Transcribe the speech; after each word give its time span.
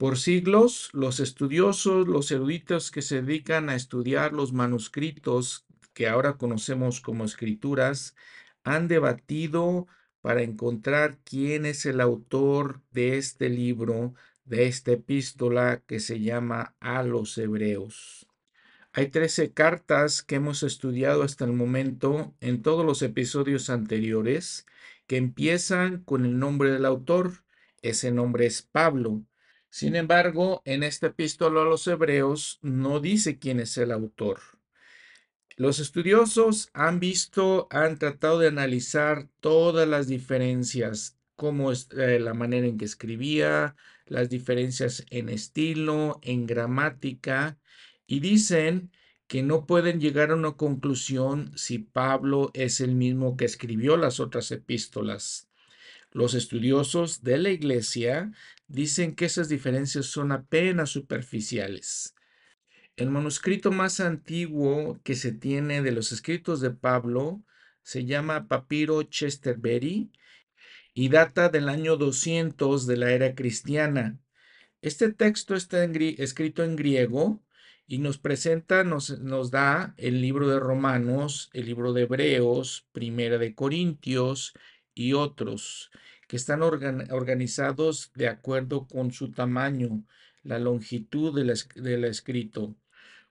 Por 0.00 0.16
siglos, 0.16 0.88
los 0.94 1.20
estudiosos, 1.20 2.08
los 2.08 2.30
eruditos 2.30 2.90
que 2.90 3.02
se 3.02 3.20
dedican 3.20 3.68
a 3.68 3.74
estudiar 3.74 4.32
los 4.32 4.54
manuscritos 4.54 5.66
que 5.92 6.08
ahora 6.08 6.38
conocemos 6.38 7.02
como 7.02 7.26
escrituras, 7.26 8.14
han 8.64 8.88
debatido 8.88 9.88
para 10.22 10.40
encontrar 10.40 11.18
quién 11.22 11.66
es 11.66 11.84
el 11.84 12.00
autor 12.00 12.80
de 12.92 13.18
este 13.18 13.50
libro, 13.50 14.14
de 14.46 14.68
esta 14.68 14.92
epístola 14.92 15.82
que 15.86 16.00
se 16.00 16.20
llama 16.20 16.74
a 16.80 17.02
los 17.02 17.36
hebreos. 17.36 18.26
Hay 18.94 19.08
13 19.08 19.52
cartas 19.52 20.22
que 20.22 20.36
hemos 20.36 20.62
estudiado 20.62 21.24
hasta 21.24 21.44
el 21.44 21.52
momento 21.52 22.34
en 22.40 22.62
todos 22.62 22.86
los 22.86 23.02
episodios 23.02 23.68
anteriores 23.68 24.64
que 25.06 25.18
empiezan 25.18 26.02
con 26.04 26.24
el 26.24 26.38
nombre 26.38 26.70
del 26.70 26.86
autor. 26.86 27.44
Ese 27.82 28.10
nombre 28.10 28.46
es 28.46 28.62
Pablo. 28.62 29.26
Sin 29.70 29.94
embargo, 29.94 30.62
en 30.64 30.82
esta 30.82 31.08
epístola 31.08 31.62
a 31.62 31.64
los 31.64 31.86
hebreos 31.86 32.58
no 32.60 32.98
dice 32.98 33.38
quién 33.38 33.60
es 33.60 33.78
el 33.78 33.92
autor. 33.92 34.40
Los 35.56 35.78
estudiosos 35.78 36.70
han 36.72 37.00
visto, 37.00 37.68
han 37.70 37.98
tratado 37.98 38.38
de 38.38 38.48
analizar 38.48 39.28
todas 39.40 39.86
las 39.86 40.08
diferencias, 40.08 41.18
cómo 41.36 41.70
es 41.70 41.88
eh, 41.96 42.18
la 42.18 42.34
manera 42.34 42.66
en 42.66 42.78
que 42.78 42.84
escribía, 42.84 43.76
las 44.06 44.28
diferencias 44.30 45.04
en 45.10 45.28
estilo, 45.28 46.18
en 46.22 46.46
gramática, 46.46 47.58
y 48.06 48.20
dicen 48.20 48.90
que 49.28 49.42
no 49.42 49.66
pueden 49.66 50.00
llegar 50.00 50.32
a 50.32 50.34
una 50.36 50.52
conclusión 50.52 51.52
si 51.56 51.78
Pablo 51.78 52.50
es 52.54 52.80
el 52.80 52.94
mismo 52.96 53.36
que 53.36 53.44
escribió 53.44 53.96
las 53.96 54.18
otras 54.18 54.50
epístolas. 54.50 55.49
Los 56.12 56.34
estudiosos 56.34 57.22
de 57.22 57.38
la 57.38 57.50
iglesia 57.50 58.32
dicen 58.66 59.14
que 59.14 59.26
esas 59.26 59.48
diferencias 59.48 60.06
son 60.06 60.32
apenas 60.32 60.90
superficiales. 60.90 62.14
El 62.96 63.10
manuscrito 63.10 63.70
más 63.70 64.00
antiguo 64.00 65.00
que 65.04 65.14
se 65.14 65.32
tiene 65.32 65.82
de 65.82 65.92
los 65.92 66.10
escritos 66.12 66.60
de 66.60 66.70
Pablo 66.70 67.42
se 67.82 68.04
llama 68.04 68.48
Papiro 68.48 69.02
Chesterberry 69.04 70.10
y 70.94 71.08
data 71.08 71.48
del 71.48 71.68
año 71.68 71.96
200 71.96 72.86
de 72.86 72.96
la 72.96 73.12
era 73.12 73.34
cristiana. 73.34 74.18
Este 74.82 75.12
texto 75.12 75.54
está 75.54 75.84
escrito 75.84 76.64
en 76.64 76.74
griego 76.74 77.40
y 77.86 77.98
nos 77.98 78.18
presenta, 78.18 78.82
nos, 78.84 79.18
nos, 79.20 79.50
da 79.50 79.94
el 79.96 80.20
libro 80.20 80.48
de 80.48 80.58
Romanos, 80.58 81.50
el 81.52 81.66
libro 81.66 81.92
de 81.92 82.02
Hebreos, 82.02 82.86
Primera 82.92 83.38
de 83.38 83.54
Corintios 83.54 84.54
y 84.94 85.12
otros 85.14 85.90
que 86.30 86.36
están 86.36 86.62
organizados 86.62 88.12
de 88.14 88.28
acuerdo 88.28 88.86
con 88.86 89.10
su 89.10 89.32
tamaño, 89.32 90.04
la 90.44 90.60
longitud 90.60 91.34
del, 91.34 92.04
escrito. 92.04 92.76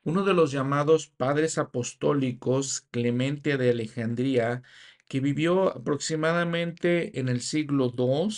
Uno 0.03 0.25
de 0.25 0.33
los 0.33 0.51
llamados 0.51 1.07
padres 1.07 1.57
apostólicos, 1.57 2.81
Clemente 2.91 3.57
de 3.57 3.69
Alejandría, 3.69 4.63
que 5.07 5.21
vivió 5.21 5.69
aproximadamente 5.69 7.19
en 7.19 7.29
el 7.29 7.39
siglo 7.39 7.93
II, 7.97 8.29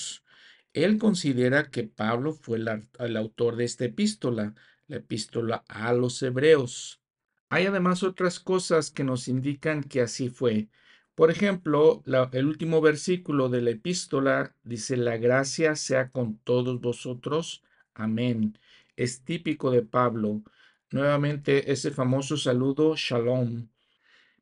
él 0.74 1.00
considera 1.00 1.72
que 1.72 1.84
Pablo 1.84 2.34
fue 2.34 2.60
el 2.60 3.18
autor 3.18 3.56
de 3.56 3.66
esta 3.66 3.86
epístola, 3.86 4.54
la 4.88 4.98
epístola 4.98 5.64
a 5.68 5.92
los 5.94 6.22
hebreos. 6.22 7.02
Hay 7.50 7.66
además 7.66 8.04
otras 8.04 8.40
cosas 8.40 8.92
que 8.92 9.04
nos 9.04 9.28
indican 9.28 9.84
que 9.84 10.02
así 10.02 10.30
fue. 10.30 10.70
Por 11.16 11.30
ejemplo, 11.30 12.04
el 12.32 12.46
último 12.46 12.82
versículo 12.82 13.50
de 13.50 13.62
la 13.62 13.72
epístola 13.72 14.56
dice, 14.64 14.98
la 14.98 15.18
gracia 15.18 15.76
sea 15.76 16.10
con 16.10 16.38
todos 16.38 16.80
vosotros. 16.80 17.64
Amén. 17.94 18.58
Es 18.96 19.24
típico 19.24 19.72
de 19.72 19.82
Pablo. 19.82 20.42
Nuevamente 20.90 21.72
ese 21.72 21.92
famoso 21.92 22.38
saludo, 22.38 22.96
shalom. 22.96 23.68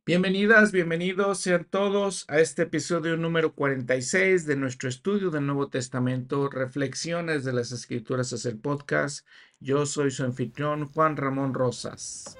Bienvenidas, 0.05 0.71
bienvenidos 0.71 1.37
sean 1.39 1.65
todos 1.69 2.25
a 2.29 2.39
este 2.39 2.63
episodio 2.63 3.15
número 3.15 3.53
46 3.53 4.47
de 4.47 4.55
nuestro 4.55 4.89
estudio 4.89 5.29
del 5.29 5.45
Nuevo 5.45 5.67
Testamento, 5.67 6.49
Reflexiones 6.49 7.43
de 7.43 7.53
las 7.53 7.71
Escrituras 7.71 8.33
hacia 8.33 8.49
el 8.49 8.57
podcast. 8.57 9.27
Yo 9.59 9.85
soy 9.85 10.09
su 10.09 10.23
anfitrión 10.23 10.87
Juan 10.87 11.15
Ramón 11.15 11.53
Rosas. 11.53 12.37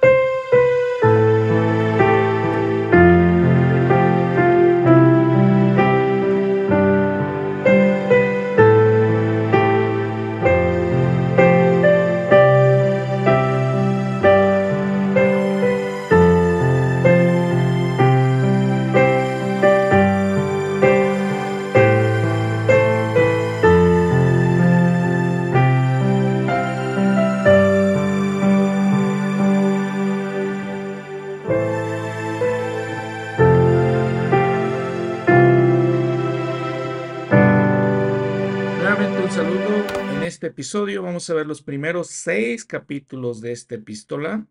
A 41.28 41.34
ver 41.34 41.47
los 41.47 41.63
primeros 41.63 42.09
seis 42.09 42.66
capítulos 42.66 43.41
de 43.41 43.52
esta 43.52 43.74
epístola, 43.75 44.46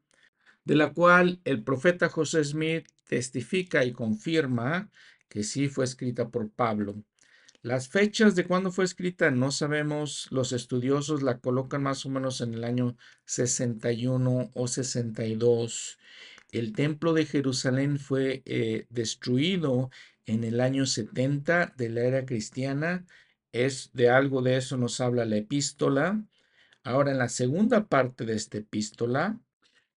de 0.64 0.74
la 0.74 0.92
cual 0.92 1.40
el 1.44 1.62
profeta 1.62 2.08
José 2.08 2.42
Smith 2.42 2.88
testifica 3.06 3.84
y 3.84 3.92
confirma 3.92 4.90
que 5.28 5.44
sí 5.44 5.68
fue 5.68 5.84
escrita 5.84 6.30
por 6.30 6.50
Pablo. 6.50 6.96
Las 7.62 7.88
fechas 7.88 8.34
de 8.34 8.44
cuándo 8.44 8.72
fue 8.72 8.84
escrita 8.84 9.30
no 9.30 9.52
sabemos, 9.52 10.26
los 10.30 10.52
estudiosos 10.52 11.22
la 11.22 11.38
colocan 11.38 11.82
más 11.84 12.04
o 12.04 12.10
menos 12.10 12.40
en 12.40 12.54
el 12.54 12.64
año 12.64 12.96
61 13.24 14.50
o 14.52 14.66
62. 14.66 15.98
El 16.50 16.72
templo 16.72 17.12
de 17.12 17.26
Jerusalén 17.26 17.98
fue 17.98 18.42
eh, 18.46 18.86
destruido 18.90 19.90
en 20.26 20.42
el 20.42 20.60
año 20.60 20.86
70 20.86 21.74
de 21.76 21.88
la 21.88 22.00
era 22.02 22.26
cristiana 22.26 23.06
es 23.52 23.90
de 23.92 24.10
algo 24.10 24.42
de 24.42 24.56
eso 24.56 24.76
nos 24.76 25.00
habla 25.00 25.24
la 25.24 25.36
epístola. 25.36 26.22
Ahora, 26.88 27.10
en 27.10 27.18
la 27.18 27.28
segunda 27.28 27.86
parte 27.86 28.24
de 28.24 28.32
esta 28.32 28.56
epístola, 28.56 29.38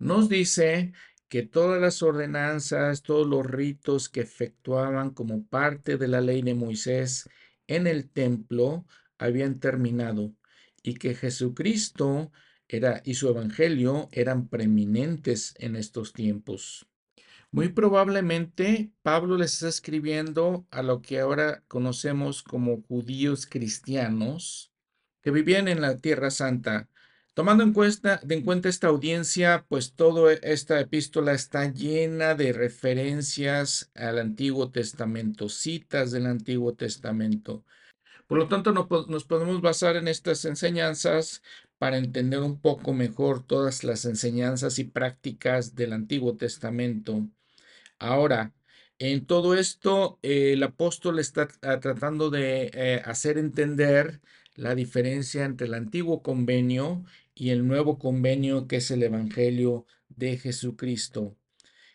nos 0.00 0.28
dice 0.28 0.92
que 1.28 1.44
todas 1.44 1.80
las 1.80 2.02
ordenanzas, 2.02 3.02
todos 3.02 3.28
los 3.28 3.46
ritos 3.46 4.08
que 4.08 4.22
efectuaban 4.22 5.10
como 5.10 5.46
parte 5.46 5.98
de 5.98 6.08
la 6.08 6.20
ley 6.20 6.42
de 6.42 6.54
Moisés 6.54 7.30
en 7.68 7.86
el 7.86 8.10
templo 8.10 8.86
habían 9.18 9.60
terminado 9.60 10.34
y 10.82 10.94
que 10.94 11.14
Jesucristo 11.14 12.32
era, 12.66 13.02
y 13.04 13.14
su 13.14 13.28
evangelio 13.28 14.08
eran 14.10 14.48
preeminentes 14.48 15.54
en 15.58 15.76
estos 15.76 16.12
tiempos. 16.12 16.88
Muy 17.52 17.68
probablemente 17.68 18.90
Pablo 19.02 19.36
les 19.36 19.54
está 19.54 19.68
escribiendo 19.68 20.66
a 20.72 20.82
lo 20.82 21.02
que 21.02 21.20
ahora 21.20 21.62
conocemos 21.68 22.42
como 22.42 22.82
judíos 22.82 23.46
cristianos 23.46 24.69
que 25.22 25.30
vivían 25.30 25.68
en 25.68 25.80
la 25.80 25.96
Tierra 25.96 26.30
Santa. 26.30 26.88
Tomando 27.34 27.62
en 27.62 27.72
cuenta, 27.72 28.20
en 28.28 28.42
cuenta 28.42 28.68
esta 28.68 28.88
audiencia, 28.88 29.64
pues 29.68 29.94
toda 29.94 30.32
esta 30.32 30.80
epístola 30.80 31.32
está 31.32 31.72
llena 31.72 32.34
de 32.34 32.52
referencias 32.52 33.90
al 33.94 34.18
Antiguo 34.18 34.70
Testamento, 34.70 35.48
citas 35.48 36.10
del 36.10 36.26
Antiguo 36.26 36.74
Testamento. 36.74 37.64
Por 38.26 38.38
lo 38.38 38.48
tanto, 38.48 38.72
nos 38.72 39.24
podemos 39.24 39.60
basar 39.60 39.96
en 39.96 40.06
estas 40.06 40.44
enseñanzas 40.44 41.42
para 41.78 41.98
entender 41.98 42.40
un 42.40 42.60
poco 42.60 42.92
mejor 42.92 43.42
todas 43.42 43.84
las 43.84 44.04
enseñanzas 44.04 44.78
y 44.78 44.84
prácticas 44.84 45.74
del 45.74 45.94
Antiguo 45.94 46.36
Testamento. 46.36 47.26
Ahora, 47.98 48.52
en 48.98 49.24
todo 49.26 49.54
esto, 49.54 50.18
el 50.22 50.62
apóstol 50.62 51.18
está 51.18 51.48
tratando 51.80 52.28
de 52.28 52.70
eh, 52.74 53.02
hacer 53.04 53.38
entender 53.38 54.20
la 54.60 54.74
diferencia 54.74 55.46
entre 55.46 55.68
el 55.68 55.74
antiguo 55.74 56.22
convenio 56.22 57.02
y 57.34 57.48
el 57.48 57.66
nuevo 57.66 57.98
convenio 57.98 58.68
que 58.68 58.76
es 58.76 58.90
el 58.90 59.02
Evangelio 59.02 59.86
de 60.10 60.36
Jesucristo. 60.36 61.34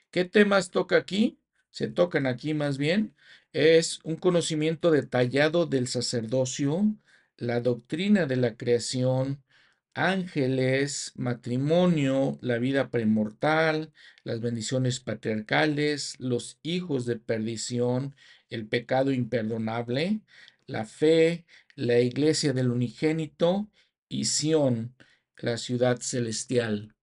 ¿Qué 0.10 0.26
temas 0.26 0.72
toca 0.72 0.98
aquí? 0.98 1.38
Se 1.70 1.90
tocan 1.90 2.26
aquí 2.26 2.56
más 2.56 2.80
bien. 2.80 3.14
Es 3.54 4.00
un 4.04 4.16
conocimiento 4.16 4.90
detallado 4.90 5.68
del 5.68 5.88
sacerdocio, 5.88 6.86
la 7.38 7.62
doctrina 7.62 8.26
de 8.26 8.38
la 8.38 8.58
creación, 8.58 9.44
ángeles, 9.94 11.12
matrimonio, 11.16 12.40
la 12.42 12.58
vida 12.58 12.90
premortal, 12.90 13.94
las 14.24 14.42
bendiciones 14.42 15.00
patriarcales, 15.00 16.16
los 16.18 16.58
hijos 16.64 17.06
de 17.06 17.18
perdición, 17.18 18.16
el 18.50 18.66
pecado 18.66 19.12
imperdonable, 19.12 20.22
la 20.66 20.86
fe, 20.86 21.46
la 21.76 22.00
iglesia 22.00 22.54
del 22.54 22.72
unigénito 22.72 23.70
y 24.08 24.26
Sión, 24.26 24.96
la 25.38 25.58
ciudad 25.58 26.00
celestial. 26.02 26.96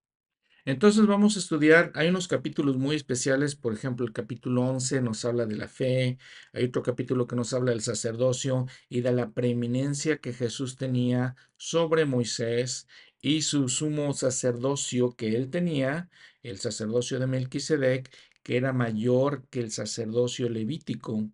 Entonces 0.64 1.06
vamos 1.06 1.36
a 1.36 1.40
estudiar, 1.40 1.90
hay 1.96 2.08
unos 2.08 2.28
capítulos 2.28 2.76
muy 2.76 2.94
especiales, 2.94 3.56
por 3.56 3.74
ejemplo, 3.74 4.06
el 4.06 4.12
capítulo 4.12 4.62
11 4.62 5.02
nos 5.02 5.24
habla 5.24 5.44
de 5.44 5.56
la 5.56 5.66
fe, 5.66 6.18
hay 6.52 6.64
otro 6.64 6.82
capítulo 6.84 7.26
que 7.26 7.34
nos 7.34 7.52
habla 7.52 7.72
del 7.72 7.80
sacerdocio 7.80 8.66
y 8.88 9.00
de 9.00 9.12
la 9.12 9.32
preeminencia 9.32 10.18
que 10.18 10.32
Jesús 10.32 10.76
tenía 10.76 11.34
sobre 11.56 12.04
Moisés 12.04 12.86
y 13.20 13.42
su 13.42 13.68
sumo 13.68 14.12
sacerdocio 14.12 15.16
que 15.16 15.34
él 15.36 15.50
tenía, 15.50 16.10
el 16.44 16.58
sacerdocio 16.60 17.18
de 17.18 17.26
Melquisedec, 17.26 18.10
que 18.44 18.56
era 18.56 18.72
mayor 18.72 19.46
que 19.48 19.60
el 19.60 19.72
sacerdocio 19.72 20.48
levítico. 20.48 21.28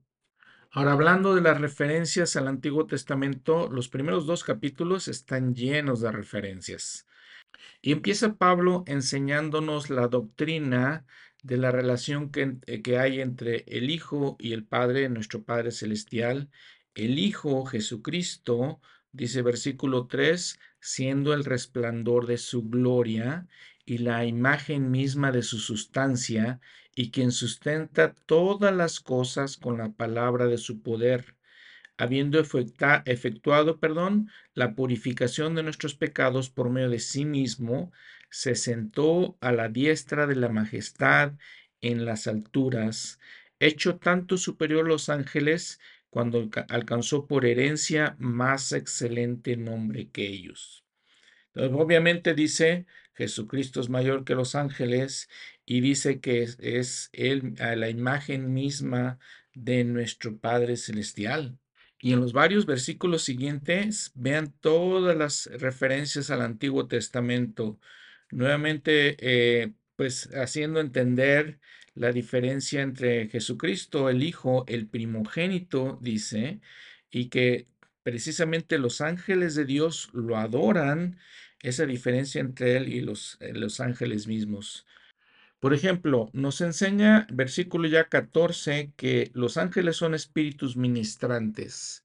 Ahora, 0.71 0.93
hablando 0.93 1.35
de 1.35 1.41
las 1.41 1.59
referencias 1.61 2.37
al 2.37 2.47
Antiguo 2.47 2.87
Testamento, 2.87 3.71
los 3.71 3.89
primeros 3.89 4.27
dos 4.27 4.45
capítulos 4.45 5.09
están 5.09 5.55
llenos 5.55 6.03
de 6.03 6.13
referencias. 6.13 7.07
Y 7.81 7.93
empieza 7.93 8.35
Pablo 8.35 8.85
enseñándonos 8.87 9.89
la 9.89 10.09
doctrina 10.09 11.07
de 11.43 11.57
la 11.57 11.71
relación 11.71 12.31
eh, 12.67 12.83
que, 12.83 12.99
hay 12.99 13.23
entre 13.23 13.65
el 13.67 13.89
Hijo 13.89 14.37
y 14.39 14.53
el 14.53 14.65
Padre, 14.65 15.09
nuestro 15.09 15.43
Padre 15.43 15.71
Celestial. 15.71 16.51
El 16.95 17.19
Hijo, 17.19 17.65
Jesucristo, 17.65 18.83
dice 19.11 19.41
versículo 19.41 20.07
3, 20.07 20.59
siendo 20.81 21.33
el 21.33 21.47
resplandor 21.47 22.27
de 22.27 22.37
su 22.37 22.69
gloria 22.69 23.47
y 23.87 23.99
la 23.99 24.27
imagen 24.27 24.91
misma 24.91 25.33
de 25.33 25.43
su 25.43 25.59
sustancia, 25.59 26.61
y 26.99 27.13
quien 27.13 27.31
sustenta 27.31 28.13
todas 28.27 28.75
las 28.75 28.99
cosas 28.99 29.57
con 29.57 29.79
la 29.79 29.93
palabra 29.93 30.47
de 30.47 30.59
su 30.59 30.83
poder 30.83 31.37
habiendo 31.97 32.41
efectuado, 32.41 33.79
perdón, 33.79 34.31
la 34.53 34.75
purificación 34.75 35.55
de 35.55 35.63
nuestros 35.63 35.95
pecados 35.95 36.51
por 36.51 36.71
medio 36.71 36.91
de 36.91 36.99
sí 36.99 37.25
mismo, 37.25 37.93
se 38.31 38.57
sentó 38.57 39.39
a 39.41 39.53
la 39.53 39.69
diestra 39.69 40.27
de 40.27 40.35
la 40.35 40.49
majestad 40.49 41.35
en 41.81 42.05
las 42.05 42.27
alturas, 42.27 43.21
hecho 43.61 43.99
tanto 43.99 44.37
superior 44.37 44.87
a 44.87 44.89
los 44.89 45.09
ángeles, 45.09 45.81
cuando 46.11 46.51
alcanzó 46.69 47.27
por 47.29 47.47
herencia 47.47 48.17
más 48.19 48.73
excelente 48.73 49.57
nombre 49.57 50.09
que 50.11 50.27
ellos. 50.27 50.85
obviamente 51.55 52.35
dice, 52.35 52.87
Jesucristo 53.15 53.81
es 53.81 53.89
mayor 53.89 54.25
que 54.25 54.35
los 54.35 54.57
ángeles 54.57 55.29
y 55.71 55.83
dice 55.83 56.21
que 56.21 56.43
es, 56.43 56.57
es 56.63 57.11
él 57.13 57.55
a 57.61 57.77
la 57.77 57.91
imagen 57.91 58.55
misma 58.55 59.19
de 59.53 59.85
nuestro 59.85 60.39
Padre 60.39 60.79
Celestial. 60.79 61.59
Y 62.01 62.15
en 62.15 62.21
los 62.21 62.33
varios 62.33 62.65
versículos 62.65 63.23
siguientes, 63.23 64.11
vean 64.15 64.55
todas 64.61 65.15
las 65.15 65.45
referencias 65.61 66.31
al 66.31 66.41
Antiguo 66.41 66.87
Testamento, 66.89 67.79
nuevamente, 68.31 69.17
eh, 69.21 69.75
pues 69.95 70.31
haciendo 70.35 70.81
entender 70.81 71.61
la 71.95 72.13
diferencia 72.13 72.81
entre 72.81 73.29
Jesucristo, 73.29 74.09
el 74.09 74.23
Hijo, 74.23 74.65
el 74.69 74.87
primogénito, 74.89 75.99
dice, 76.01 76.61
y 77.11 77.29
que 77.29 77.67
precisamente 78.03 78.79
los 78.79 79.03
ángeles 79.03 79.55
de 79.55 79.67
Dios 79.67 80.09
lo 80.15 80.39
adoran, 80.39 81.19
esa 81.61 81.85
diferencia 81.85 82.41
entre 82.41 82.79
él 82.79 82.89
y 82.89 83.03
los, 83.03 83.37
eh, 83.41 83.53
los 83.53 83.81
ángeles 83.81 84.27
mismos. 84.27 84.87
Por 85.61 85.75
ejemplo, 85.75 86.31
nos 86.33 86.61
enseña 86.61 87.27
versículo 87.33 87.89
ya 87.89 88.09
14 88.09 88.93
que 88.97 89.31
los 89.35 89.57
ángeles 89.57 89.97
son 89.97 90.15
espíritus 90.15 90.77
ministrantes. 90.77 92.05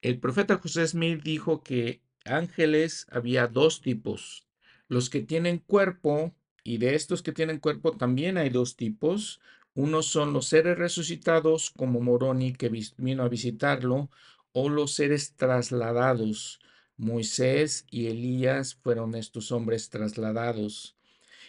El 0.00 0.18
profeta 0.18 0.56
José 0.56 0.86
Smith 0.86 1.22
dijo 1.22 1.62
que 1.62 2.00
ángeles 2.24 3.06
había 3.10 3.48
dos 3.48 3.82
tipos, 3.82 4.46
los 4.88 5.10
que 5.10 5.20
tienen 5.20 5.58
cuerpo, 5.58 6.34
y 6.62 6.78
de 6.78 6.94
estos 6.94 7.22
que 7.22 7.32
tienen 7.32 7.58
cuerpo 7.58 7.92
también 7.92 8.38
hay 8.38 8.50
dos 8.50 8.76
tipos. 8.76 9.40
Unos 9.74 10.06
son 10.06 10.32
los 10.32 10.46
seres 10.46 10.78
resucitados, 10.78 11.70
como 11.70 12.00
Moroni 12.00 12.52
que 12.54 12.70
vino 12.96 13.22
a 13.22 13.28
visitarlo, 13.28 14.10
o 14.52 14.68
los 14.68 14.94
seres 14.94 15.34
trasladados. 15.36 16.60
Moisés 16.96 17.84
y 17.90 18.06
Elías 18.06 18.74
fueron 18.74 19.14
estos 19.14 19.52
hombres 19.52 19.90
trasladados. 19.90 20.95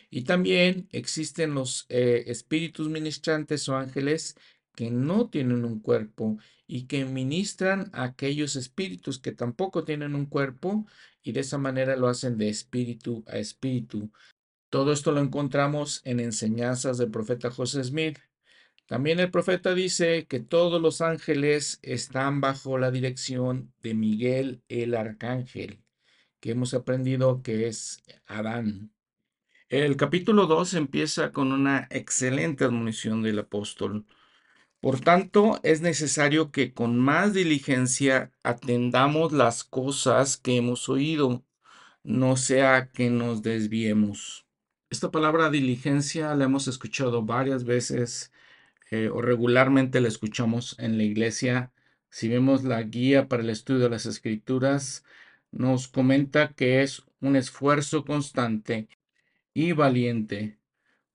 Y 0.10 0.24
también 0.24 0.88
existen 0.92 1.54
los 1.54 1.86
eh, 1.90 2.24
espíritus 2.28 2.90
ministrantes 2.90 3.68
o 3.68 3.76
ángeles 3.76 4.36
que 4.76 4.92
no 4.92 5.30
tienen 5.30 5.66
un 5.66 5.80
cuerpo 5.80 6.38
y 6.68 6.84
que 6.86 7.04
ministran 7.06 7.90
a 7.94 8.04
aquellos 8.04 8.56
espíritus 8.56 9.20
que 9.20 9.32
tampoco 9.32 9.84
tienen 9.84 10.16
un 10.16 10.28
cuerpo 10.28 10.86
y 11.24 11.32
de 11.32 11.40
esa 11.40 11.58
manera 11.58 11.96
lo 11.96 12.08
hacen 12.08 12.38
de 12.38 12.50
espíritu 12.50 13.24
a 13.28 13.38
espíritu. 13.38 14.12
Todo 14.70 14.92
esto 14.92 15.12
lo 15.12 15.22
encontramos 15.22 16.02
en 16.04 16.20
enseñanzas 16.20 16.98
del 16.98 17.10
profeta 17.10 17.50
José 17.50 17.84
Smith. 17.84 18.20
También 18.86 19.20
el 19.20 19.32
profeta 19.32 19.74
dice 19.74 20.28
que 20.28 20.40
todos 20.40 20.82
los 20.82 21.02
ángeles 21.02 21.80
están 21.82 22.40
bajo 22.40 22.78
la 22.78 22.92
dirección 22.92 23.74
de 23.82 23.94
Miguel 23.94 24.62
el 24.70 24.96
arcángel, 24.96 25.82
que 26.40 26.52
hemos 26.52 26.74
aprendido 26.74 27.42
que 27.42 27.68
es 27.68 28.04
Adán. 28.26 28.92
El 29.70 29.98
capítulo 29.98 30.48
2 30.48 30.76
empieza 30.76 31.34
con 31.34 31.52
una 31.52 31.88
excelente 31.92 32.64
admonición 32.64 33.22
del 33.22 33.40
apóstol. 33.40 34.06
Por 34.80 35.02
tanto, 35.02 35.60
es 35.64 35.82
necesario 35.82 36.52
que 36.52 36.74
con 36.74 36.98
más 36.98 37.34
diligencia 37.34 38.32
atendamos 38.44 39.34
las 39.34 39.66
cosas 39.66 40.38
que 40.38 40.56
hemos 40.56 40.88
oído, 40.88 41.44
no 42.04 42.38
sea 42.38 42.92
que 42.94 43.10
nos 43.10 43.42
desviemos. 43.42 44.46
Esta 44.90 45.12
palabra 45.12 45.50
diligencia 45.50 46.34
la 46.36 46.46
hemos 46.46 46.70
escuchado 46.70 47.24
varias 47.24 47.66
veces 47.66 48.32
eh, 48.90 49.10
o 49.10 49.22
regularmente 49.22 50.00
la 50.00 50.08
escuchamos 50.08 50.78
en 50.80 50.98
la 50.98 51.04
iglesia. 51.04 51.74
Si 52.10 52.30
vemos 52.30 52.64
la 52.64 52.82
guía 52.84 53.28
para 53.28 53.44
el 53.44 53.50
estudio 53.50 53.82
de 53.82 53.90
las 53.90 54.06
escrituras, 54.06 55.04
nos 55.52 55.90
comenta 55.90 56.54
que 56.54 56.84
es 56.84 57.04
un 57.20 57.36
esfuerzo 57.36 58.06
constante 58.06 58.88
y 59.58 59.72
valiente, 59.72 60.60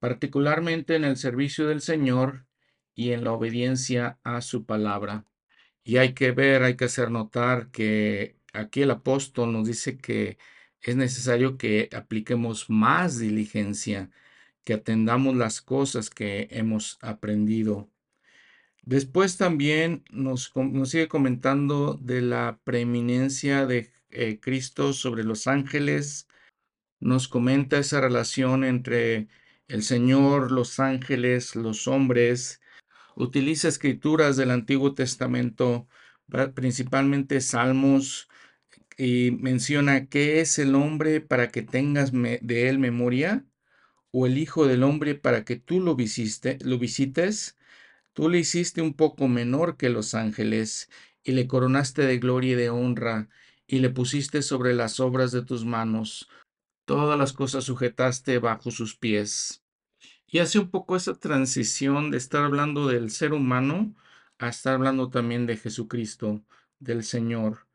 particularmente 0.01 0.97
en 0.97 1.05
el 1.05 1.17
servicio 1.17 1.69
del 1.69 1.81
Señor 1.81 2.45
y 2.93 3.13
en 3.13 3.23
la 3.23 3.31
obediencia 3.31 4.19
a 4.25 4.41
su 4.41 4.67
palabra. 4.67 5.27
Y 5.85 5.99
hay 5.99 6.13
que 6.13 6.33
ver, 6.33 6.65
hay 6.65 6.77
que 6.77 6.87
hacer 6.87 7.13
notar 7.13 7.71
que 7.71 8.37
aquí 8.53 8.83
el 8.83 8.91
apóstol 8.91 9.53
nos 9.53 9.69
dice 9.69 9.97
que 9.97 10.39
es 10.81 10.97
necesario 10.97 11.57
que 11.57 11.89
apliquemos 11.95 12.69
más 12.69 13.21
diligencia, 13.21 14.11
que 14.65 14.75
atendamos 14.75 15.37
las 15.37 15.63
cosas 15.63 16.11
que 16.11 16.49
hemos 16.51 16.99
aprendido. 17.01 17.93
Después 18.83 19.37
también 19.37 20.03
nos, 20.11 20.53
sigue 20.87 21.07
comentando 21.07 21.95
de 21.95 22.23
la 22.23 22.59
preeminencia 22.65 23.67
de 23.67 23.93
eh, 24.11 24.41
Cristo 24.41 24.93
sobre 24.95 25.23
los 25.23 25.47
ángeles 25.47 26.27
nos 27.03 27.27
comenta 27.27 27.79
esa 27.79 28.01
relación 28.01 28.65
entre 28.65 29.29
el 29.67 29.83
Señor, 29.83 30.53
los 30.53 30.79
ángeles, 30.79 31.57
los 31.57 31.89
hombres. 31.89 32.61
Utiliza 33.17 33.69
escrituras 33.69 34.37
del 34.37 34.53
Antiguo 34.53 34.95
Testamento, 34.95 35.89
principalmente 36.55 37.41
salmos, 37.41 38.29
y 38.97 39.33
menciona 39.33 40.07
qué 40.07 40.41
es 40.41 40.59
el 40.59 40.75
hombre 40.77 41.21
para 41.21 41.49
que 41.49 41.63
tengas 41.63 42.13
de 42.13 42.69
él 42.69 42.79
memoria, 42.79 43.45
o 44.13 44.27
el 44.27 44.39
Hijo 44.39 44.67
del 44.67 44.83
Hombre 44.85 45.15
para 45.15 45.45
que 45.45 45.57
tú 45.57 45.81
lo, 45.81 45.97
visiste, 45.97 46.59
lo 46.63 46.79
visites. 46.79 47.59
Tú 48.13 48.29
le 48.29 48.39
hiciste 48.39 48.83
un 48.83 48.95
poco 48.95 49.27
menor 49.27 49.77
que 49.77 49.89
los 49.89 50.15
ángeles, 50.15 50.89
y 51.25 51.33
le 51.33 51.49
coronaste 51.49 52.03
de 52.03 52.19
gloria 52.19 52.53
y 52.53 52.57
de 52.57 52.71
honra, 52.71 53.29
y 53.67 53.79
le 53.79 53.91
pusiste 53.91 54.43
sobre 54.43 54.75
las 54.75 55.01
obras 55.01 55.33
de 55.33 55.43
tus 55.43 55.65
manos 55.65 56.29
todas 56.85 57.19
las 57.19 57.33
cosas 57.33 57.65
sujetaste 57.65 58.39
bajo 58.39 58.71
sus 58.71 58.97
pies. 58.97 59.63
Y 60.27 60.39
hace 60.39 60.59
un 60.59 60.71
poco 60.71 60.97
esa 60.97 61.15
transición 61.15 62.11
de 62.11 62.19
estar 62.19 62.45
hablando 62.45 62.89
del 62.89 63.11
ser 63.11 63.33
humano 63.33 63.95
a 64.39 64.49
estar 64.49 64.75
hablando 64.75 65.11
también 65.11 65.47
de 65.47 65.57
Jesucristo, 65.57 66.43
del 66.81 67.05
Señor. 67.05 67.69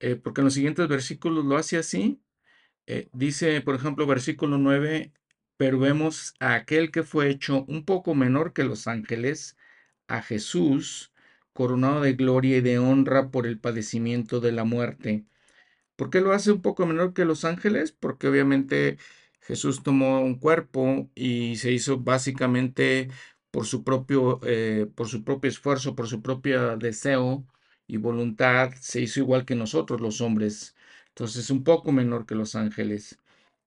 Eh, 0.00 0.16
porque 0.16 0.40
en 0.40 0.46
los 0.46 0.54
siguientes 0.54 0.88
versículos 0.88 1.44
lo 1.44 1.56
hace 1.56 1.78
así. 1.78 2.20
Eh, 2.86 3.08
dice, 3.12 3.60
por 3.60 3.74
ejemplo, 3.76 4.06
versículo 4.06 4.58
9, 4.58 5.12
pero 5.56 5.78
vemos 5.78 6.34
a 6.40 6.54
aquel 6.54 6.90
que 6.90 7.02
fue 7.04 7.30
hecho 7.30 7.64
un 7.68 7.84
poco 7.84 8.14
menor 8.14 8.52
que 8.52 8.64
los 8.64 8.86
ángeles, 8.86 9.56
a 10.08 10.22
Jesús, 10.22 11.12
coronado 11.52 12.00
de 12.00 12.14
gloria 12.14 12.58
y 12.58 12.60
de 12.60 12.78
honra 12.78 13.30
por 13.30 13.46
el 13.46 13.58
padecimiento 13.58 14.40
de 14.40 14.52
la 14.52 14.64
muerte 14.64 15.26
¿Por 16.00 16.08
qué 16.08 16.22
lo 16.22 16.32
hace 16.32 16.50
un 16.50 16.62
poco 16.62 16.86
menor 16.86 17.12
que 17.12 17.26
los 17.26 17.44
ángeles? 17.44 17.92
Porque 17.92 18.26
obviamente 18.26 18.96
Jesús 19.42 19.82
tomó 19.82 20.22
un 20.22 20.38
cuerpo 20.38 21.10
y 21.14 21.56
se 21.56 21.72
hizo 21.72 21.98
básicamente 21.98 23.10
por 23.50 23.66
su 23.66 23.84
propio, 23.84 24.40
eh, 24.44 24.86
por 24.94 25.08
su 25.08 25.24
propio 25.24 25.50
esfuerzo, 25.50 25.94
por 25.94 26.08
su 26.08 26.22
propio 26.22 26.78
deseo 26.78 27.46
y 27.86 27.98
voluntad, 27.98 28.72
se 28.80 29.02
hizo 29.02 29.20
igual 29.20 29.44
que 29.44 29.54
nosotros 29.56 30.00
los 30.00 30.22
hombres. 30.22 30.74
Entonces, 31.08 31.50
un 31.50 31.64
poco 31.64 31.92
menor 31.92 32.24
que 32.24 32.34
los 32.34 32.54
ángeles. 32.54 33.18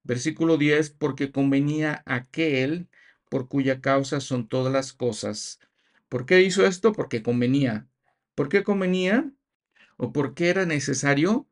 Versículo 0.03 0.57
10, 0.57 0.89
porque 0.89 1.31
convenía 1.31 2.01
aquel 2.07 2.87
por 3.29 3.47
cuya 3.47 3.79
causa 3.79 4.19
son 4.21 4.47
todas 4.47 4.73
las 4.73 4.91
cosas. 4.93 5.59
¿Por 6.09 6.25
qué 6.25 6.41
hizo 6.41 6.65
esto? 6.65 6.93
Porque 6.93 7.21
convenía. 7.21 7.87
¿Por 8.33 8.49
qué 8.49 8.63
convenía? 8.63 9.31
¿O 9.97 10.13
por 10.13 10.33
qué 10.35 10.49
era 10.49 10.65
necesario? 10.65 11.47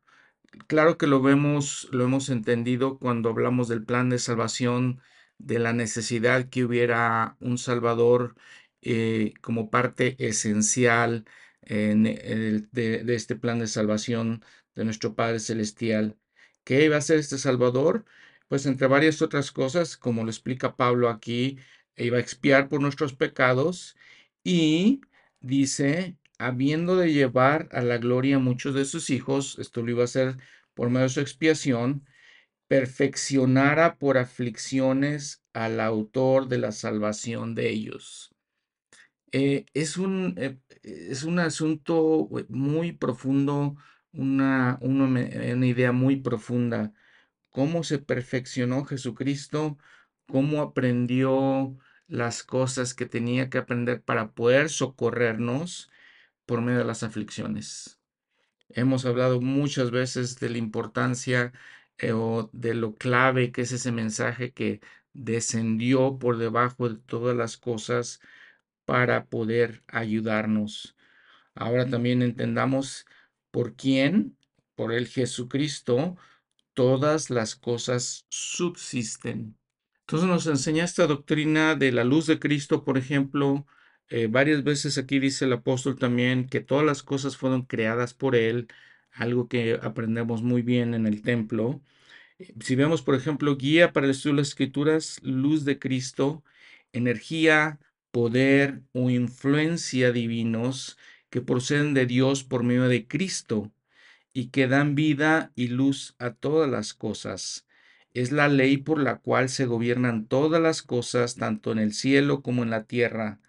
Claro 0.67 0.97
que 0.97 1.07
lo 1.07 1.21
vemos, 1.21 1.87
lo 1.91 2.03
hemos 2.03 2.29
entendido 2.29 2.97
cuando 2.99 3.29
hablamos 3.29 3.67
del 3.69 3.83
plan 3.85 4.09
de 4.09 4.19
salvación, 4.19 5.01
de 5.37 5.59
la 5.59 5.73
necesidad 5.73 6.49
que 6.49 6.63
hubiera 6.65 7.37
un 7.39 7.57
Salvador 7.57 8.35
eh, 8.81 9.33
como 9.41 9.69
parte 9.69 10.15
esencial 10.25 11.25
de, 11.61 12.67
de 12.71 13.15
este 13.15 13.35
plan 13.35 13.59
de 13.59 13.67
salvación 13.67 14.43
de 14.75 14.83
nuestro 14.85 15.15
Padre 15.15 15.39
Celestial. 15.39 16.17
¿Qué 16.63 16.85
iba 16.85 16.97
a 16.97 17.01
ser 17.01 17.19
este 17.19 17.37
Salvador? 17.37 18.05
Pues 18.47 18.65
entre 18.65 18.87
varias 18.87 19.21
otras 19.21 19.51
cosas, 19.51 19.95
como 19.97 20.23
lo 20.23 20.29
explica 20.29 20.75
Pablo 20.75 21.09
aquí, 21.09 21.57
iba 21.95 22.17
a 22.17 22.19
expiar 22.21 22.67
por 22.69 22.81
nuestros 22.81 23.13
pecados 23.13 23.95
y 24.43 25.01
dice, 25.39 26.17
habiendo 26.41 26.95
de 26.97 27.13
llevar 27.13 27.69
a 27.71 27.81
la 27.81 27.97
gloria 27.97 28.37
a 28.37 28.39
muchos 28.39 28.73
de 28.73 28.85
sus 28.85 29.09
hijos, 29.09 29.57
esto 29.59 29.83
lo 29.83 29.91
iba 29.91 30.01
a 30.01 30.05
hacer 30.05 30.37
por 30.73 30.89
medio 30.89 31.03
de 31.03 31.09
su 31.09 31.19
expiación, 31.21 32.05
perfeccionara 32.67 33.97
por 33.97 34.17
aflicciones 34.17 35.43
al 35.53 35.79
autor 35.79 36.47
de 36.47 36.57
la 36.57 36.71
salvación 36.71 37.53
de 37.53 37.69
ellos. 37.69 38.33
Eh, 39.31 39.65
es, 39.73 39.97
un, 39.97 40.35
eh, 40.37 40.57
es 40.83 41.23
un 41.23 41.39
asunto 41.39 42.27
eh, 42.39 42.45
muy 42.49 42.91
profundo, 42.91 43.75
una, 44.11 44.77
una, 44.81 45.65
idea 45.65 45.91
muy 45.91 46.17
profunda. 46.17 46.93
Cómo 47.49 47.83
se 47.83 47.99
perfeccionó 47.99 48.85
Jesucristo, 48.85 49.77
cómo 50.27 50.61
aprendió 50.61 51.77
las 52.07 52.43
cosas 52.43 52.93
que 52.93 53.05
tenía 53.05 53.49
que 53.49 53.59
aprender 53.59 54.01
para 54.01 54.31
poder 54.31 54.69
socorrernos 54.69 55.90
de 56.59 56.83
las 56.83 57.03
aflicciones. 57.03 57.99
Hemos 58.69 59.05
hablado 59.05 59.39
muchas 59.41 59.89
veces 59.91 60.37
de 60.39 60.49
la 60.49 60.57
importancia 60.57 61.53
eh, 61.97 62.11
o 62.11 62.49
de 62.51 62.73
lo 62.73 62.95
clave 62.95 63.51
que 63.51 63.61
es 63.61 63.71
ese 63.71 63.91
mensaje 63.91 64.51
que 64.51 64.81
descendió 65.13 66.17
por 66.19 66.37
debajo 66.37 66.89
de 66.89 66.95
todas 66.97 67.35
las 67.37 67.57
cosas 67.57 68.19
para 68.85 69.25
poder 69.27 69.83
ayudarnos. 69.87 70.97
Ahora 71.55 71.87
también 71.89 72.21
entendamos 72.21 73.05
por 73.51 73.75
quién, 73.75 74.37
por 74.75 74.93
el 74.93 75.07
Jesucristo, 75.07 76.17
todas 76.73 77.29
las 77.29 77.55
cosas 77.55 78.25
subsisten. 78.29 79.57
Entonces 80.01 80.27
nos 80.27 80.47
enseña 80.47 80.83
esta 80.83 81.07
doctrina 81.07 81.75
de 81.75 81.93
la 81.93 82.03
luz 82.03 82.27
de 82.27 82.39
Cristo, 82.39 82.83
por 82.83 82.97
ejemplo, 82.97 83.65
eh, 84.11 84.27
varias 84.27 84.63
veces 84.63 84.97
aquí 84.97 85.19
dice 85.19 85.45
el 85.45 85.53
apóstol 85.53 85.97
también 85.97 86.47
que 86.47 86.59
todas 86.61 86.85
las 86.85 87.03
cosas 87.03 87.37
fueron 87.37 87.63
creadas 87.63 88.13
por 88.13 88.35
Él, 88.35 88.67
algo 89.13 89.47
que 89.47 89.79
aprendemos 89.81 90.43
muy 90.43 90.61
bien 90.63 90.93
en 90.93 91.07
el 91.07 91.21
templo. 91.21 91.81
Eh, 92.39 92.53
si 92.61 92.75
vemos, 92.75 93.01
por 93.03 93.15
ejemplo, 93.15 93.57
guía 93.57 93.93
para 93.93 94.05
el 94.07 94.11
estudio 94.11 94.35
de 94.35 94.41
las 94.41 94.49
escrituras, 94.49 95.19
luz 95.23 95.65
de 95.65 95.79
Cristo, 95.79 96.43
energía, 96.93 97.79
poder 98.11 98.81
o 98.93 99.09
influencia 99.09 100.11
divinos 100.11 100.97
que 101.29 101.41
proceden 101.41 101.93
de 101.93 102.05
Dios 102.05 102.43
por 102.43 102.63
medio 102.63 102.87
de 102.89 103.07
Cristo 103.07 103.71
y 104.33 104.47
que 104.49 104.67
dan 104.67 104.95
vida 104.95 105.51
y 105.55 105.67
luz 105.69 106.15
a 106.19 106.33
todas 106.33 106.69
las 106.69 106.93
cosas. 106.93 107.67
Es 108.13 108.31
la 108.31 108.49
ley 108.49 108.77
por 108.77 108.99
la 109.01 109.19
cual 109.19 109.49
se 109.49 109.65
gobiernan 109.65 110.27
todas 110.27 110.61
las 110.61 110.81
cosas, 110.83 111.35
tanto 111.37 111.71
en 111.71 111.79
el 111.79 111.93
cielo 111.93 112.41
como 112.41 112.63
en 112.63 112.69
la 112.71 112.85
tierra. 112.85 113.40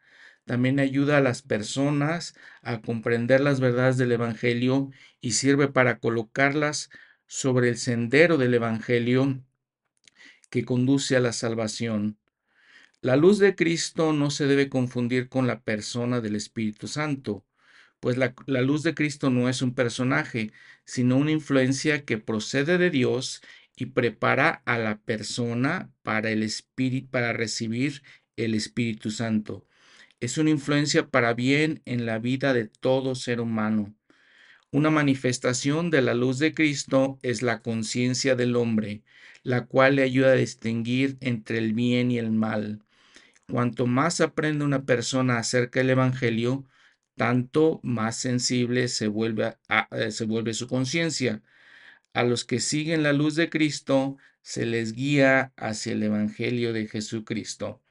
También 0.44 0.80
ayuda 0.80 1.18
a 1.18 1.20
las 1.20 1.42
personas 1.42 2.34
a 2.62 2.80
comprender 2.80 3.40
las 3.40 3.60
verdades 3.60 3.96
del 3.96 4.12
Evangelio 4.12 4.90
y 5.20 5.32
sirve 5.32 5.68
para 5.68 5.98
colocarlas 5.98 6.90
sobre 7.26 7.68
el 7.68 7.76
sendero 7.76 8.38
del 8.38 8.54
Evangelio 8.54 9.42
que 10.50 10.64
conduce 10.64 11.16
a 11.16 11.20
la 11.20 11.32
salvación. 11.32 12.18
La 13.00 13.16
luz 13.16 13.38
de 13.38 13.54
Cristo 13.54 14.12
no 14.12 14.30
se 14.30 14.46
debe 14.46 14.68
confundir 14.68 15.28
con 15.28 15.46
la 15.46 15.60
persona 15.60 16.20
del 16.20 16.36
Espíritu 16.36 16.88
Santo 16.88 17.44
pues 18.02 18.16
la, 18.16 18.34
luz 18.62 18.82
de 18.82 18.94
Cristo 18.94 19.30
no 19.30 19.48
es 19.48 19.62
un 19.62 19.76
personaje, 19.76 20.50
sino 20.84 21.16
una 21.16 21.30
influencia 21.30 22.04
que 22.04 22.18
procede 22.18 22.76
de 22.76 22.90
Dios 22.90 23.42
y 23.76 23.86
prepara 23.86 24.60
a 24.66 24.76
la 24.76 24.98
persona 24.98 25.92
para 26.02 26.30
el 26.32 26.42
espíritu 26.42 27.10
para 27.10 27.32
recibir 27.32 28.02
el 28.34 28.54
Espíritu 28.54 29.12
Santo. 29.12 29.68
Es 30.22 30.38
una 30.38 30.50
influencia 30.50 31.08
para 31.08 31.34
bien 31.34 31.82
en 31.84 32.06
la 32.06 32.20
vida 32.20 32.54
de 32.54 32.66
todo 32.68 33.16
ser 33.16 33.40
humano. 33.40 33.92
Una 34.70 34.88
manifestación 34.88 35.90
de 35.90 36.00
la 36.00 36.14
luz 36.14 36.38
de 36.38 36.54
Cristo 36.54 37.18
es 37.22 37.42
la 37.42 37.60
conciencia 37.60 38.36
del 38.36 38.54
hombre, 38.54 39.02
la 39.42 39.66
cual 39.66 39.96
le 39.96 40.04
ayuda 40.04 40.30
a 40.30 40.36
distinguir 40.36 41.16
entre 41.18 41.58
el 41.58 41.72
bien 41.72 42.12
y 42.12 42.18
el 42.20 42.30
mal. 42.30 42.84
Cuanto 43.50 43.88
más 43.88 44.20
aprende 44.20 44.64
una 44.64 44.84
persona 44.84 45.38
acerca 45.38 45.80
del 45.80 45.90
Evangelio, 45.90 46.66
tanto 47.16 47.80
más 47.82 48.14
sensible 48.14 48.86
se 48.86 49.08
vuelve, 49.08 49.56
eh, 49.90 50.12
se 50.12 50.24
vuelve 50.24 50.54
su 50.54 50.68
conciencia. 50.68 51.42
A 52.14 52.22
los 52.22 52.44
que 52.44 52.60
siguen 52.60 53.02
la 53.02 53.12
luz 53.12 53.34
de 53.34 53.50
Cristo 53.50 54.18
se 54.40 54.66
les 54.66 54.92
guía 54.92 55.52
hacia 55.56 55.94
el 55.94 56.02
Evangelio 56.04 56.72
de 56.72 56.86
Jesucristo. 56.86 57.82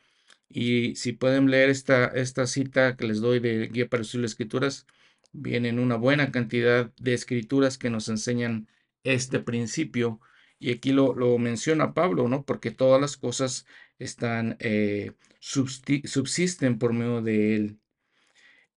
Y 0.54 0.96
si 0.96 1.14
pueden 1.14 1.50
leer 1.50 1.70
esta, 1.70 2.08
esta 2.08 2.48
cita 2.48 2.96
que 2.98 3.06
les 3.06 3.22
doy 3.22 3.40
de 3.40 3.68
Guía 3.68 3.88
para 3.90 4.04
las 4.04 4.16
Escrituras, 4.16 4.88
vienen 5.32 5.80
una 5.80 5.96
buena 5.96 6.32
cantidad 6.32 6.92
de 6.98 7.14
escrituras 7.14 7.78
que 7.78 7.90
nos 7.90 8.10
enseñan 8.10 8.68
este 9.04 9.40
principio. 9.40 10.20
Y 10.60 10.72
aquí 10.72 10.92
lo, 10.92 11.16
lo 11.16 11.38
menciona 11.38 11.94
Pablo, 11.94 12.28
¿no? 12.28 12.46
Porque 12.46 12.72
todas 12.72 13.02
las 13.02 13.18
cosas 13.18 13.66
están, 14.00 14.58
eh, 14.60 15.14
subsisten 15.40 16.78
por 16.80 16.94
medio 16.94 17.22
de 17.22 17.56
él. 17.56 17.80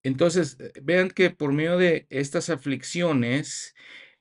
Entonces, 0.02 0.56
eh, 0.60 0.72
vean 0.82 1.10
que 1.10 1.30
por 1.30 1.52
medio 1.52 1.78
de 1.78 2.06
estas 2.10 2.50
aflicciones, 2.50 3.74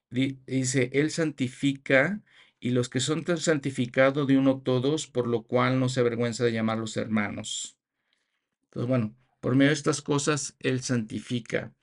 dice, 0.10 0.90
Él 0.94 1.12
santifica 1.12 2.22
y 2.64 2.70
los 2.70 2.88
que 2.88 3.02
son 3.02 3.26
santificados 3.40 4.26
de 4.26 4.38
uno 4.38 4.62
todos, 4.62 5.06
por 5.06 5.28
lo 5.28 5.44
cual 5.44 5.82
no 5.82 5.90
se 5.90 6.00
avergüenza 6.00 6.46
de 6.46 6.54
llamarlos 6.54 6.96
hermanos. 6.96 7.78
Entonces, 8.64 8.88
bueno, 8.88 9.14
por 9.42 9.58
medio 9.58 9.72
de 9.72 9.74
estas 9.74 10.02
cosas, 10.02 10.56
Él 10.60 10.82
santifica. 10.82 11.74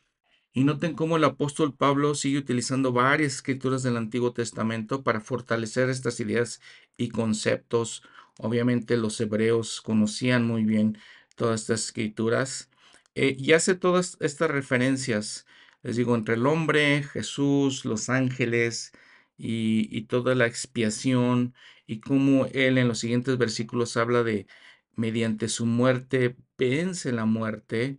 Y 0.54 0.64
noten 0.64 0.94
cómo 0.94 1.18
el 1.18 1.24
apóstol 1.24 1.76
Pablo 1.76 2.14
sigue 2.14 2.38
utilizando 2.38 2.94
varias 2.94 3.34
escrituras 3.34 3.82
del 3.82 3.98
Antiguo 3.98 4.32
Testamento 4.32 5.02
para 5.02 5.20
fortalecer 5.20 5.90
estas 5.90 6.18
ideas 6.18 6.62
y 6.96 7.10
conceptos. 7.10 8.02
Obviamente 8.38 8.96
los 8.96 9.20
hebreos 9.20 9.82
conocían 9.82 10.46
muy 10.46 10.64
bien 10.64 10.96
todas 11.36 11.60
estas 11.60 11.84
escrituras 11.84 12.70
eh, 13.14 13.36
y 13.38 13.52
hace 13.52 13.74
todas 13.74 14.16
estas 14.20 14.50
referencias, 14.50 15.44
les 15.82 15.96
digo, 15.96 16.14
entre 16.14 16.36
el 16.36 16.46
hombre, 16.46 17.02
Jesús, 17.02 17.84
los 17.84 18.08
ángeles 18.08 18.92
y, 19.40 20.02
toda 20.02 20.34
la 20.34 20.46
expiación 20.46 21.54
y 21.86 22.00
cómo 22.00 22.46
él 22.52 22.78
en 22.78 22.88
los 22.88 22.98
siguientes 23.00 23.38
versículos 23.38 23.96
habla 23.96 24.22
de 24.22 24.46
mediante 24.96 25.48
su 25.48 25.66
muerte 25.66 26.36
vence 26.58 27.12
la 27.12 27.24
muerte. 27.26 27.98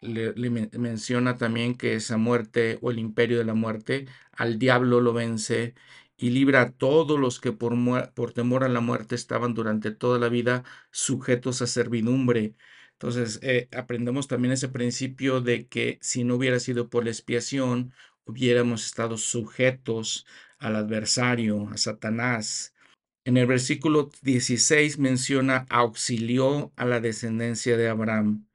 Le, 0.00 0.34
menciona 0.78 1.38
también 1.38 1.76
que 1.76 1.94
esa 1.94 2.18
muerte 2.18 2.78
o 2.82 2.90
el 2.90 2.98
imperio 2.98 3.38
de 3.38 3.44
la 3.44 3.54
muerte 3.54 4.06
al 4.32 4.58
diablo 4.58 5.00
lo 5.00 5.14
vence 5.14 5.74
y 6.16 6.30
libra 6.30 6.62
a 6.62 6.72
todos 6.72 7.18
los 7.18 7.40
que 7.40 7.52
por, 7.52 7.74
por 8.14 8.32
temor 8.32 8.64
a 8.64 8.68
la 8.68 8.80
muerte 8.80 9.14
estaban 9.14 9.54
durante 9.54 9.90
toda 9.92 10.18
la 10.18 10.28
vida 10.28 10.64
sujetos 10.90 11.62
a 11.62 11.66
servidumbre 11.66 12.54
entonces, 12.94 13.38
eh, 13.42 13.68
aprendemos 13.76 14.28
también 14.28 14.52
ese 14.52 14.68
principio 14.68 15.40
de 15.40 15.66
que 15.68 15.98
si 16.00 16.24
no 16.24 16.36
hubiera 16.36 16.60
sido 16.60 16.88
por 16.88 17.04
la 17.04 17.10
expiación, 17.10 17.92
hubiéramos 18.24 18.86
estado 18.86 19.18
sujetos 19.18 20.26
al 20.64 20.76
adversario, 20.76 21.68
a 21.68 21.76
Satanás. 21.76 22.74
En 23.24 23.36
el 23.36 23.46
versículo 23.46 24.10
16 24.22 24.98
menciona 24.98 25.66
auxilió 25.68 26.72
a 26.76 26.86
la 26.86 27.00
descendencia 27.00 27.76
de 27.76 27.88
Abraham, 27.88 28.46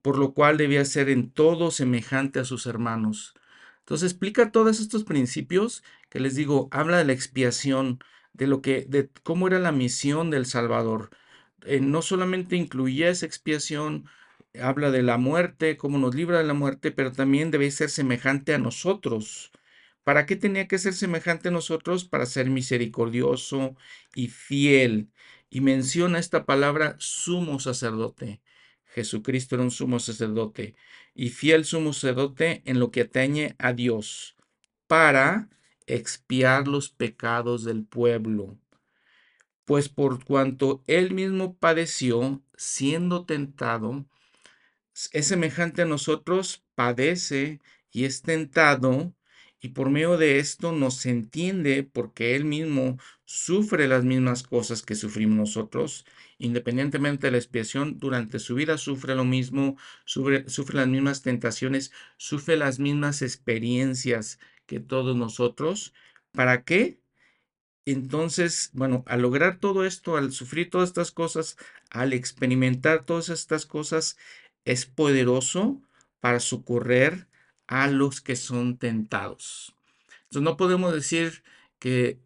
por 0.00 0.16
lo 0.16 0.32
cual 0.32 0.56
debía 0.58 0.84
ser 0.84 1.08
en 1.08 1.30
todo 1.30 1.72
semejante 1.72 2.38
a 2.38 2.44
sus 2.44 2.66
hermanos. 2.66 3.34
Entonces 3.80 4.12
explica 4.12 4.52
todos 4.52 4.80
estos 4.80 5.02
principios 5.04 5.82
que 6.08 6.20
les 6.20 6.36
digo, 6.36 6.68
habla 6.70 6.98
de 6.98 7.04
la 7.04 7.12
expiación, 7.12 7.98
de 8.32 8.46
lo 8.46 8.62
que, 8.62 8.86
de 8.88 9.10
cómo 9.24 9.48
era 9.48 9.58
la 9.58 9.72
misión 9.72 10.30
del 10.30 10.46
Salvador, 10.46 11.10
eh, 11.66 11.80
no 11.80 12.00
solamente 12.02 12.56
incluía 12.56 13.10
esa 13.10 13.26
expiación, 13.26 14.06
habla 14.60 14.90
de 14.92 15.02
la 15.02 15.18
muerte, 15.18 15.76
cómo 15.76 15.98
nos 15.98 16.14
libra 16.14 16.38
de 16.38 16.44
la 16.44 16.54
muerte, 16.54 16.92
pero 16.92 17.12
también 17.12 17.50
debe 17.50 17.70
ser 17.72 17.90
semejante 17.90 18.54
a 18.54 18.58
nosotros, 18.58 19.50
¿Para 20.04 20.26
qué 20.26 20.36
tenía 20.36 20.66
que 20.66 20.78
ser 20.78 20.94
semejante 20.94 21.48
a 21.48 21.52
nosotros? 21.52 22.04
Para 22.04 22.26
ser 22.26 22.50
misericordioso 22.50 23.76
y 24.14 24.28
fiel. 24.28 25.10
Y 25.50 25.60
menciona 25.60 26.18
esta 26.18 26.46
palabra 26.46 26.96
sumo 26.98 27.60
sacerdote. 27.60 28.40
Jesucristo 28.86 29.54
era 29.54 29.64
un 29.64 29.70
sumo 29.70 30.00
sacerdote 30.00 30.74
y 31.14 31.30
fiel 31.30 31.64
sumo 31.64 31.92
sacerdote 31.92 32.62
en 32.64 32.80
lo 32.80 32.90
que 32.90 33.02
atañe 33.02 33.54
a 33.58 33.72
Dios 33.72 34.36
para 34.86 35.48
expiar 35.86 36.66
los 36.66 36.90
pecados 36.90 37.64
del 37.64 37.84
pueblo. 37.84 38.58
Pues 39.64 39.88
por 39.88 40.24
cuanto 40.24 40.82
él 40.86 41.12
mismo 41.12 41.54
padeció, 41.56 42.42
siendo 42.56 43.24
tentado, 43.24 44.06
es 45.12 45.28
semejante 45.28 45.82
a 45.82 45.86
nosotros, 45.86 46.64
padece 46.74 47.60
y 47.92 48.04
es 48.04 48.22
tentado, 48.22 49.14
y 49.60 49.68
por 49.70 49.90
medio 49.90 50.16
de 50.16 50.38
esto 50.38 50.72
nos 50.72 51.04
entiende 51.06 51.82
porque 51.82 52.34
Él 52.34 52.44
mismo 52.44 52.98
sufre 53.24 53.88
las 53.88 54.04
mismas 54.04 54.42
cosas 54.42 54.82
que 54.82 54.94
sufrimos 54.94 55.36
nosotros, 55.36 56.06
independientemente 56.38 57.26
de 57.26 57.32
la 57.32 57.38
expiación, 57.38 57.98
durante 57.98 58.38
su 58.38 58.54
vida 58.54 58.78
sufre 58.78 59.14
lo 59.14 59.24
mismo, 59.24 59.76
sufre, 60.06 60.48
sufre 60.48 60.76
las 60.78 60.88
mismas 60.88 61.22
tentaciones, 61.22 61.92
sufre 62.16 62.56
las 62.56 62.78
mismas 62.78 63.22
experiencias 63.22 64.38
que 64.66 64.80
todos 64.80 65.14
nosotros. 65.16 65.92
¿Para 66.32 66.64
qué? 66.64 66.98
Entonces, 67.84 68.70
bueno, 68.72 69.04
al 69.06 69.22
lograr 69.22 69.58
todo 69.58 69.84
esto, 69.84 70.16
al 70.16 70.32
sufrir 70.32 70.70
todas 70.70 70.90
estas 70.90 71.10
cosas, 71.12 71.56
al 71.90 72.12
experimentar 72.12 73.04
todas 73.04 73.28
estas 73.28 73.66
cosas, 73.66 74.16
es 74.64 74.86
poderoso 74.86 75.82
para 76.20 76.40
socorrer 76.40 77.29
a 77.70 77.86
los 77.86 78.20
que 78.20 78.34
son 78.34 78.76
tentados. 78.78 79.76
Entonces 80.24 80.42
no 80.42 80.56
podemos 80.56 80.92
decir 80.92 81.44
que 81.78 82.18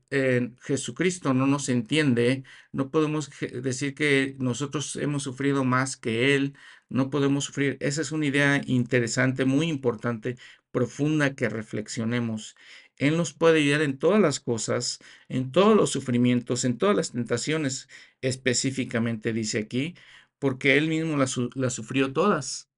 Jesucristo 0.62 1.34
no 1.34 1.46
nos 1.46 1.68
entiende, 1.68 2.44
no 2.72 2.90
podemos 2.90 3.30
decir 3.62 3.94
que 3.94 4.36
nosotros 4.38 4.96
hemos 4.96 5.22
sufrido 5.22 5.62
más 5.62 5.96
que 5.98 6.34
Él, 6.34 6.54
no 6.88 7.10
podemos 7.10 7.44
sufrir. 7.44 7.76
Esa 7.80 8.00
es 8.00 8.10
una 8.10 8.26
idea 8.26 8.62
interesante, 8.66 9.44
muy 9.44 9.68
importante, 9.68 10.36
profunda 10.70 11.34
que 11.34 11.50
reflexionemos. 11.50 12.56
Él 12.96 13.16
nos 13.18 13.34
puede 13.34 13.58
ayudar 13.60 13.82
en 13.82 13.98
todas 13.98 14.20
las 14.20 14.40
cosas, 14.40 14.98
en 15.28 15.52
todos 15.52 15.76
los 15.76 15.90
sufrimientos, 15.90 16.64
en 16.64 16.78
todas 16.78 16.96
las 16.96 17.12
tentaciones, 17.12 17.88
específicamente 18.22 19.34
dice 19.34 19.58
aquí, 19.58 19.94
porque 20.38 20.78
Él 20.78 20.88
mismo 20.88 21.18
las, 21.18 21.32
sufrió 21.72 22.12
todas. 22.14 22.70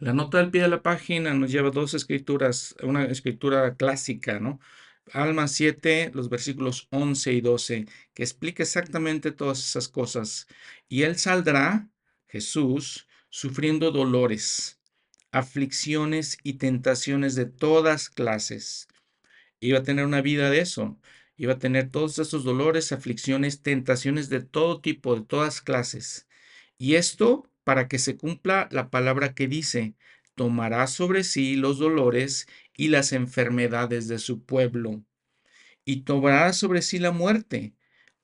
La 0.00 0.12
nota 0.12 0.38
del 0.38 0.50
pie 0.50 0.62
de 0.62 0.68
la 0.68 0.82
página 0.82 1.34
nos 1.34 1.50
lleva 1.50 1.70
dos 1.70 1.92
escrituras, 1.92 2.76
una 2.82 3.04
escritura 3.06 3.74
clásica, 3.74 4.38
¿no? 4.38 4.60
Alma 5.12 5.48
7, 5.48 6.12
los 6.14 6.28
versículos 6.28 6.86
11 6.90 7.32
y 7.32 7.40
12, 7.40 7.86
que 8.14 8.22
explica 8.22 8.62
exactamente 8.62 9.32
todas 9.32 9.58
esas 9.58 9.88
cosas. 9.88 10.46
Y 10.88 11.02
Él 11.02 11.18
saldrá, 11.18 11.88
Jesús, 12.28 13.08
sufriendo 13.28 13.90
dolores, 13.90 14.78
aflicciones 15.32 16.38
y 16.44 16.54
tentaciones 16.54 17.34
de 17.34 17.46
todas 17.46 18.08
clases. 18.08 18.86
Iba 19.60 19.80
a 19.80 19.82
tener 19.82 20.04
una 20.04 20.22
vida 20.22 20.50
de 20.50 20.60
eso. 20.60 20.96
Iba 21.36 21.54
a 21.54 21.58
tener 21.58 21.90
todos 21.90 22.18
esos 22.20 22.44
dolores, 22.44 22.92
aflicciones, 22.92 23.62
tentaciones 23.62 24.28
de 24.28 24.42
todo 24.42 24.80
tipo, 24.80 25.16
de 25.16 25.22
todas 25.22 25.60
clases. 25.60 26.28
Y 26.78 26.94
esto 26.94 27.50
para 27.68 27.86
que 27.86 27.98
se 27.98 28.16
cumpla 28.16 28.66
la 28.72 28.88
palabra 28.88 29.34
que 29.34 29.46
dice, 29.46 29.92
tomará 30.34 30.86
sobre 30.86 31.22
sí 31.22 31.54
los 31.54 31.78
dolores 31.78 32.48
y 32.74 32.88
las 32.88 33.12
enfermedades 33.12 34.08
de 34.08 34.18
su 34.18 34.42
pueblo, 34.42 35.04
y 35.84 36.00
tomará 36.00 36.54
sobre 36.54 36.80
sí 36.80 36.98
la 36.98 37.10
muerte, 37.10 37.74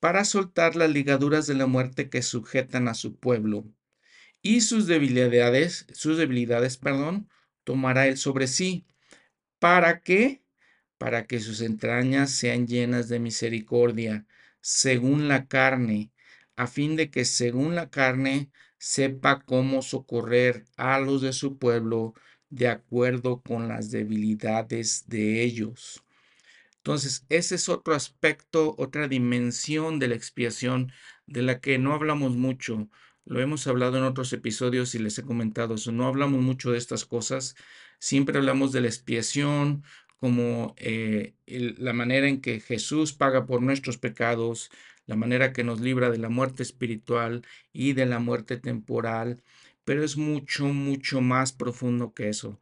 para 0.00 0.24
soltar 0.24 0.76
las 0.76 0.88
ligaduras 0.88 1.46
de 1.46 1.52
la 1.56 1.66
muerte 1.66 2.08
que 2.08 2.22
sujetan 2.22 2.88
a 2.88 2.94
su 2.94 3.16
pueblo. 3.16 3.66
Y 4.40 4.62
sus 4.62 4.86
debilidades, 4.86 5.84
sus 5.92 6.16
debilidades, 6.16 6.78
perdón, 6.78 7.28
tomará 7.64 8.06
él 8.06 8.16
sobre 8.16 8.46
sí. 8.46 8.86
¿Para 9.58 10.00
qué? 10.00 10.42
Para 10.96 11.26
que 11.26 11.38
sus 11.38 11.60
entrañas 11.60 12.30
sean 12.30 12.66
llenas 12.66 13.10
de 13.10 13.18
misericordia, 13.18 14.26
según 14.62 15.28
la 15.28 15.48
carne, 15.48 16.12
a 16.56 16.66
fin 16.66 16.96
de 16.96 17.10
que 17.10 17.26
según 17.26 17.74
la 17.74 17.90
carne 17.90 18.50
sepa 18.84 19.40
cómo 19.40 19.80
socorrer 19.80 20.66
a 20.76 21.00
los 21.00 21.22
de 21.22 21.32
su 21.32 21.56
pueblo 21.56 22.12
de 22.50 22.68
acuerdo 22.68 23.40
con 23.40 23.66
las 23.66 23.90
debilidades 23.90 25.04
de 25.06 25.42
ellos. 25.42 26.04
Entonces, 26.76 27.24
ese 27.30 27.54
es 27.54 27.70
otro 27.70 27.94
aspecto, 27.94 28.74
otra 28.76 29.08
dimensión 29.08 29.98
de 29.98 30.08
la 30.08 30.16
expiación 30.16 30.92
de 31.26 31.40
la 31.40 31.60
que 31.60 31.78
no 31.78 31.94
hablamos 31.94 32.36
mucho. 32.36 32.90
Lo 33.24 33.40
hemos 33.40 33.66
hablado 33.66 33.96
en 33.96 34.04
otros 34.04 34.34
episodios 34.34 34.94
y 34.94 34.98
les 34.98 35.18
he 35.18 35.22
comentado 35.22 35.76
eso. 35.76 35.90
No 35.90 36.06
hablamos 36.06 36.42
mucho 36.42 36.70
de 36.70 36.76
estas 36.76 37.06
cosas. 37.06 37.56
Siempre 37.98 38.36
hablamos 38.36 38.70
de 38.72 38.82
la 38.82 38.88
expiación 38.88 39.82
como 40.16 40.74
eh, 40.76 41.34
la 41.46 41.94
manera 41.94 42.28
en 42.28 42.42
que 42.42 42.60
Jesús 42.60 43.14
paga 43.14 43.46
por 43.46 43.62
nuestros 43.62 43.96
pecados, 43.96 44.70
la 45.06 45.16
manera 45.16 45.52
que 45.52 45.64
nos 45.64 45.80
libra 45.80 46.10
de 46.10 46.18
la 46.18 46.28
muerte 46.28 46.62
espiritual 46.62 47.42
y 47.72 47.92
de 47.94 48.06
la 48.06 48.18
muerte 48.18 48.56
temporal, 48.58 49.42
pero 49.84 50.04
es 50.04 50.16
mucho, 50.16 50.66
mucho 50.66 51.20
más 51.20 51.52
profundo 51.52 52.14
que 52.14 52.28
eso. 52.28 52.58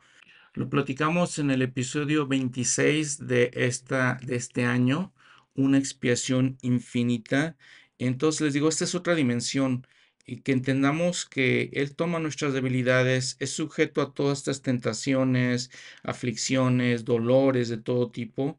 Lo 0.54 0.68
platicamos 0.68 1.38
en 1.38 1.50
el 1.50 1.62
episodio 1.62 2.26
26 2.26 3.26
de, 3.26 3.50
esta, 3.54 4.18
de 4.22 4.36
este 4.36 4.64
año, 4.64 5.12
una 5.54 5.78
expiación 5.78 6.58
infinita. 6.62 7.56
Entonces 7.98 8.42
les 8.42 8.54
digo, 8.54 8.68
esta 8.68 8.84
es 8.84 8.94
otra 8.94 9.14
dimensión 9.14 9.86
y 10.26 10.38
que 10.42 10.52
entendamos 10.52 11.26
que 11.26 11.70
Él 11.72 11.94
toma 11.96 12.18
nuestras 12.18 12.52
debilidades, 12.52 13.36
es 13.40 13.50
sujeto 13.52 14.02
a 14.02 14.12
todas 14.14 14.38
estas 14.38 14.62
tentaciones, 14.62 15.70
aflicciones, 16.02 17.04
dolores 17.04 17.68
de 17.68 17.78
todo 17.78 18.10
tipo, 18.10 18.58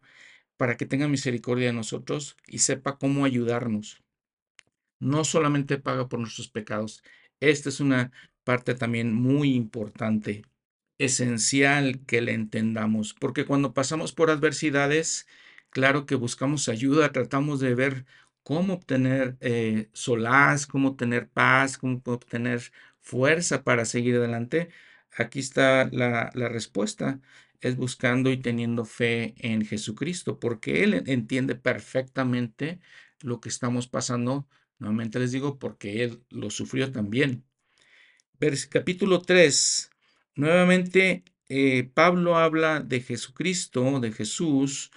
para 0.64 0.78
que 0.78 0.86
tenga 0.86 1.10
misericordia 1.10 1.68
de 1.68 1.74
nosotros 1.74 2.38
y 2.48 2.60
sepa 2.60 2.98
cómo 2.98 3.26
ayudarnos. 3.26 4.02
No 4.98 5.26
solamente 5.26 5.78
paga 5.78 6.08
por 6.08 6.22
nuestros 6.22 6.48
pecados. 6.48 7.04
Esta 7.42 7.68
es 7.68 7.82
una 7.82 8.14
parte 8.46 8.74
también 8.74 9.14
muy 9.14 9.56
importante, 9.56 10.44
esencial 10.98 12.06
que 12.06 12.22
le 12.22 12.32
entendamos, 12.34 13.14
porque 13.14 13.44
cuando 13.46 13.74
pasamos 13.74 14.14
por 14.14 14.30
adversidades, 14.30 15.28
claro 15.70 16.06
que 16.06 16.16
buscamos 16.16 16.70
ayuda, 16.70 17.12
tratamos 17.12 17.60
de 17.60 17.76
ver 17.76 18.06
cómo 18.44 18.76
obtener 18.76 19.36
eh, 19.42 19.90
solaz, 19.92 20.66
cómo 20.66 20.92
obtener 20.92 21.28
paz, 21.28 21.78
cómo 21.78 22.02
obtener 22.06 22.72
fuerza 23.02 23.66
para 23.66 23.84
seguir 23.84 24.16
adelante. 24.16 24.70
Aquí 25.18 25.40
está 25.40 25.90
la, 25.92 26.32
la 26.34 26.48
respuesta 26.48 27.20
es 27.70 27.78
buscando 27.78 28.32
y 28.32 28.38
teniendo 28.38 28.86
fe 28.86 29.36
en 29.38 29.66
Jesucristo, 29.66 30.40
porque 30.40 30.84
Él 30.84 31.04
entiende 31.08 31.56
perfectamente 31.56 32.80
lo 33.22 33.40
que 33.42 33.50
estamos 33.50 33.88
pasando. 33.88 34.48
Nuevamente 34.80 35.20
les 35.20 35.32
digo, 35.32 35.60
porque 35.60 36.04
Él 36.04 36.24
lo 36.30 36.50
sufrió 36.50 36.92
también. 36.92 37.46
capítulo 38.70 39.22
3, 39.22 39.90
nuevamente 40.36 41.24
eh, 41.50 41.84
Pablo 41.94 42.38
habla 42.38 42.82
de 42.82 43.02
Jesucristo, 43.02 44.00
de 44.00 44.12
Jesús, 44.12 44.92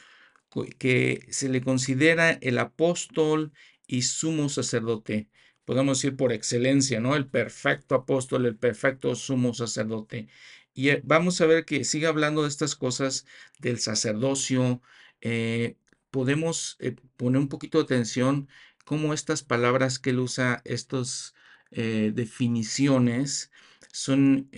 que 0.79 1.27
se 1.31 1.49
le 1.49 1.61
considera 1.61 2.31
el 2.33 2.59
apóstol 2.59 3.53
y 3.87 4.03
sumo 4.03 4.49
sacerdote. 4.49 5.29
Podemos 5.65 5.99
decir 5.99 6.17
por 6.17 6.33
excelencia, 6.33 7.01
¿no? 7.01 7.17
El 7.17 7.27
perfecto 7.29 7.95
apóstol, 7.95 8.47
el 8.47 8.57
perfecto 8.57 9.15
sumo 9.15 9.53
sacerdote. 9.53 10.29
Y 10.77 10.91
eh, 10.91 11.01
vamos 11.05 11.41
a 11.41 11.47
ver 11.47 11.65
que 11.65 11.85
sigue 11.85 12.07
hablando 12.07 12.43
de 12.43 12.49
estas 12.49 12.77
cosas 12.77 13.27
del 13.59 13.81
sacerdocio. 13.81 14.83
Eh, 15.23 15.77
podemos 16.11 16.77
eh, 16.81 16.95
poner 17.17 17.41
un 17.41 17.49
poquito 17.49 17.79
de 17.79 17.85
atención 17.85 18.49
cómo 18.85 19.15
estas 19.15 19.43
palabras 19.43 19.99
que 19.99 20.11
él 20.11 20.21
usa, 20.21 20.63
estas 20.65 21.35
definiciones, 21.71 23.51
son 23.93 24.49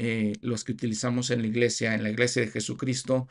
los 0.43 0.63
que 0.65 0.73
utilizamos 0.73 1.31
en 1.31 1.41
la 1.41 1.49
iglesia, 1.49 1.95
en 1.95 2.03
la 2.03 2.11
iglesia 2.11 2.43
de 2.43 2.49
Jesucristo, 2.49 3.29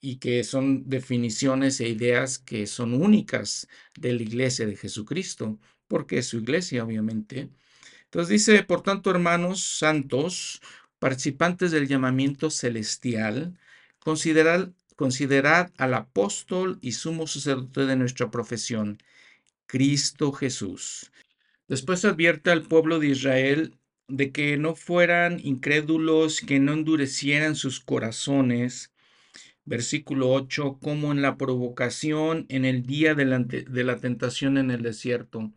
y 0.00 0.16
que 0.16 0.42
son 0.42 0.88
definiciones 0.88 1.80
e 1.80 1.88
ideas 1.88 2.38
que 2.38 2.66
son 2.66 2.94
únicas 2.94 3.68
de 3.96 4.12
la 4.14 4.22
iglesia 4.22 4.66
de 4.66 4.76
Jesucristo, 4.76 5.60
porque 5.86 6.18
es 6.18 6.26
su 6.26 6.38
iglesia, 6.38 6.84
obviamente. 6.84 7.50
Entonces 8.12 8.28
dice, 8.28 8.64
por 8.64 8.82
tanto, 8.82 9.10
hermanos 9.10 9.62
santos, 9.78 10.60
participantes 11.02 11.72
del 11.72 11.88
llamamiento 11.88 12.48
celestial, 12.48 13.58
considerad, 13.98 14.70
al 15.76 15.94
apóstol 15.94 16.78
y 16.80 16.92
sumo 16.92 17.26
sacerdote 17.26 17.86
de 17.86 17.96
nuestra 17.96 18.30
profesión, 18.30 18.98
Cristo 19.66 20.30
Jesús. 20.30 21.10
Después 21.66 22.04
advierte 22.04 22.52
al 22.52 22.62
pueblo 22.62 23.00
de 23.00 23.08
Israel 23.08 23.74
de 24.06 24.30
que 24.30 24.56
no 24.58 24.76
fueran 24.76 25.40
incrédulos, 25.42 26.40
que 26.40 26.60
no 26.60 26.72
endurecieran 26.72 27.56
sus 27.56 27.80
corazones, 27.80 28.92
versículo 29.64 30.30
8, 30.30 30.78
como 30.80 31.10
en 31.10 31.20
la 31.20 31.36
provocación 31.36 32.46
en 32.48 32.64
el 32.64 32.86
día 32.86 33.16
de 33.16 33.24
la, 33.24 33.40
de 33.40 33.84
la 33.84 33.96
tentación 33.96 34.56
en 34.56 34.70
el 34.70 34.82
desierto. 34.82 35.52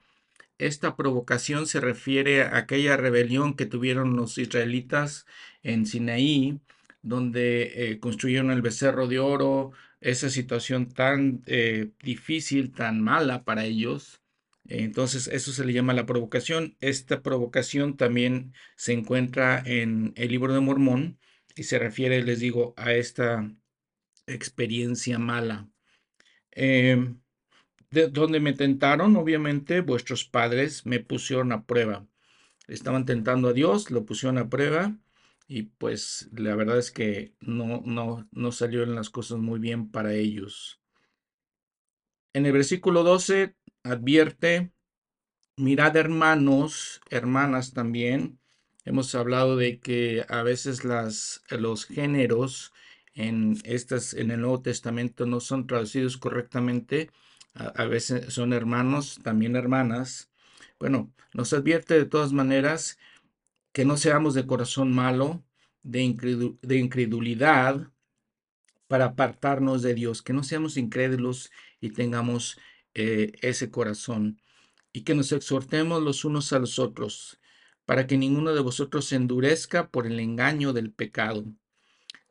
Esta 0.58 0.96
provocación 0.96 1.68
se 1.68 1.82
refiere 1.82 2.44
a 2.44 2.58
aquella 2.58 2.98
rebelión 2.98 3.56
que 3.56 3.66
tuvieron 3.66 4.16
los 4.16 4.38
israelitas 4.38 5.26
en 5.64 5.86
Sinaí, 5.86 6.60
donde 7.02 7.92
eh, 7.92 8.00
construyeron 8.00 8.52
el 8.52 8.62
becerro 8.62 9.08
de 9.08 9.20
oro, 9.20 9.72
esa 10.02 10.30
situación 10.30 10.88
tan 10.94 11.44
eh, 11.46 11.92
difícil, 12.04 12.72
tan 12.72 13.02
mala 13.02 13.44
para 13.44 13.66
ellos. 13.66 14.22
Entonces, 14.68 15.28
eso 15.28 15.52
se 15.52 15.66
le 15.66 15.74
llama 15.74 15.94
la 15.94 16.06
provocación. 16.06 16.76
Esta 16.82 17.22
provocación 17.22 17.98
también 17.98 18.54
se 18.76 18.94
encuentra 18.94 19.62
en 19.66 20.14
el 20.16 20.30
libro 20.30 20.54
de 20.54 20.60
Mormón 20.62 21.20
y 21.56 21.64
se 21.64 21.80
refiere, 21.80 22.24
les 22.24 22.40
digo, 22.40 22.74
a 22.78 22.94
esta 22.94 23.52
experiencia 24.28 25.20
mala. 25.20 25.70
Em, 26.52 27.20
de 27.96 28.10
donde 28.10 28.40
me 28.40 28.54
tentaron, 28.54 29.16
obviamente, 29.16 29.82
vuestros 29.82 30.26
padres 30.26 30.86
me 30.86 31.00
pusieron 31.00 31.52
a 31.52 31.66
prueba. 31.66 32.06
Estaban 32.68 33.06
tentando 33.06 33.50
a 33.50 33.54
Dios, 33.54 33.92
lo 33.92 34.06
pusieron 34.06 34.38
a 34.38 34.50
prueba 34.50 34.98
y 35.48 35.64
pues 35.64 36.30
la 36.34 36.56
verdad 36.56 36.78
es 36.78 36.92
que 36.92 37.34
no, 37.40 37.82
no, 37.86 38.28
no 38.32 38.52
salieron 38.52 38.96
las 38.96 39.10
cosas 39.10 39.40
muy 39.40 39.60
bien 39.60 39.90
para 39.92 40.14
ellos. 40.14 40.82
En 42.34 42.46
el 42.46 42.52
versículo 42.52 43.04
12 43.04 43.56
advierte, 43.84 44.72
mirad 45.56 45.96
hermanos, 45.96 47.02
hermanas 47.10 47.74
también. 47.74 48.40
Hemos 48.84 49.16
hablado 49.16 49.56
de 49.56 49.80
que 49.80 50.26
a 50.28 50.44
veces 50.44 50.84
las, 50.84 51.44
los 51.50 51.86
géneros 51.86 52.74
en, 53.14 53.58
estas, 53.64 54.14
en 54.14 54.32
el 54.32 54.42
Nuevo 54.42 54.62
Testamento 54.62 55.26
no 55.26 55.40
son 55.40 55.66
traducidos 55.66 56.18
correctamente. 56.18 57.10
A, 57.56 57.86
veces 57.86 58.34
son 58.34 58.54
hermanos, 58.54 59.20
también 59.24 59.56
hermanas. 59.56 60.30
Bueno, 60.80 61.14
nos 61.34 61.54
advierte 61.54 61.94
de 61.96 62.06
todas 62.06 62.34
maneras 62.34 63.00
que 63.72 63.86
no 63.86 63.98
seamos 63.98 64.34
de 64.34 64.46
corazón 64.46 64.94
malo, 64.94 65.44
de, 65.82 66.00
incredulidad, 66.02 67.92
para 68.88 69.06
apartarnos 69.06 69.82
de 69.82 69.94
Dios, 69.96 70.22
que 70.22 70.34
no 70.34 70.44
seamos 70.44 70.78
incrédulos 70.78 71.52
y 71.80 71.92
tengamos 71.92 72.60
eh, 72.94 73.34
ese 73.42 73.72
corazón, 73.72 74.42
y 74.94 75.02
que 75.02 75.16
nos 75.16 75.32
exhortemos 75.32 76.04
los 76.04 76.26
unos 76.26 76.54
a 76.54 76.60
los 76.60 76.78
otros, 76.78 77.40
para 77.86 78.06
que 78.08 78.18
ninguno 78.18 78.54
de 78.54 78.62
vosotros 78.62 79.06
se 79.06 79.16
endurezca 79.16 79.90
por 79.90 80.08
el 80.08 80.20
engaño 80.20 80.74
del 80.74 80.92
pecado 80.92 81.46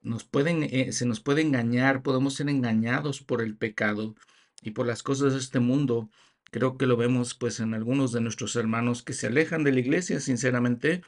nos 0.04 0.24
pueden, 0.24 0.62
eh, 0.64 0.92
se 0.92 1.06
nos 1.06 1.20
puede 1.20 1.40
engañar, 1.40 2.02
podemos 2.02 2.34
ser 2.34 2.48
engañados 2.48 3.22
por 3.22 3.42
el 3.42 3.56
pecado 3.56 4.14
y 4.64 4.72
por 4.72 4.86
las 4.86 5.02
cosas 5.02 5.34
de 5.34 5.38
este 5.38 5.60
mundo. 5.60 6.10
Creo 6.50 6.76
que 6.76 6.86
lo 6.86 6.96
vemos 6.96 7.34
pues 7.34 7.60
en 7.60 7.74
algunos 7.74 8.12
de 8.12 8.20
nuestros 8.20 8.56
hermanos 8.56 9.02
que 9.02 9.12
se 9.12 9.28
alejan 9.28 9.62
de 9.62 9.72
la 9.72 9.80
iglesia, 9.80 10.20
sinceramente. 10.20 11.02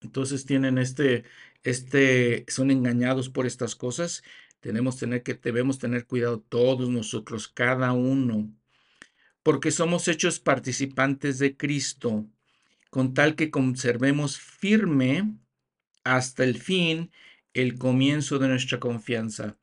Entonces 0.00 0.46
tienen 0.46 0.78
este, 0.78 1.24
este, 1.62 2.44
son 2.48 2.70
engañados 2.70 3.28
por 3.28 3.46
estas 3.46 3.76
cosas. 3.76 4.22
Tenemos 4.60 4.96
tener 4.96 5.22
que, 5.22 5.34
debemos 5.34 5.78
tener 5.78 6.06
cuidado 6.06 6.40
todos 6.40 6.88
nosotros, 6.88 7.48
cada 7.48 7.92
uno, 7.92 8.50
porque 9.42 9.70
somos 9.70 10.08
hechos 10.08 10.40
participantes 10.40 11.38
de 11.38 11.56
Cristo, 11.56 12.26
con 12.90 13.14
tal 13.14 13.34
que 13.36 13.50
conservemos 13.50 14.38
firme 14.38 15.34
hasta 16.04 16.44
el 16.44 16.60
fin 16.60 17.10
el 17.54 17.78
comienzo 17.78 18.38
de 18.38 18.48
nuestra 18.48 18.80
confianza. 18.80 19.56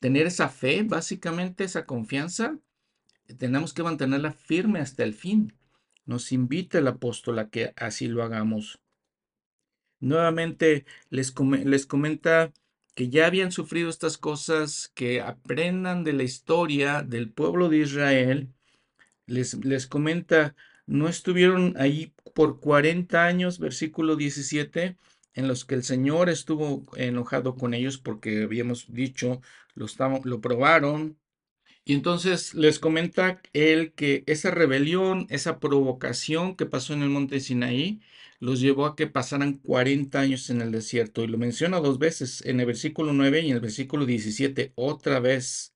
Tener 0.00 0.26
esa 0.26 0.48
fe, 0.48 0.82
básicamente 0.82 1.64
esa 1.64 1.86
confianza, 1.86 2.58
tenemos 3.38 3.72
que 3.72 3.82
mantenerla 3.82 4.32
firme 4.32 4.80
hasta 4.80 5.04
el 5.04 5.14
fin. 5.14 5.54
Nos 6.04 6.32
invita 6.32 6.78
el 6.78 6.86
apóstol 6.86 7.38
a 7.38 7.48
que 7.48 7.72
así 7.76 8.08
lo 8.08 8.22
hagamos. 8.22 8.80
Nuevamente 10.00 10.84
les, 11.10 11.34
les 11.64 11.86
comenta 11.86 12.52
que 12.94 13.08
ya 13.10 13.26
habían 13.26 13.52
sufrido 13.52 13.90
estas 13.90 14.16
cosas, 14.16 14.90
que 14.94 15.20
aprendan 15.20 16.04
de 16.04 16.14
la 16.14 16.22
historia 16.22 17.02
del 17.02 17.30
pueblo 17.30 17.68
de 17.68 17.78
Israel. 17.78 18.48
Les, 19.26 19.54
les 19.64 19.86
comenta, 19.86 20.54
no 20.86 21.08
estuvieron 21.08 21.74
ahí 21.78 22.14
por 22.34 22.60
40 22.60 23.24
años, 23.24 23.58
versículo 23.58 24.16
17, 24.16 24.96
en 25.34 25.48
los 25.48 25.64
que 25.64 25.74
el 25.74 25.82
Señor 25.82 26.30
estuvo 26.30 26.84
enojado 26.96 27.56
con 27.56 27.74
ellos 27.74 27.98
porque 27.98 28.44
habíamos 28.44 28.86
dicho, 28.88 29.42
lo, 29.76 30.40
probaron. 30.40 31.18
Y 31.84 31.94
entonces 31.94 32.54
les 32.54 32.78
comenta 32.80 33.40
él 33.52 33.92
que 33.94 34.24
esa 34.26 34.50
rebelión, 34.50 35.26
esa 35.30 35.60
provocación 35.60 36.56
que 36.56 36.66
pasó 36.66 36.94
en 36.94 37.02
el 37.02 37.10
monte 37.10 37.40
Sinaí, 37.40 38.00
los 38.40 38.60
llevó 38.60 38.86
a 38.86 38.96
que 38.96 39.06
pasaran 39.06 39.54
40 39.58 40.18
años 40.20 40.50
en 40.50 40.60
el 40.62 40.72
desierto. 40.72 41.22
Y 41.22 41.28
lo 41.28 41.38
menciona 41.38 41.80
dos 41.80 41.98
veces, 41.98 42.44
en 42.44 42.60
el 42.60 42.66
versículo 42.66 43.12
9 43.12 43.42
y 43.42 43.50
en 43.50 43.56
el 43.56 43.60
versículo 43.60 44.06
17, 44.06 44.72
otra 44.74 45.20
vez. 45.20 45.74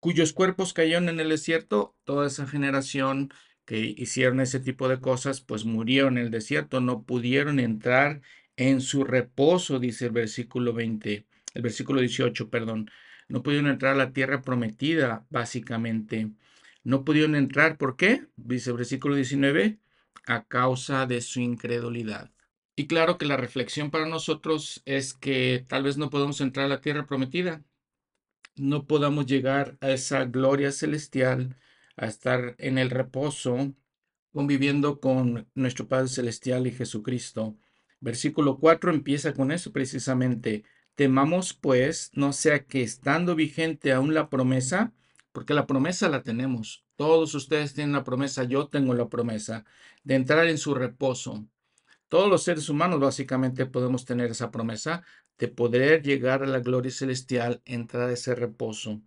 Cuyos 0.00 0.32
cuerpos 0.32 0.72
cayeron 0.72 1.08
en 1.08 1.20
el 1.20 1.28
desierto, 1.28 1.96
toda 2.04 2.26
esa 2.26 2.46
generación 2.46 3.32
que 3.64 3.94
hicieron 3.96 4.40
ese 4.40 4.58
tipo 4.60 4.88
de 4.88 5.00
cosas, 5.00 5.40
pues 5.40 5.64
murieron 5.64 6.18
en 6.18 6.24
el 6.24 6.30
desierto, 6.32 6.80
no 6.80 7.04
pudieron 7.04 7.60
entrar 7.60 8.20
en 8.56 8.80
su 8.80 9.04
reposo, 9.04 9.78
dice 9.78 10.06
el 10.06 10.12
versículo 10.12 10.72
20, 10.72 11.26
el 11.54 11.62
versículo 11.62 12.00
18, 12.00 12.50
perdón. 12.50 12.90
No 13.28 13.42
pudieron 13.42 13.70
entrar 13.70 13.94
a 13.94 13.96
la 13.96 14.12
tierra 14.12 14.42
prometida, 14.42 15.26
básicamente. 15.30 16.30
No 16.84 17.04
pudieron 17.04 17.36
entrar, 17.36 17.78
¿por 17.78 17.96
qué? 17.96 18.26
Dice 18.36 18.70
el 18.70 18.76
versículo 18.76 19.14
19, 19.14 19.78
a 20.26 20.44
causa 20.44 21.06
de 21.06 21.20
su 21.20 21.40
incredulidad. 21.40 22.30
Y 22.74 22.86
claro 22.86 23.18
que 23.18 23.26
la 23.26 23.36
reflexión 23.36 23.90
para 23.90 24.06
nosotros 24.06 24.82
es 24.86 25.14
que 25.14 25.64
tal 25.68 25.82
vez 25.84 25.98
no 25.98 26.10
podamos 26.10 26.40
entrar 26.40 26.66
a 26.66 26.68
la 26.68 26.80
tierra 26.80 27.06
prometida, 27.06 27.62
no 28.56 28.86
podamos 28.86 29.26
llegar 29.26 29.76
a 29.80 29.90
esa 29.90 30.24
gloria 30.24 30.72
celestial 30.72 31.56
a 31.96 32.06
estar 32.06 32.54
en 32.58 32.78
el 32.78 32.90
reposo, 32.90 33.74
conviviendo 34.32 35.00
con 35.00 35.48
nuestro 35.54 35.88
Padre 35.88 36.08
Celestial 36.08 36.66
y 36.66 36.72
Jesucristo. 36.72 37.56
Versículo 38.00 38.58
4 38.58 38.90
empieza 38.92 39.34
con 39.34 39.52
eso 39.52 39.72
precisamente. 39.72 40.64
Temamos 40.94 41.54
pues, 41.54 42.10
no 42.14 42.32
sea 42.32 42.64
que 42.64 42.82
estando 42.82 43.34
vigente 43.34 43.92
aún 43.92 44.14
la 44.14 44.28
promesa, 44.28 44.92
porque 45.32 45.54
la 45.54 45.66
promesa 45.66 46.08
la 46.08 46.22
tenemos. 46.22 46.84
Todos 46.96 47.34
ustedes 47.34 47.74
tienen 47.74 47.94
la 47.94 48.04
promesa, 48.04 48.44
yo 48.44 48.68
tengo 48.68 48.94
la 48.94 49.08
promesa 49.08 49.64
de 50.04 50.14
entrar 50.14 50.46
en 50.46 50.58
su 50.58 50.74
reposo. 50.74 51.46
Todos 52.08 52.28
los 52.28 52.42
seres 52.42 52.68
humanos 52.68 53.00
básicamente 53.00 53.64
podemos 53.64 54.04
tener 54.04 54.30
esa 54.30 54.50
promesa 54.50 55.02
de 55.38 55.48
poder 55.48 56.02
llegar 56.02 56.42
a 56.42 56.46
la 56.46 56.60
gloria 56.60 56.90
celestial, 56.90 57.62
entrar 57.64 58.10
a 58.10 58.12
ese 58.12 58.34
reposo. 58.34 59.00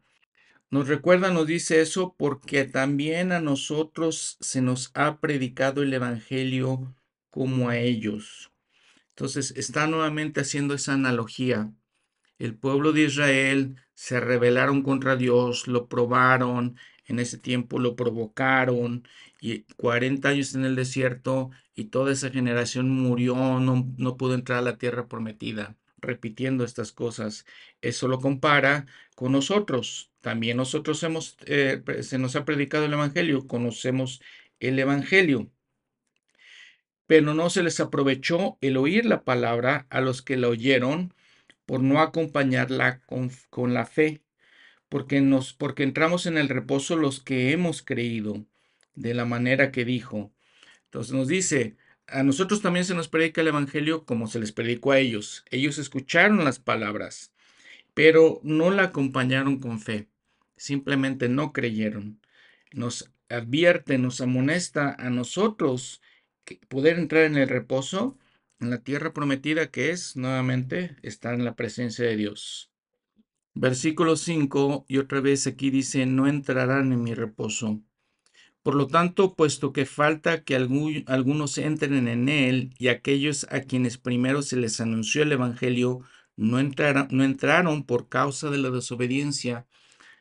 Nos 0.71 0.87
recuerda, 0.87 1.31
nos 1.31 1.45
dice 1.45 1.81
eso 1.81 2.15
porque 2.17 2.65
también 2.65 3.31
a 3.31 3.39
nosotros 3.39 4.37
se 4.41 4.61
nos 4.61 4.91
ha 4.95 5.19
predicado 5.19 5.83
el 5.83 5.93
Evangelio 5.93 6.95
como 7.29 7.69
a 7.69 7.77
ellos. 7.77 8.51
Entonces 9.15 9.53
está 9.55 9.87
nuevamente 9.87 10.41
haciendo 10.41 10.73
esa 10.73 10.93
analogía. 10.93 11.71
El 12.37 12.55
pueblo 12.55 12.91
de 12.91 13.03
Israel 13.03 13.77
se 13.93 14.19
rebelaron 14.19 14.83
contra 14.83 15.15
Dios, 15.15 15.67
lo 15.67 15.87
probaron, 15.87 16.77
en 17.05 17.19
ese 17.19 17.37
tiempo 17.37 17.79
lo 17.79 17.95
provocaron 17.95 19.07
y 19.39 19.63
40 19.77 20.29
años 20.29 20.55
en 20.55 20.65
el 20.65 20.75
desierto 20.75 21.51
y 21.75 21.85
toda 21.85 22.11
esa 22.11 22.29
generación 22.29 22.89
murió, 22.89 23.35
no, 23.59 23.87
no 23.97 24.17
pudo 24.17 24.33
entrar 24.33 24.59
a 24.59 24.61
la 24.63 24.77
tierra 24.77 25.07
prometida 25.07 25.77
repitiendo 26.01 26.63
estas 26.63 26.91
cosas. 26.91 27.45
Eso 27.81 28.07
lo 28.07 28.19
compara 28.19 28.85
con 29.15 29.31
nosotros. 29.31 30.11
También 30.21 30.57
nosotros 30.57 31.01
hemos, 31.03 31.37
eh, 31.45 31.83
se 32.01 32.17
nos 32.17 32.35
ha 32.35 32.45
predicado 32.45 32.85
el 32.85 32.93
Evangelio, 32.93 33.47
conocemos 33.47 34.21
el 34.59 34.79
Evangelio. 34.79 35.51
Pero 37.07 37.33
no 37.33 37.49
se 37.49 37.63
les 37.63 37.79
aprovechó 37.79 38.57
el 38.61 38.77
oír 38.77 39.05
la 39.05 39.23
palabra 39.23 39.85
a 39.89 40.01
los 40.01 40.21
que 40.21 40.37
la 40.37 40.47
oyeron 40.47 41.13
por 41.65 41.81
no 41.81 42.01
acompañarla 42.01 43.01
con, 43.05 43.31
con 43.49 43.73
la 43.73 43.85
fe, 43.85 44.21
porque, 44.89 45.21
nos, 45.21 45.53
porque 45.53 45.83
entramos 45.83 46.25
en 46.25 46.37
el 46.37 46.49
reposo 46.49 46.95
los 46.95 47.19
que 47.19 47.51
hemos 47.51 47.81
creído 47.81 48.45
de 48.95 49.13
la 49.13 49.25
manera 49.25 49.71
que 49.71 49.85
dijo. 49.85 50.31
Entonces 50.85 51.13
nos 51.13 51.27
dice, 51.27 51.75
a 52.07 52.23
nosotros 52.23 52.61
también 52.61 52.85
se 52.85 52.95
nos 52.95 53.07
predica 53.07 53.41
el 53.41 53.47
Evangelio 53.47 54.05
como 54.05 54.27
se 54.27 54.39
les 54.39 54.51
predicó 54.51 54.91
a 54.91 54.99
ellos. 54.99 55.43
Ellos 55.49 55.77
escucharon 55.77 56.43
las 56.43 56.59
palabras, 56.59 57.31
pero 57.93 58.39
no 58.43 58.71
la 58.71 58.83
acompañaron 58.83 59.59
con 59.59 59.79
fe. 59.79 60.07
Simplemente 60.55 61.29
no 61.29 61.51
creyeron. 61.51 62.21
Nos 62.71 63.11
advierte, 63.29 63.97
nos 63.97 64.21
amonesta 64.21 64.95
a 64.97 65.09
nosotros 65.09 66.01
poder 66.67 66.99
entrar 66.99 67.23
en 67.23 67.37
el 67.37 67.49
reposo, 67.49 68.17
en 68.59 68.69
la 68.69 68.79
tierra 68.79 69.13
prometida 69.13 69.71
que 69.71 69.91
es 69.91 70.15
nuevamente 70.15 70.95
estar 71.01 71.33
en 71.33 71.45
la 71.45 71.55
presencia 71.55 72.05
de 72.05 72.15
Dios. 72.15 72.71
Versículo 73.53 74.17
5, 74.17 74.85
y 74.87 74.97
otra 74.97 75.21
vez 75.21 75.47
aquí 75.47 75.69
dice, 75.69 76.05
no 76.05 76.27
entrarán 76.27 76.91
en 76.91 77.03
mi 77.03 77.13
reposo. 77.13 77.81
Por 78.63 78.75
lo 78.75 78.87
tanto, 78.87 79.35
puesto 79.35 79.71
que 79.71 79.85
falta 79.85 80.43
que 80.43 80.55
algunos 80.55 81.57
entren 81.57 82.07
en 82.07 82.29
él 82.29 82.73
y 82.79 82.87
aquellos 82.87 83.45
a 83.51 83.61
quienes 83.61 83.97
primero 83.97 84.41
se 84.41 84.57
les 84.57 84.81
anunció 84.81 85.21
el 85.21 85.31
Evangelio 85.31 86.01
no 86.35 86.59
entraron, 86.59 87.07
no 87.11 87.23
entraron 87.23 87.83
por 87.83 88.09
causa 88.09 88.49
de 88.49 88.57
la 88.57 88.71
desobediencia, 88.71 89.67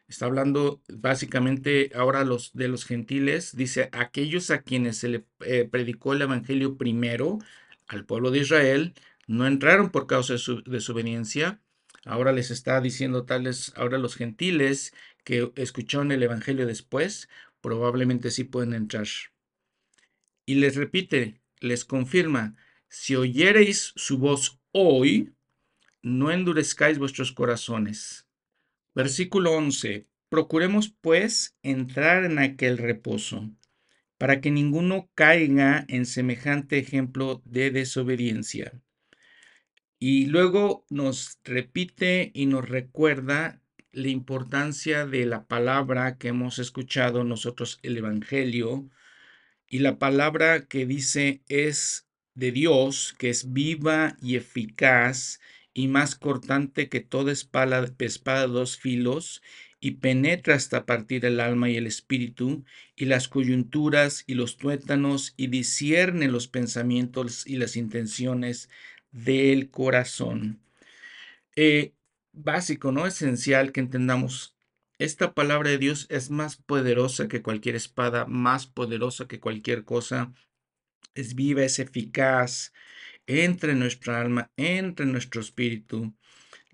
Está 0.07 0.27
hablando 0.27 0.83
básicamente 0.89 1.91
ahora 1.95 2.25
los, 2.25 2.53
de 2.53 2.69
los 2.69 2.85
gentiles. 2.85 3.57
Dice, 3.57 3.89
aquellos 3.93 4.51
a 4.51 4.63
quienes 4.63 4.99
se 4.99 5.09
le 5.09 5.25
eh, 5.41 5.67
predicó 5.71 6.13
el 6.13 6.23
Evangelio 6.23 6.77
primero, 6.77 7.39
al 7.87 8.05
pueblo 8.05 8.31
de 8.31 8.41
Israel, 8.41 8.95
no 9.27 9.47
entraron 9.47 9.91
por 9.91 10.07
causa 10.07 10.35
de 10.35 10.39
su 10.39 10.63
desobediencia. 10.63 11.61
Ahora 12.05 12.33
les 12.33 12.51
está 12.51 12.81
diciendo 12.81 13.25
tales, 13.25 13.73
ahora 13.77 13.99
los 13.99 14.15
gentiles 14.15 14.93
que 15.25 15.51
escucharon 15.57 16.13
el 16.13 16.23
Evangelio 16.23 16.67
después, 16.67 17.31
probablemente 17.63 18.31
sí 18.31 18.45
pueden 18.45 18.75
entrar. 18.75 19.07
Y 20.45 20.57
les 20.57 20.77
repite, 20.77 21.41
les 21.61 21.87
confirma, 21.87 22.57
si 22.89 23.17
oyereis 23.17 23.95
su 23.97 24.19
voz 24.19 24.61
hoy, 24.73 25.33
no 26.03 26.31
endurezcáis 26.31 26.99
vuestros 26.99 27.33
corazones 27.33 28.24
Versículo 28.95 29.53
11. 29.53 30.07
Procuremos 30.29 30.95
pues 31.01 31.57
entrar 31.63 32.25
en 32.25 32.39
aquel 32.39 32.79
reposo, 32.79 33.51
para 34.19 34.41
que 34.41 34.51
ninguno 34.51 35.11
caiga 35.15 35.85
en 35.89 36.07
semejante 36.07 36.79
ejemplo 36.79 37.43
de 37.45 37.71
desobediencia. 37.71 38.81
Y 39.99 40.27
luego 40.27 40.87
nos 40.91 41.39
repite 41.45 42.31
y 42.35 42.47
nos 42.47 42.69
recuerda 42.69 43.61
la 43.91 44.09
importancia 44.09 45.07
de 45.07 45.27
la 45.27 45.47
palabra 45.47 46.19
que 46.19 46.29
hemos 46.29 46.59
escuchado 46.59 47.25
nosotros, 47.25 47.81
el 47.83 47.97
Evangelio, 47.97 48.91
y 49.69 49.81
la 49.81 49.99
palabra 49.99 50.67
que 50.67 50.87
dice 50.87 51.43
es 51.49 52.09
de 52.35 52.53
Dios, 52.53 53.15
que 53.19 53.31
es 53.31 53.53
viva 53.53 54.17
y 54.21 54.37
eficaz 54.37 55.41
y 55.75 55.89
más 55.89 56.15
cortante 56.15 56.89
que 56.89 57.01
toda 57.01 57.33
espada, 57.33 57.83
de 57.83 58.47
dos 58.47 58.79
filos, 58.79 59.43
y 59.81 59.93
penetra 59.93 60.55
hasta 60.55 60.87
partir 60.87 61.27
el 61.27 61.41
alma 61.41 61.69
y 61.69 61.77
el 61.77 61.87
espíritu, 61.87 62.65
y 62.97 63.05
las 63.05 63.29
coyunturas 63.29 64.25
y 64.27 64.35
los 64.35 64.57
tuétanos, 64.57 65.35
y 65.37 65.49
discierne 65.49 66.29
los 66.29 66.49
pensamientos 66.49 67.47
y 67.47 67.57
las 67.57 67.77
intenciones 67.77 68.71
del 69.11 69.71
corazón. 69.71 70.61
Eh, 71.57 71.93
básico, 72.33 72.93
¿no? 72.93 73.07
Esencial 73.07 73.73
que 73.73 73.81
entendamos. 73.81 74.57
Esta 74.99 75.35
palabra 75.35 75.71
de 75.71 75.79
Dios 75.79 76.07
es 76.09 76.31
más 76.31 76.57
poderosa 76.57 77.29
que 77.29 77.43
cualquier 77.43 77.75
espada, 77.75 78.27
más 78.27 78.67
poderosa 78.67 79.27
que 79.27 79.41
cualquier 79.41 79.85
cosa. 79.85 80.33
Es 81.15 81.35
viva, 81.35 81.63
es 81.65 81.79
eficaz, 81.79 82.73
entre 83.27 83.75
nuestra 83.75 84.21
alma, 84.21 84.51
entre 84.57 85.07
nuestro 85.07 85.41
espíritu. 85.41 86.15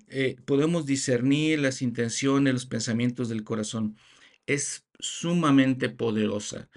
Eh, 0.08 0.36
podemos 0.44 0.86
discernir 0.86 1.60
las 1.60 1.82
intenciones, 1.82 2.52
los 2.52 2.66
pensamientos 2.66 3.28
del 3.28 3.44
corazón. 3.44 3.96
Es 4.46 4.86
sumamente 4.98 5.88
poderosa. 5.88 6.68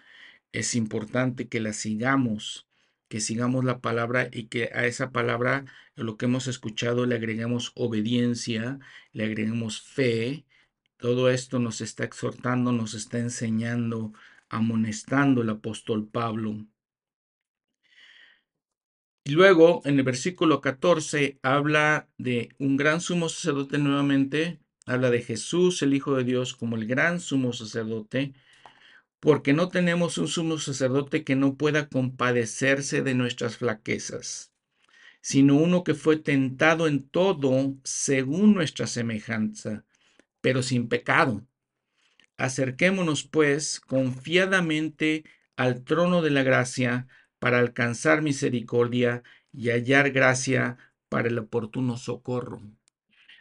Es 0.51 0.75
importante 0.75 1.47
que 1.47 1.59
la 1.59 1.73
sigamos, 1.73 2.67
que 3.07 3.19
sigamos 3.19 3.65
la 3.65 3.79
palabra 3.81 4.29
y 4.31 4.45
que 4.45 4.69
a 4.73 4.86
esa 4.86 5.12
palabra, 5.12 5.65
lo 5.95 6.17
que 6.17 6.25
hemos 6.25 6.47
escuchado, 6.47 7.05
le 7.05 7.15
agreguemos 7.15 7.71
obediencia, 7.75 8.79
le 9.13 9.25
agreguemos 9.25 9.81
fe. 9.81 10.45
Todo 10.97 11.29
esto 11.29 11.59
nos 11.59 11.81
está 11.81 12.03
exhortando, 12.03 12.71
nos 12.71 12.93
está 12.93 13.19
enseñando, 13.19 14.13
amonestando 14.49 15.41
el 15.41 15.49
apóstol 15.49 16.07
Pablo. 16.07 16.67
Y 19.25 19.31
luego 19.31 19.81
en 19.86 19.97
el 19.97 20.03
versículo 20.03 20.59
14 20.59 21.39
habla 21.43 22.09
de 22.17 22.49
un 22.59 22.75
gran 22.75 22.99
sumo 22.99 23.29
sacerdote 23.29 23.77
nuevamente, 23.77 24.59
habla 24.86 25.09
de 25.09 25.21
Jesús, 25.21 25.81
el 25.81 25.93
Hijo 25.93 26.17
de 26.17 26.25
Dios, 26.25 26.53
como 26.53 26.75
el 26.75 26.86
gran 26.88 27.21
sumo 27.21 27.53
sacerdote, 27.53 28.33
porque 29.21 29.53
no 29.53 29.69
tenemos 29.69 30.17
un 30.17 30.27
sumo 30.27 30.57
sacerdote 30.57 31.23
que 31.23 31.38
no 31.38 31.55
pueda 31.55 31.88
compadecerse 31.88 33.01
de 33.01 33.13
nuestras 33.13 33.55
flaquezas, 33.55 34.51
sino 35.21 35.55
uno 35.55 35.86
que 35.86 35.93
fue 35.93 36.17
tentado 36.17 36.88
en 36.88 37.07
todo 37.07 37.77
según 37.86 38.53
nuestra 38.53 38.88
semejanza, 38.88 39.86
pero 40.41 40.62
sin 40.62 40.89
pecado. 40.89 41.47
Acerquémonos, 42.36 43.23
pues, 43.23 43.79
confiadamente 43.79 45.23
al 45.55 45.86
trono 45.86 46.21
de 46.21 46.31
la 46.31 46.43
gracia, 46.43 47.07
para 47.43 47.60
alcanzar 47.60 48.21
misericordia 48.21 49.21
y 49.51 49.69
hallar 49.69 50.12
gracia 50.12 50.77
para 51.10 51.27
el 51.27 51.38
oportuno 51.38 51.97
socorro. 51.97 52.62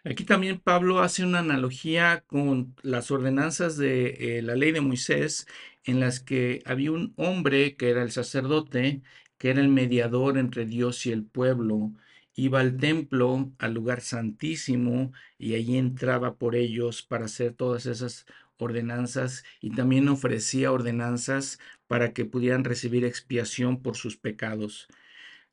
Aquí 0.02 0.24
también 0.24 0.58
Pablo 0.58 0.98
hace 0.98 1.24
una 1.24 1.38
analogía 1.38 2.24
con 2.26 2.74
las 2.82 3.12
ordenanzas 3.12 3.76
de 3.76 4.38
eh, 4.38 4.42
la 4.42 4.56
ley 4.56 4.72
de 4.72 4.80
Moisés, 4.80 5.46
en 5.84 6.00
las 6.00 6.18
que 6.18 6.64
había 6.66 6.90
un 6.90 7.14
hombre 7.16 7.76
que 7.76 7.90
era 7.90 8.02
el 8.02 8.10
sacerdote, 8.10 9.02
que 9.38 9.50
era 9.50 9.60
el 9.60 9.68
mediador 9.68 10.36
entre 10.36 10.66
Dios 10.66 11.06
y 11.06 11.12
el 11.12 11.24
pueblo, 11.24 11.92
iba 12.34 12.58
al 12.58 12.78
templo, 12.78 13.52
al 13.58 13.72
lugar 13.72 14.00
santísimo, 14.00 15.12
y 15.38 15.54
allí 15.54 15.78
entraba 15.78 16.34
por 16.38 16.56
ellos 16.56 17.02
para 17.02 17.26
hacer 17.26 17.52
todas 17.52 17.86
esas 17.86 18.26
ordenanzas 18.56 19.44
y 19.60 19.70
también 19.70 20.08
ofrecía 20.08 20.72
ordenanzas 20.72 21.58
para 21.92 22.14
que 22.14 22.24
pudieran 22.24 22.64
recibir 22.64 23.04
expiación 23.04 23.82
por 23.82 23.96
sus 23.98 24.16
pecados. 24.16 24.88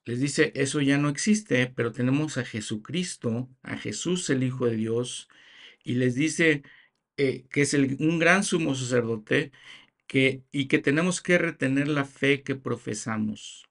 Les 0.06 0.22
dice, 0.22 0.54
eso 0.56 0.80
ya 0.80 0.98
no 0.98 1.10
existe, 1.10 1.68
pero 1.68 1.92
tenemos 1.92 2.38
a 2.38 2.46
Jesucristo, 2.46 3.50
a 3.62 3.76
Jesús 3.76 4.30
el 4.30 4.44
Hijo 4.44 4.66
de 4.66 4.78
Dios, 4.78 5.28
y 5.84 5.96
les 5.96 6.16
dice 6.16 6.64
eh, 7.18 7.44
que 7.52 7.64
es 7.64 7.74
un 7.74 8.20
gran 8.20 8.46
sumo 8.46 8.74
sacerdote 8.74 9.52
que, 10.08 10.44
y 10.54 10.68
que 10.68 10.80
tenemos 10.80 11.20
que 11.22 11.38
retener 11.38 11.90
la 11.90 12.06
fe 12.06 12.42
que 12.42 12.56
profesamos. 12.56 13.66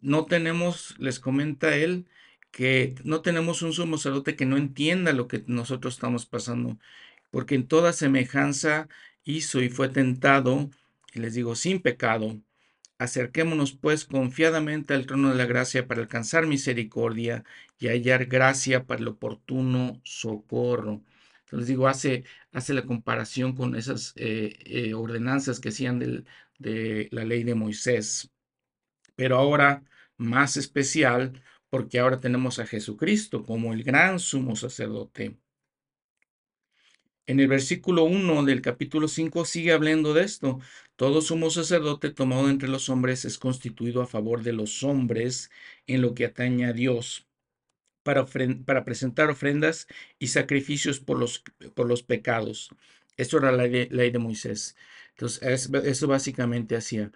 No 0.00 0.26
tenemos, 0.26 0.94
les 1.00 1.18
comenta 1.18 1.76
él, 1.76 2.06
que 2.52 2.94
no 3.02 3.20
tenemos 3.22 3.62
un 3.62 3.72
sumo 3.72 3.98
sacerdote 3.98 4.36
que 4.36 4.46
no 4.46 4.56
entienda 4.56 5.12
lo 5.12 5.26
que 5.26 5.42
nosotros 5.48 5.94
estamos 5.94 6.24
pasando 6.24 6.78
porque 7.30 7.54
en 7.54 7.66
toda 7.66 7.92
semejanza 7.92 8.88
hizo 9.24 9.60
y 9.62 9.68
fue 9.68 9.88
tentado, 9.88 10.70
y 11.12 11.20
les 11.20 11.34
digo, 11.34 11.54
sin 11.56 11.80
pecado. 11.80 12.40
Acerquémonos 12.98 13.72
pues 13.72 14.04
confiadamente 14.04 14.94
al 14.94 15.06
trono 15.06 15.30
de 15.30 15.36
la 15.36 15.46
gracia 15.46 15.86
para 15.86 16.00
alcanzar 16.00 16.46
misericordia 16.46 17.44
y 17.78 17.88
hallar 17.88 18.26
gracia 18.26 18.86
para 18.86 19.00
el 19.00 19.08
oportuno 19.08 20.00
socorro. 20.04 21.02
Entonces 21.44 21.68
digo, 21.68 21.88
hace, 21.88 22.24
hace 22.52 22.74
la 22.74 22.84
comparación 22.84 23.54
con 23.54 23.76
esas 23.76 24.12
eh, 24.16 24.56
eh, 24.66 24.94
ordenanzas 24.94 25.60
que 25.60 25.70
hacían 25.70 26.24
de 26.58 27.08
la 27.12 27.24
ley 27.24 27.44
de 27.44 27.54
Moisés. 27.54 28.30
Pero 29.16 29.36
ahora 29.36 29.84
más 30.16 30.56
especial, 30.56 31.42
porque 31.70 31.98
ahora 32.00 32.20
tenemos 32.20 32.58
a 32.58 32.66
Jesucristo 32.66 33.44
como 33.44 33.72
el 33.72 33.82
gran 33.84 34.18
sumo 34.18 34.56
sacerdote. 34.56 35.38
En 37.26 37.40
el 37.40 37.48
versículo 37.48 38.04
1 38.04 38.44
del 38.44 38.62
capítulo 38.62 39.06
5 39.06 39.44
sigue 39.44 39.72
hablando 39.72 40.14
de 40.14 40.24
esto. 40.24 40.60
Todo 40.98 41.22
sumo 41.22 41.48
sacerdote 41.48 42.10
tomado 42.10 42.50
entre 42.50 42.68
los 42.68 42.88
hombres 42.88 43.24
es 43.24 43.38
constituido 43.38 44.02
a 44.02 44.06
favor 44.08 44.42
de 44.42 44.52
los 44.52 44.82
hombres 44.82 45.48
en 45.86 46.02
lo 46.02 46.12
que 46.12 46.24
atañe 46.24 46.66
a 46.66 46.72
Dios, 46.72 47.28
para, 48.02 48.26
presentar 48.84 49.30
ofrendas 49.30 49.86
y 50.18 50.26
sacrificios 50.26 50.98
por 50.98 51.20
los, 51.20 52.02
pecados. 52.02 52.70
Esto 53.16 53.38
era 53.38 53.52
la 53.52 53.68
ley, 53.68 54.10
de 54.10 54.18
Moisés. 54.18 54.74
Entonces, 55.10 55.70
eso 55.84 56.08
básicamente 56.08 56.74
hacía. 56.74 57.12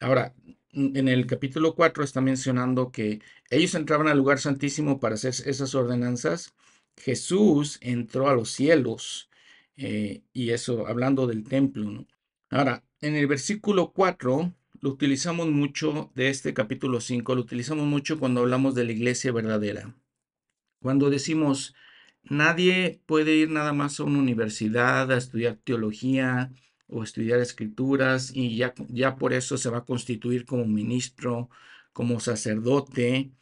Ahora, 0.00 0.34
en 0.72 1.06
el 1.06 1.28
capítulo 1.28 1.76
4 1.76 2.02
está 2.02 2.20
mencionando 2.20 2.90
que 2.90 3.20
ellos 3.48 3.76
entraban 3.76 4.08
al 4.08 4.18
lugar 4.18 4.40
santísimo 4.40 4.98
para 4.98 5.14
hacer 5.14 5.34
esas 5.46 5.76
ordenanzas. 5.76 6.52
Jesús 6.96 7.78
entró 7.80 8.28
a 8.28 8.34
los 8.34 8.50
cielos 8.50 9.30
eh, 9.76 10.22
y 10.32 10.50
eso 10.50 10.88
hablando 10.88 11.28
del 11.28 11.44
templo. 11.44 12.08
Ahora, 12.50 12.82
en 13.00 13.16
el 13.16 13.26
versículo 13.26 13.92
4 13.92 14.54
lo 14.80 14.90
utilizamos 14.90 15.48
mucho 15.48 16.10
de 16.14 16.28
este 16.30 16.54
capítulo 16.54 17.00
5, 17.00 17.34
lo 17.34 17.42
utilizamos 17.42 17.86
mucho 17.86 18.18
cuando 18.18 18.40
hablamos 18.40 18.74
de 18.74 18.84
la 18.84 18.92
iglesia 18.92 19.32
verdadera. 19.32 19.94
Cuando 20.80 21.10
decimos, 21.10 21.74
nadie 22.22 23.00
puede 23.06 23.36
ir 23.36 23.50
nada 23.50 23.72
más 23.74 24.00
a 24.00 24.04
una 24.04 24.18
universidad 24.18 25.12
a 25.12 25.18
estudiar 25.18 25.56
teología 25.62 26.50
o 26.88 27.02
estudiar 27.02 27.40
escrituras 27.40 28.32
y 28.34 28.56
ya, 28.56 28.74
ya 28.88 29.16
por 29.16 29.34
eso 29.34 29.58
se 29.58 29.68
va 29.70 29.78
a 29.78 29.84
constituir 29.84 30.46
como 30.46 30.64
ministro, 30.64 31.50
como 31.92 32.20
sacerdote. 32.20 33.32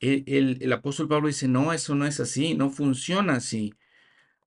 el 0.00 0.72
apóstol 0.72 1.08
Pablo 1.08 1.28
dice, 1.28 1.48
no, 1.48 1.72
eso 1.72 1.94
no 1.94 2.06
es 2.06 2.20
así, 2.20 2.54
no 2.54 2.70
funciona 2.70 3.34
así 3.36 3.72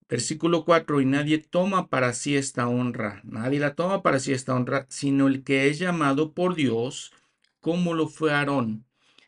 Versículo 0.07 0.65
4, 0.65 1.01
y 1.01 1.05
nadie 1.05 1.39
toma 1.39 1.89
para 1.89 2.13
sí 2.13 2.35
esta 2.35 2.67
honra, 2.67 3.21
nadie 3.23 3.59
la 3.59 3.73
toma 3.73 4.03
para 4.03 4.19
sí 4.19 4.33
esta 4.33 4.53
honra, 4.53 4.85
sino 4.87 5.27
el 5.27 5.43
que 5.43 5.67
es 5.67 5.79
llamado 5.79 6.33
por 6.33 6.53
Dios, 6.53 7.11
como 7.59 7.95
lo 7.95 8.07
fue 8.07 8.31
Aarón. 8.31 8.85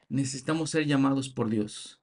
Necesitamos 0.07 0.69
ser 0.69 0.85
llamados 0.85 1.29
por 1.29 1.49
Dios. 1.49 1.99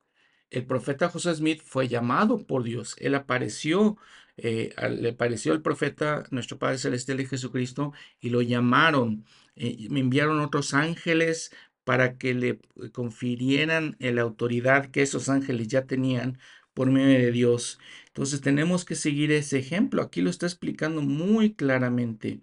El 0.50 0.66
profeta 0.66 1.08
José 1.08 1.34
Smith 1.34 1.62
fue 1.64 1.86
llamado 1.86 2.46
por 2.46 2.64
Dios. 2.64 2.96
Él 2.98 3.14
apareció, 3.14 3.96
eh, 4.36 4.74
le 4.90 5.10
apareció 5.10 5.52
el 5.52 5.62
profeta, 5.62 6.24
nuestro 6.30 6.58
Padre 6.58 6.78
Celestial 6.78 7.18
de 7.18 7.26
Jesucristo, 7.26 7.92
y 8.20 8.30
lo 8.30 8.42
llamaron. 8.42 9.24
Eh, 9.54 9.86
me 9.90 10.00
enviaron 10.00 10.40
otros 10.40 10.74
ángeles 10.74 11.52
para 11.84 12.18
que 12.18 12.34
le 12.34 12.60
confirieran 12.92 13.96
la 14.00 14.22
autoridad 14.22 14.90
que 14.90 15.02
esos 15.02 15.28
ángeles 15.28 15.68
ya 15.68 15.86
tenían 15.86 16.38
por 16.74 16.90
medio 16.90 17.18
de 17.18 17.32
Dios. 17.32 17.78
Entonces 18.08 18.40
tenemos 18.40 18.84
que 18.84 18.94
seguir 18.94 19.32
ese 19.32 19.58
ejemplo. 19.58 20.02
Aquí 20.02 20.20
lo 20.22 20.30
está 20.30 20.46
explicando 20.46 21.02
muy 21.02 21.54
claramente. 21.54 22.40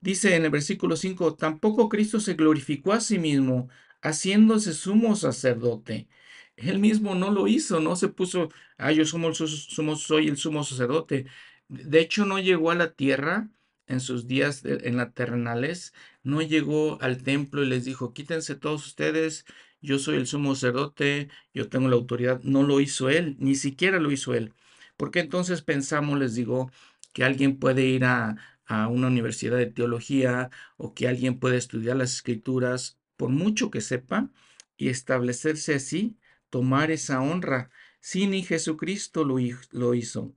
Dice 0.00 0.36
en 0.36 0.44
el 0.44 0.50
versículo 0.50 0.96
5, 0.96 1.34
tampoco 1.34 1.88
Cristo 1.88 2.20
se 2.20 2.34
glorificó 2.34 2.92
a 2.92 3.00
sí 3.00 3.18
mismo, 3.18 3.68
haciéndose 4.02 4.72
sumo 4.74 5.16
sacerdote. 5.16 6.08
Él 6.56 6.78
mismo 6.78 7.14
no 7.14 7.30
lo 7.30 7.48
hizo, 7.48 7.80
no 7.80 7.96
se 7.96 8.08
puso, 8.08 8.50
ah, 8.78 8.92
yo 8.92 9.04
soy 9.04 10.28
el 10.28 10.36
sumo 10.36 10.64
sacerdote. 10.64 11.26
De 11.68 12.00
hecho, 12.00 12.26
no 12.26 12.38
llegó 12.38 12.70
a 12.70 12.74
la 12.74 12.92
tierra 12.92 13.48
en 13.86 14.00
sus 14.00 14.26
días 14.28 14.64
en 14.64 14.96
la 14.96 15.12
terrenales, 15.12 15.94
no 16.22 16.42
llegó 16.42 17.00
al 17.00 17.22
templo 17.22 17.62
y 17.62 17.66
les 17.66 17.84
dijo, 17.84 18.12
quítense 18.12 18.54
todos 18.54 18.86
ustedes, 18.86 19.46
yo 19.80 19.98
soy 19.98 20.16
el 20.16 20.26
sumo 20.26 20.54
sacerdote, 20.54 21.28
yo 21.54 21.68
tengo 21.68 21.88
la 21.88 21.96
autoridad. 21.96 22.40
No 22.42 22.62
lo 22.62 22.80
hizo 22.80 23.08
él, 23.10 23.36
ni 23.38 23.54
siquiera 23.54 23.98
lo 24.00 24.10
hizo 24.12 24.34
él. 24.34 24.54
Porque 24.96 25.20
entonces 25.20 25.62
pensamos, 25.62 26.18
les 26.18 26.34
digo, 26.34 26.70
que 27.12 27.24
alguien 27.24 27.58
puede 27.58 27.84
ir 27.86 28.04
a, 28.04 28.36
a 28.66 28.88
una 28.88 29.08
universidad 29.08 29.56
de 29.56 29.66
teología 29.66 30.50
o 30.76 30.94
que 30.94 31.08
alguien 31.08 31.38
puede 31.38 31.56
estudiar 31.56 31.96
las 31.96 32.12
escrituras, 32.14 32.98
por 33.16 33.30
mucho 33.30 33.70
que 33.70 33.80
sepa, 33.80 34.30
y 34.76 34.88
establecerse 34.88 35.74
así, 35.74 36.18
tomar 36.50 36.90
esa 36.90 37.20
honra. 37.20 37.70
Sí, 38.00 38.26
ni 38.26 38.42
Jesucristo 38.42 39.24
lo, 39.24 39.36
lo 39.72 39.94
hizo. 39.94 40.34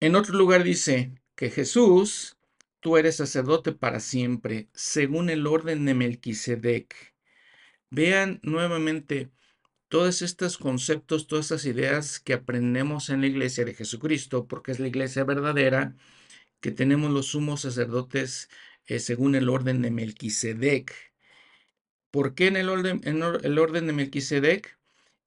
En 0.00 0.16
otro 0.16 0.36
lugar 0.36 0.64
dice 0.64 1.14
que 1.36 1.50
Jesús, 1.50 2.36
tú 2.80 2.96
eres 2.96 3.16
sacerdote 3.16 3.70
para 3.72 4.00
siempre, 4.00 4.68
según 4.74 5.30
el 5.30 5.46
orden 5.46 5.84
de 5.84 5.94
Melquisedec. 5.94 7.14
Vean 7.90 8.40
nuevamente 8.42 9.30
todos 9.88 10.22
estos 10.22 10.58
conceptos, 10.58 11.26
todas 11.26 11.46
estas 11.46 11.64
ideas 11.64 12.20
que 12.20 12.34
aprendemos 12.34 13.08
en 13.08 13.22
la 13.22 13.26
iglesia 13.26 13.64
de 13.64 13.74
Jesucristo, 13.74 14.46
porque 14.46 14.72
es 14.72 14.80
la 14.80 14.88
iglesia 14.88 15.24
verdadera, 15.24 15.96
que 16.60 16.72
tenemos 16.72 17.10
los 17.10 17.28
sumos 17.28 17.62
sacerdotes 17.62 18.50
eh, 18.86 18.98
según 18.98 19.34
el 19.34 19.48
orden 19.48 19.82
de 19.82 19.90
Melquisedec. 19.90 20.94
¿Por 22.10 22.34
qué 22.34 22.48
en 22.48 22.56
el 22.56 22.68
orden, 22.68 23.00
en 23.04 23.22
el 23.22 23.58
orden 23.58 23.86
de 23.86 23.92
Melquisedec? 23.92 24.78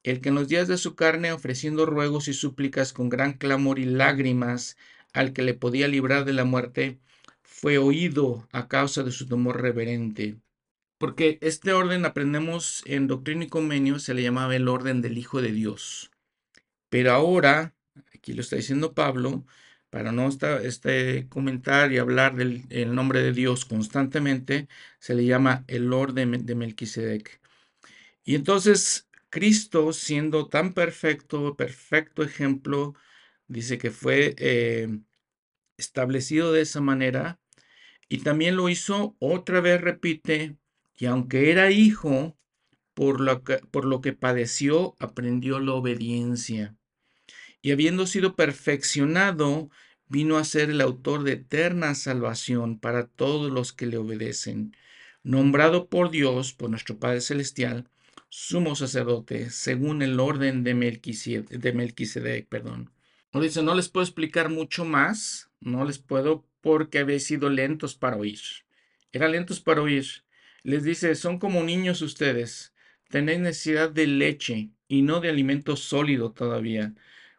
El 0.03 0.21
que 0.21 0.29
en 0.29 0.35
los 0.35 0.47
días 0.47 0.67
de 0.67 0.77
su 0.77 0.95
carne, 0.95 1.31
ofreciendo 1.31 1.85
ruegos 1.85 2.27
y 2.27 2.33
súplicas 2.33 2.93
con 2.93 3.09
gran 3.09 3.33
clamor 3.33 3.79
y 3.79 3.85
lágrimas 3.85 4.77
al 5.13 5.33
que 5.33 5.43
le 5.43 5.53
podía 5.53 5.87
librar 5.87 6.25
de 6.25 6.33
la 6.33 6.45
muerte, 6.45 6.99
fue 7.43 7.77
oído 7.77 8.47
a 8.51 8.67
causa 8.67 9.03
de 9.03 9.11
su 9.11 9.27
temor 9.27 9.61
reverente. 9.61 10.37
Porque 11.01 11.39
este 11.41 11.73
orden 11.73 12.05
aprendemos 12.05 12.83
en 12.85 13.07
Doctrina 13.07 13.45
y 13.45 13.47
Convenio, 13.47 13.97
se 13.97 14.13
le 14.13 14.21
llamaba 14.21 14.55
el 14.55 14.67
orden 14.67 15.01
del 15.01 15.17
Hijo 15.17 15.41
de 15.41 15.51
Dios. 15.51 16.11
Pero 16.89 17.11
ahora, 17.11 17.73
aquí 18.13 18.33
lo 18.33 18.41
está 18.41 18.55
diciendo 18.57 18.93
Pablo, 18.93 19.43
para 19.89 20.11
no 20.11 20.29
este, 20.29 21.27
comentar 21.27 21.91
y 21.91 21.97
hablar 21.97 22.35
del 22.35 22.93
nombre 22.93 23.23
de 23.23 23.33
Dios 23.33 23.65
constantemente, 23.65 24.67
se 24.99 25.15
le 25.15 25.25
llama 25.25 25.65
el 25.67 25.91
orden 25.91 26.45
de 26.45 26.53
Melquisedec. 26.53 27.41
Y 28.23 28.35
entonces 28.35 29.09
Cristo, 29.31 29.93
siendo 29.93 30.49
tan 30.49 30.75
perfecto, 30.75 31.57
perfecto 31.57 32.21
ejemplo, 32.21 32.93
dice 33.47 33.79
que 33.79 33.89
fue 33.89 34.35
eh, 34.37 34.99
establecido 35.77 36.53
de 36.53 36.61
esa 36.61 36.79
manera, 36.79 37.39
y 38.07 38.19
también 38.19 38.55
lo 38.55 38.69
hizo, 38.69 39.15
otra 39.17 39.61
vez 39.61 39.81
repite, 39.81 40.60
y 40.97 41.05
aunque 41.05 41.51
era 41.51 41.71
hijo, 41.71 42.37
por 42.93 43.21
lo 43.21 43.43
que, 43.43 43.57
por 43.57 43.85
lo 43.85 44.01
que 44.01 44.13
padeció, 44.13 44.95
aprendió 44.99 45.59
la 45.59 45.73
obediencia. 45.73 46.75
Y 47.61 47.71
habiendo 47.71 48.07
sido 48.07 48.35
perfeccionado, 48.35 49.69
vino 50.07 50.37
a 50.37 50.43
ser 50.43 50.69
el 50.69 50.81
autor 50.81 51.23
de 51.23 51.33
eterna 51.33 51.95
salvación 51.95 52.79
para 52.79 53.07
todos 53.07 53.51
los 53.51 53.71
que 53.71 53.85
le 53.85 53.97
obedecen, 53.97 54.75
nombrado 55.23 55.87
por 55.87 56.11
Dios, 56.11 56.53
por 56.53 56.69
nuestro 56.69 56.97
Padre 56.97 57.21
Celestial, 57.21 57.89
sumo 58.27 58.75
sacerdote, 58.75 59.49
según 59.49 60.01
el 60.01 60.19
orden 60.19 60.63
de 60.63 60.73
Melquisedec. 60.73 61.49
De 61.49 61.73
Melquisedec 61.73 62.47
perdón. 62.47 62.91
dice, 63.33 63.61
no 63.63 63.75
les 63.75 63.89
puedo 63.89 64.03
explicar 64.03 64.49
mucho 64.49 64.85
más, 64.85 65.49
no 65.59 65.85
les 65.85 65.99
puedo 65.99 66.45
porque 66.61 66.99
habéis 66.99 67.25
sido 67.25 67.49
lentos 67.49 67.95
para 67.95 68.17
oír. 68.17 68.39
Eran 69.11 69.31
lentos 69.31 69.59
para 69.59 69.81
oír. 69.81 70.05
Les 70.63 70.83
dice, 70.83 71.15
son 71.15 71.39
como 71.39 71.63
niños 71.63 72.01
ustedes, 72.01 72.73
tenéis 73.09 73.39
necesidad 73.39 73.89
de 73.89 74.07
leche 74.07 74.71
y 74.87 75.01
no 75.01 75.19
de 75.19 75.29
alimento 75.29 75.75
sólido 75.75 76.33
todavía, 76.33 76.93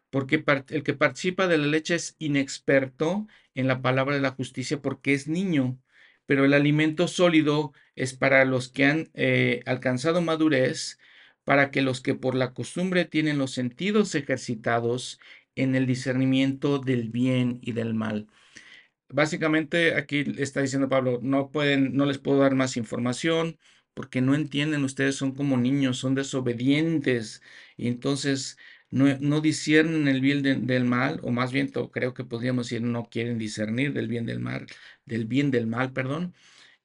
porque 0.09 0.43
el 0.69 0.83
que 0.83 0.93
participa 0.93 1.47
de 1.47 1.57
la 1.57 1.67
leche 1.67 1.95
es 1.95 2.15
inexperto 2.19 3.27
en 3.55 3.67
la 3.67 3.81
palabra 3.81 4.15
de 4.15 4.21
la 4.21 4.31
justicia 4.31 4.81
porque 4.81 5.13
es 5.13 5.27
niño, 5.27 5.79
pero 6.25 6.45
el 6.45 6.53
alimento 6.53 7.07
sólido 7.07 7.73
es 7.95 8.13
para 8.13 8.45
los 8.45 8.69
que 8.69 8.85
han 8.85 9.09
eh, 9.13 9.61
alcanzado 9.65 10.21
madurez, 10.21 10.99
para 11.45 11.71
que 11.71 11.81
los 11.81 12.01
que 12.01 12.15
por 12.15 12.35
la 12.35 12.53
costumbre 12.53 13.05
tienen 13.05 13.37
los 13.37 13.51
sentidos 13.51 14.15
ejercitados 14.15 15.19
en 15.55 15.75
el 15.75 15.85
discernimiento 15.87 16.79
del 16.79 17.09
bien 17.09 17.59
y 17.61 17.73
del 17.73 17.93
mal 17.93 18.27
básicamente 19.13 19.95
aquí 19.95 20.23
está 20.37 20.61
diciendo 20.61 20.89
Pablo, 20.89 21.19
no 21.21 21.51
pueden, 21.51 21.95
no 21.95 22.05
les 22.05 22.17
puedo 22.19 22.39
dar 22.39 22.55
más 22.55 22.77
información 22.77 23.57
porque 23.93 24.21
no 24.21 24.35
entienden, 24.35 24.83
ustedes 24.83 25.15
son 25.15 25.33
como 25.35 25.57
niños, 25.57 25.97
son 25.99 26.15
desobedientes 26.15 27.41
y 27.77 27.87
entonces 27.87 28.57
no, 28.89 29.05
no 29.19 29.41
el 30.07 30.21
bien 30.21 30.41
del 30.67 30.85
mal, 30.85 31.19
o 31.23 31.31
más 31.31 31.51
bien 31.51 31.69
creo 31.91 32.13
que 32.13 32.23
podríamos 32.25 32.67
decir 32.67 32.81
no 32.81 33.09
quieren 33.09 33.37
discernir 33.37 33.93
del 33.93 34.07
bien 34.07 34.25
del 34.25 34.39
mal, 34.39 34.67
del 35.05 35.25
bien 35.25 35.51
del 35.51 35.67
mal, 35.67 35.93
perdón. 35.93 36.33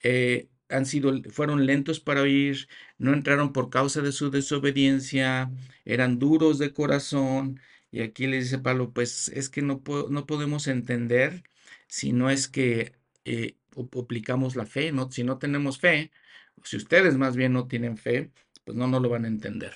Eh, 0.02 0.48
han 0.68 0.86
sido, 0.86 1.12
fueron 1.30 1.66
lentos 1.66 2.00
para 2.00 2.22
oír, 2.22 2.68
no 2.98 3.12
entraron 3.14 3.52
por 3.52 3.70
causa 3.70 4.02
de 4.02 4.12
su 4.12 4.30
desobediencia, 4.30 5.50
eran 5.84 6.18
duros 6.18 6.58
de 6.58 6.72
corazón. 6.72 7.60
Y 7.90 8.02
aquí 8.02 8.26
le 8.26 8.38
dice 8.38 8.58
Pablo, 8.58 8.92
pues 8.92 9.28
es 9.28 9.48
que 9.48 9.62
no, 9.62 9.82
no 10.10 10.26
podemos 10.26 10.66
entender 10.66 11.42
si 11.86 12.12
no 12.12 12.30
es 12.30 12.48
que 12.48 12.92
eh, 13.24 13.56
aplicamos 13.98 14.56
la 14.56 14.66
fe, 14.66 14.92
¿no? 14.92 15.10
si 15.10 15.24
no 15.24 15.38
tenemos 15.38 15.78
fe, 15.78 16.10
si 16.64 16.76
ustedes 16.76 17.16
más 17.16 17.36
bien 17.36 17.52
no 17.52 17.66
tienen 17.66 17.96
fe, 17.96 18.30
pues 18.64 18.76
no, 18.76 18.86
no 18.86 19.00
lo 19.00 19.08
van 19.08 19.24
a 19.24 19.28
entender. 19.28 19.74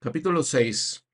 Capítulo 0.00 0.42
6. 0.42 1.04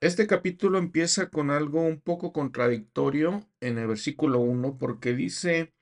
Este 0.00 0.26
capítulo 0.26 0.78
empieza 0.78 1.30
con 1.30 1.50
algo 1.50 1.80
un 1.80 2.00
poco 2.00 2.32
contradictorio 2.32 3.48
en 3.60 3.78
el 3.78 3.86
versículo 3.86 4.40
1 4.40 4.76
porque 4.76 5.14
dice, 5.14 5.72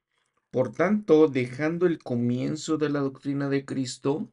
por 0.50 0.72
tanto, 0.72 1.28
dejando 1.28 1.86
el 1.86 1.98
comienzo 1.98 2.78
de 2.78 2.90
la 2.90 3.00
doctrina 3.00 3.48
de 3.48 3.64
Cristo, 3.64 4.30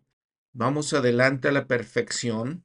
vamos 0.54 0.93
adelante 0.93 1.48
a 1.48 1.52
la 1.52 1.65
perfección, 1.65 2.63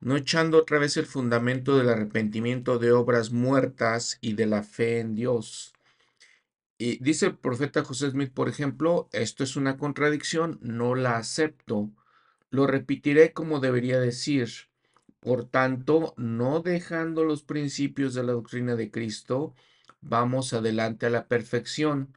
no 0.00 0.16
echando 0.16 0.58
otra 0.58 0.78
vez 0.78 0.96
el 0.96 1.06
fundamento 1.06 1.76
del 1.76 1.88
arrepentimiento 1.88 2.78
de 2.78 2.92
obras 2.92 3.32
muertas 3.32 4.18
y 4.20 4.34
de 4.34 4.46
la 4.46 4.62
fe 4.62 5.00
en 5.00 5.14
Dios 5.14 5.76
y 6.78 7.02
dice 7.02 7.26
el 7.26 7.36
profeta 7.36 7.84
José 7.84 8.10
Smith, 8.10 8.32
por 8.32 8.48
ejemplo, 8.48 9.08
esto 9.12 9.44
es 9.44 9.56
una 9.56 9.78
contradicción, 9.78 10.58
no 10.60 10.94
la 10.94 11.16
acepto. 11.16 11.90
Lo 12.50 12.66
repetiré 12.66 13.32
como 13.32 13.60
debería 13.60 13.98
decir. 13.98 14.50
Por 15.20 15.48
tanto, 15.48 16.14
no 16.16 16.60
dejando 16.60 17.24
los 17.24 17.42
principios 17.42 18.14
de 18.14 18.24
la 18.24 18.32
doctrina 18.32 18.76
de 18.76 18.90
Cristo, 18.90 19.54
vamos 20.02 20.52
adelante 20.52 21.06
a 21.06 21.10
la 21.10 21.26
perfección, 21.26 22.16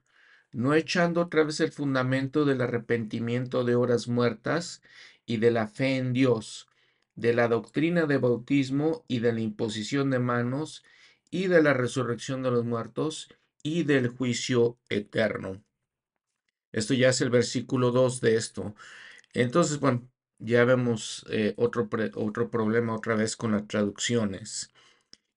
no 0.52 0.74
echando 0.74 1.22
otra 1.22 1.44
vez 1.44 1.60
el 1.62 1.72
fundamento 1.72 2.46
del 2.46 2.62
arrepentimiento 2.62 3.64
de 3.64 3.76
horas 3.76 4.08
muertas 4.08 4.82
y 5.26 5.38
de 5.38 5.52
la 5.52 5.68
fe 5.68 5.98
en 5.98 6.14
Dios, 6.14 6.68
de 7.20 7.34
la 7.34 7.50
doctrina 7.50 8.06
de 8.06 8.18
bautismo 8.18 9.04
y 9.10 9.20
de 9.20 9.34
la 9.34 9.42
imposición 9.42 10.10
de 10.10 10.20
manos 10.20 10.84
y 11.30 11.48
de 11.48 11.62
la 11.62 11.74
resurrección 11.74 12.44
de 12.44 12.52
los 12.52 12.64
muertos 12.66 13.28
y 13.62 13.84
del 13.84 14.08
juicio 14.08 14.78
eterno. 14.90 15.62
Esto 16.72 16.94
ya 16.94 17.10
es 17.10 17.20
el 17.20 17.30
versículo 17.30 17.92
2 17.92 18.22
de 18.22 18.36
esto. 18.36 18.74
Entonces, 19.34 19.80
bueno, 19.80 20.10
ya 20.38 20.64
vemos 20.64 21.26
eh, 21.30 21.54
otro, 21.58 21.90
otro 22.16 22.50
problema 22.50 22.96
otra 22.96 23.16
vez 23.16 23.36
con 23.36 23.52
las 23.52 23.68
traducciones. 23.68 24.72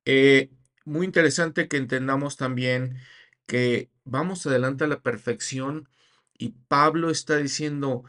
Eh, 0.05 0.51
muy 0.85 1.07
interesante 1.07 1.67
que 1.69 1.79
entendamos 1.79 2.37
también 2.37 2.99
que 3.47 3.91
vamos 4.05 4.47
adelante 4.47 4.85
a 4.85 4.89
la 4.89 5.03
perfección 5.03 5.89
y 6.39 6.51
Pablo 6.69 7.11
está 7.11 7.37
diciendo, 7.39 8.05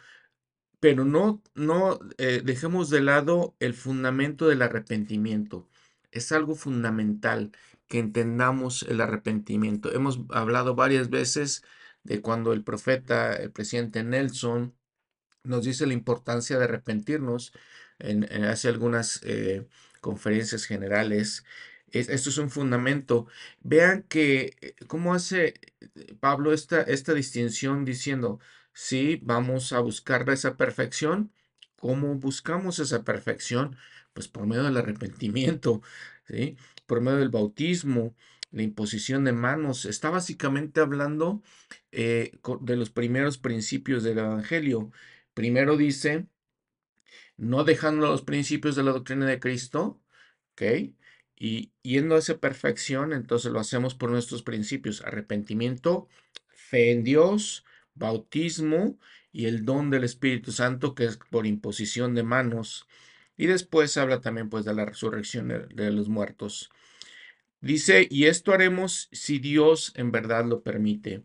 pero 0.83 1.05
no, 1.05 1.41
no 1.55 1.97
eh, 2.17 2.41
dejemos 2.43 2.89
de 2.89 2.99
lado 2.99 3.55
el 3.61 3.73
fundamento 3.73 4.49
del 4.49 4.61
arrepentimiento. 4.61 5.69
Es 6.11 6.33
algo 6.33 6.55
fundamental 6.55 7.53
que 7.87 7.99
entendamos 7.99 8.83
el 8.83 8.99
arrepentimiento. 8.99 9.93
Hemos 9.93 10.19
hablado 10.29 10.75
varias 10.75 11.09
veces 11.09 11.63
de 12.03 12.19
cuando 12.21 12.51
el 12.51 12.65
profeta, 12.65 13.33
el 13.33 13.49
presidente 13.53 14.03
Nelson, 14.03 14.75
nos 15.45 15.63
dice 15.63 15.87
la 15.87 15.93
importancia 15.93 16.57
de 16.57 16.65
arrepentirnos 16.65 17.53
en, 17.99 18.25
hace 18.43 18.67
algunas 18.67 19.21
eh, 19.23 19.65
conferencias 20.01 20.65
generales. 20.65 21.45
esto 21.91 22.29
es 22.29 22.37
un 22.37 22.49
fundamento. 22.49 23.27
Vean 23.61 24.03
que 24.03 24.57
eh, 24.59 24.75
cómo 24.87 25.13
hace 25.13 25.53
Pablo 26.19 26.51
esta, 26.51 26.81
esta 26.81 27.13
distinción 27.13 27.85
diciendo, 27.85 28.41
sí, 28.73 29.19
vamos 29.23 29.73
a 29.73 29.79
buscar 29.79 30.29
esa 30.29 30.57
perfección. 30.57 31.31
¿Cómo 31.77 32.15
buscamos 32.15 32.79
esa 32.79 33.03
perfección? 33.03 33.77
Pues 34.13 34.27
por 34.27 34.47
medio 34.47 34.63
del 34.63 34.77
arrepentimiento, 34.77 35.81
¿sí? 36.27 36.57
por 36.85 37.01
medio 37.01 37.19
del 37.19 37.29
bautismo, 37.29 38.15
la 38.51 38.63
imposición 38.63 39.23
de 39.23 39.33
manos. 39.33 39.85
Está 39.85 40.09
básicamente 40.09 40.79
hablando 40.81 41.41
de 41.91 42.75
los 42.75 42.89
primeros 42.89 43.37
principios 43.37 44.03
del 44.03 44.19
Evangelio. 44.19 44.91
Primero 45.33 45.77
dice, 45.77 46.27
no 47.37 47.63
dejando 47.63 48.07
los 48.07 48.21
principios 48.21 48.75
de 48.75 48.83
la 48.83 48.91
doctrina 48.91 49.25
de 49.25 49.39
Cristo, 49.39 50.01
¿ok? 50.53 50.61
Y 51.35 51.71
yendo 51.81 52.15
a 52.15 52.19
esa 52.19 52.37
perfección, 52.37 53.13
entonces 53.13 53.51
lo 53.51 53.59
hacemos 53.59 53.95
por 53.95 54.11
nuestros 54.11 54.43
principios, 54.43 55.01
arrepentimiento, 55.01 56.07
fe 56.47 56.91
en 56.91 57.03
Dios, 57.03 57.65
bautismo 57.95 58.97
y 59.31 59.45
el 59.45 59.65
don 59.65 59.89
del 59.89 60.03
Espíritu 60.03 60.51
Santo, 60.51 60.95
que 60.95 61.05
es 61.05 61.17
por 61.17 61.45
imposición 61.47 62.15
de 62.15 62.23
manos. 62.23 62.87
Y 63.37 63.47
después 63.47 63.97
habla 63.97 64.21
también 64.21 64.49
pues 64.49 64.65
de 64.65 64.73
la 64.73 64.85
resurrección 64.85 65.47
de 65.47 65.91
los 65.91 66.09
muertos. 66.09 66.69
Dice, 67.61 68.07
y 68.11 68.25
esto 68.25 68.51
haremos 68.53 69.07
si 69.11 69.39
Dios 69.39 69.93
en 69.95 70.11
verdad 70.11 70.45
lo 70.45 70.63
permite. 70.63 71.23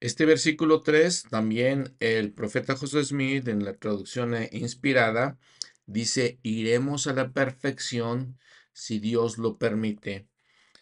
Este 0.00 0.24
versículo 0.24 0.80
3, 0.82 1.24
también 1.30 1.94
el 2.00 2.32
profeta 2.32 2.74
José 2.74 3.04
Smith, 3.04 3.46
en 3.48 3.64
la 3.64 3.74
traducción 3.74 4.34
inspirada, 4.50 5.38
dice, 5.86 6.38
iremos 6.42 7.06
a 7.06 7.12
la 7.12 7.32
perfección 7.32 8.38
si 8.72 8.98
Dios 8.98 9.38
lo 9.38 9.58
permite. 9.58 10.26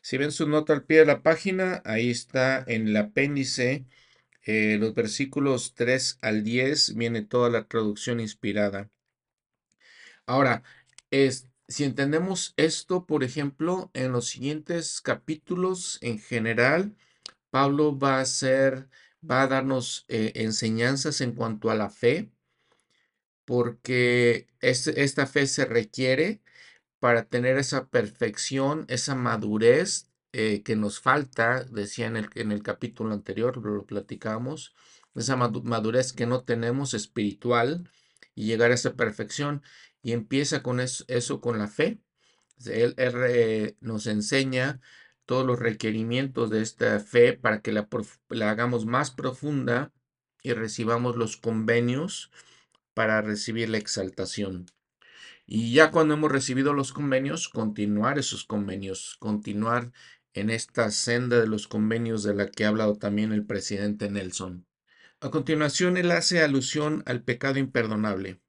Si 0.01 0.16
ven 0.16 0.33
su 0.33 0.49
nota 0.49 0.73
al 0.73 0.85
pie 0.85 1.01
de 1.01 1.07
la 1.07 1.23
página, 1.23 1.83
ahí 1.85 2.11
está 2.11 2.64
en 2.66 2.89
el 2.89 2.97
apéndice, 2.97 3.85
eh, 4.49 4.79
los 4.81 4.95
versículos 4.95 5.75
3 5.75 6.19
al 6.23 6.43
10, 6.43 6.97
viene 6.97 7.21
toda 7.23 7.51
la 7.51 7.69
traducción 7.69 8.19
inspirada. 8.19 8.91
Ahora, 10.25 10.63
es, 11.11 11.51
si 11.69 11.85
entendemos 11.85 12.55
esto, 12.57 13.05
por 13.05 13.25
ejemplo, 13.25 13.91
en 13.93 14.11
los 14.13 14.27
siguientes 14.29 15.03
capítulos 15.03 15.99
en 16.01 16.19
general, 16.19 16.97
Pablo 17.51 17.99
va 17.99 18.17
a 18.17 18.21
hacer 18.23 18.89
va 19.29 19.43
a 19.43 19.49
darnos 19.49 20.07
eh, 20.09 20.33
enseñanzas 20.37 21.21
en 21.21 21.33
cuanto 21.33 21.71
a 21.71 21.75
la 21.75 21.91
fe, 21.91 22.31
porque 23.45 24.47
esta 24.61 25.27
fe 25.27 25.47
se 25.47 25.67
requiere 25.67 26.41
para 27.01 27.25
tener 27.25 27.59
esa 27.59 27.89
perfección, 27.89 28.87
esa 28.89 29.15
madurez 29.15 30.08
eh, 30.41 30.62
que 30.62 30.76
nos 30.76 31.01
falta, 31.01 31.64
decía 31.64 32.07
en 32.07 32.16
el, 32.16 32.30
en 32.36 32.53
el 32.53 32.62
capítulo 32.62 33.12
anterior, 33.12 33.57
lo 33.57 33.84
platicamos, 33.86 34.72
esa 35.16 35.34
madurez 35.34 36.12
que 36.12 36.26
no 36.26 36.45
tenemos 36.45 36.95
espiritual 36.95 37.91
y 38.36 38.47
llegar 38.47 38.70
a 38.70 38.74
esa 38.74 38.95
perfección. 38.95 39.64
Y 40.01 40.12
empieza 40.12 40.62
con 40.62 40.78
eso, 40.78 41.41
con 41.41 41.59
la 41.59 41.66
fe. 41.66 42.01
Él, 42.66 42.95
nos 43.80 44.07
enseña 44.07 44.80
todos 45.26 45.45
los 45.45 45.59
requerimientos 45.59 46.51
de 46.51 46.62
esta 46.62 47.01
fe 47.01 47.32
para 47.32 47.61
que 47.61 47.72
la, 47.72 47.89
hagamos 48.49 48.86
más 48.86 49.11
profunda 49.11 49.93
y 50.45 50.53
recibamos 50.53 51.16
los 51.16 51.36
convenios 51.36 52.30
para 52.95 53.22
recibir 53.22 53.70
la 53.70 53.78
exaltación. 53.78 54.66
Y 55.51 55.72
ya 55.72 55.91
cuando 55.91 56.14
hemos 56.14 56.30
recibido 56.30 56.74
los 56.74 56.93
convenios, 56.93 57.49
continuar 57.49 58.18
esos 58.18 58.45
convenios, 58.45 59.16
continuar 59.18 59.93
en 60.39 60.51
esta 60.51 60.91
senda 60.91 61.41
de 61.41 61.47
los 61.47 61.68
convenios 61.68 62.22
de 62.22 62.34
la 62.34 62.51
que 62.51 62.64
ha 62.64 62.68
hablado 62.68 62.97
también 62.97 63.32
el 63.32 63.45
presidente 63.45 64.11
Nelson. 64.11 64.66
A 65.20 65.30
continuación, 65.30 65.97
él 65.97 66.11
hace 66.12 66.43
alusión 66.43 67.03
al 67.07 67.22
pecado 67.22 67.59
imperdonable. 67.59 68.41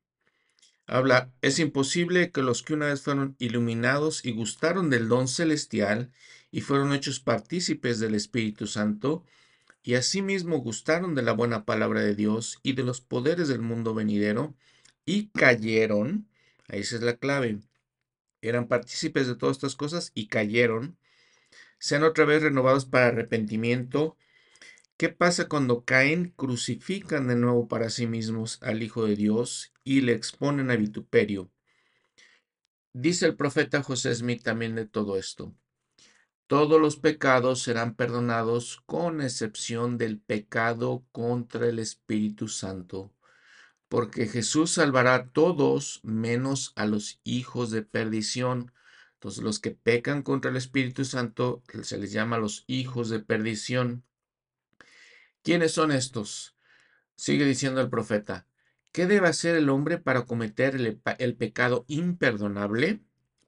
Habla, 0.86 1.32
es 1.42 1.60
imposible 1.60 2.32
que 2.32 2.42
los 2.42 2.64
que 2.64 2.74
una 2.74 2.88
vez 2.88 3.02
fueron 3.02 3.36
iluminados 3.40 4.26
y 4.26 4.32
gustaron 4.32 4.90
del 4.90 5.08
don 5.08 5.28
celestial 5.28 6.12
y 6.52 6.62
fueron 6.62 6.94
hechos 6.94 7.20
partícipes 7.20 8.00
del 8.00 8.16
Espíritu 8.16 8.68
Santo, 8.68 9.24
y 9.82 9.96
asimismo 9.96 10.58
gustaron 10.58 11.16
de 11.16 11.22
la 11.22 11.32
buena 11.32 11.66
palabra 11.66 12.02
de 12.02 12.16
Dios 12.16 12.60
y 12.64 12.74
de 12.74 12.84
los 12.84 13.02
poderes 13.02 13.48
del 13.48 13.62
mundo 13.62 13.94
venidero, 13.94 14.56
y 15.06 15.30
cayeron, 15.30 16.28
ahí 16.68 16.82
es 16.82 16.92
la 17.02 17.18
clave, 17.18 17.60
eran 18.42 18.68
partícipes 18.68 19.28
de 19.28 19.36
todas 19.36 19.58
estas 19.58 19.76
cosas 19.76 20.12
y 20.14 20.28
cayeron, 20.28 20.98
sean 21.80 22.04
otra 22.04 22.26
vez 22.26 22.44
renovados 22.44 22.86
para 22.86 23.08
arrepentimiento. 23.08 24.18
¿Qué 24.98 25.10
pasa 25.10 25.48
cuando 25.48 25.86
caen? 25.86 26.34
Crucifican 26.36 27.28
de 27.28 27.36
nuevo 27.36 27.68
para 27.68 27.90
sí 27.90 28.06
mismos 28.06 28.60
al 28.62 28.84
Hijo 28.84 29.06
de 29.06 29.16
Dios 29.16 29.74
y 29.84 30.02
le 30.02 30.14
exponen 30.14 30.70
a 30.72 30.76
vituperio. 30.76 31.50
Dice 32.94 33.26
el 33.26 33.36
profeta 33.36 33.82
José 33.82 34.14
Smith 34.14 34.44
también 34.44 34.76
de 34.76 34.86
todo 34.86 35.18
esto 35.18 35.56
todos 36.50 36.82
los 36.82 36.98
pecados 36.98 37.62
serán 37.62 37.94
perdonados 37.94 38.82
con 38.88 39.22
excepción 39.22 40.00
del 40.00 40.20
pecado 40.20 41.06
contra 41.12 41.68
el 41.68 41.78
Espíritu 41.78 42.48
Santo, 42.48 43.14
porque 43.88 44.26
Jesús 44.26 44.72
salvará 44.72 45.14
a 45.14 45.28
todos 45.28 46.00
menos 46.02 46.74
a 46.76 46.88
los 46.88 47.22
hijos 47.24 47.70
de 47.70 47.84
perdición. 47.84 48.72
Entonces 49.20 49.44
los 49.44 49.60
que 49.60 49.72
pecan 49.72 50.24
contra 50.24 50.50
el 50.50 50.56
Espíritu 50.56 51.04
Santo 51.04 51.62
se 51.84 51.98
les 51.98 52.14
llama 52.14 52.38
los 52.38 52.64
hijos 52.68 53.10
de 53.10 53.20
perdición. 53.20 54.06
¿Quiénes 55.44 55.74
son 55.74 55.92
estos? 55.92 56.56
Sigue 57.16 57.44
diciendo 57.44 57.82
el 57.82 57.90
profeta. 57.90 58.48
¿Qué 58.94 59.08
debe 59.08 59.28
hacer 59.28 59.58
el 59.58 59.68
hombre 59.68 59.98
para 59.98 60.24
cometer 60.24 60.76
el, 60.76 61.02
el 61.18 61.36
pecado 61.36 61.84
imperdonable? 61.90 63.02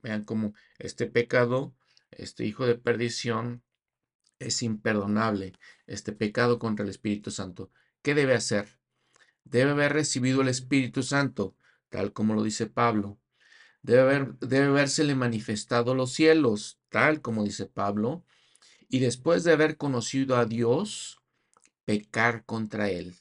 Vean 0.04 0.26
cómo 0.26 0.54
este 0.78 1.06
pecado 1.06 1.74
este 2.12 2.46
hijo 2.46 2.66
de 2.66 2.76
perdición 2.76 3.64
es 4.40 4.62
imperdonable, 4.64 5.54
este 5.88 6.12
pecado 6.12 6.60
contra 6.60 6.84
el 6.84 6.90
Espíritu 6.90 7.32
Santo. 7.32 7.72
¿Qué 8.02 8.14
debe 8.14 8.36
hacer? 8.36 8.78
Debe 9.46 9.72
haber 9.72 9.94
recibido 9.94 10.42
el 10.42 10.50
Espíritu 10.50 11.02
Santo, 11.02 11.56
tal 11.88 12.12
como 12.12 12.34
lo 12.34 12.44
dice 12.44 12.68
Pablo. 12.68 13.21
Debe, 13.82 14.02
haber, 14.02 14.38
debe 14.40 15.16
manifestado 15.16 15.96
los 15.96 16.14
cielos, 16.14 16.80
tal 16.90 17.22
como 17.22 17.44
dice 17.44 17.66
Pablo. 17.66 18.24
Y 18.90 19.00
después 19.00 19.44
de 19.44 19.54
haber 19.54 19.78
conocido 19.78 20.36
a 20.38 20.46
Dios, 20.46 21.22
pecar 21.86 22.46
contra 22.46 22.90
Él. 22.90 23.16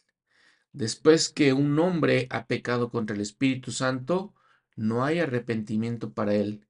Después 0.72 1.28
que 1.30 1.52
un 1.52 1.78
hombre 1.78 2.26
ha 2.30 2.46
pecado 2.46 2.90
contra 2.90 3.16
el 3.16 3.22
Espíritu 3.22 3.72
Santo, 3.72 4.34
no 4.76 5.04
hay 5.04 5.18
arrepentimiento 5.18 6.12
para 6.12 6.34
él 6.34 6.66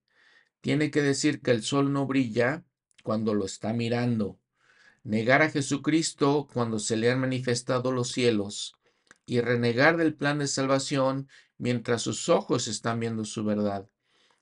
tiene 0.61 0.91
que 0.91 1.03
decir 1.03 1.41
que 1.41 1.51
el 1.51 1.62
sol 1.62 1.93
no 1.93 2.07
brilla 2.07 2.64
cuando 3.03 3.34
lo 3.34 3.47
está 3.47 3.72
mirando, 3.72 4.38
negar 5.03 5.43
a 5.43 5.51
Jesucristo 5.51 6.49
cuando 6.53 6.78
se 6.78 6.97
le 6.97 7.11
han 7.11 7.20
manifestado 7.20 7.93
los 7.93 8.12
cielos 8.12 8.76
y 9.24 9.41
renegar 9.41 9.97
del 9.97 10.14
plan 10.14 10.38
de 10.38 10.47
salvación 10.47 11.28
mientras 11.61 12.01
sus 12.01 12.29
ojos 12.31 12.67
están 12.69 12.99
viendo 12.99 13.25
su 13.25 13.45
verdad. 13.45 13.87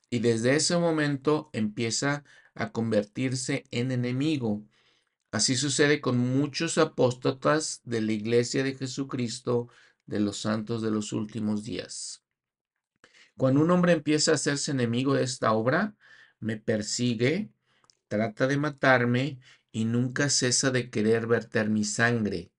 Y 0.09 0.21
desde 0.21 0.55
ese 0.55 0.79
momento 0.79 1.51
empieza 1.53 2.25
a 2.55 2.71
convertirse 2.71 3.65
en 3.73 3.91
enemigo. 3.91 4.65
Así 5.33 5.57
sucede 5.57 6.01
con 6.01 6.17
muchos 6.17 6.79
apóstatas 6.79 7.83
de 7.85 8.01
la 8.01 8.13
iglesia 8.13 8.63
de 8.63 8.75
Jesucristo 8.75 9.69
de 10.07 10.21
los 10.21 10.39
santos 10.39 10.81
de 10.81 10.93
los 10.93 11.13
últimos 11.13 11.65
días. 11.65 12.23
Cuando 13.37 13.61
un 13.61 13.71
hombre 13.73 13.93
empieza 13.93 14.31
a 14.31 14.35
hacerse 14.35 14.71
enemigo 14.71 15.15
de 15.15 15.25
esta 15.25 15.53
obra, 15.53 15.97
me 16.39 16.57
persigue, 16.57 17.51
trata 18.07 18.47
de 18.47 18.59
matarme 18.59 19.41
y 19.73 19.85
nunca 19.85 20.31
cesa 20.31 20.71
de 20.71 20.89
querer 20.89 21.27
verter 21.27 21.69
mi 21.69 21.85
sangre. 21.85 22.53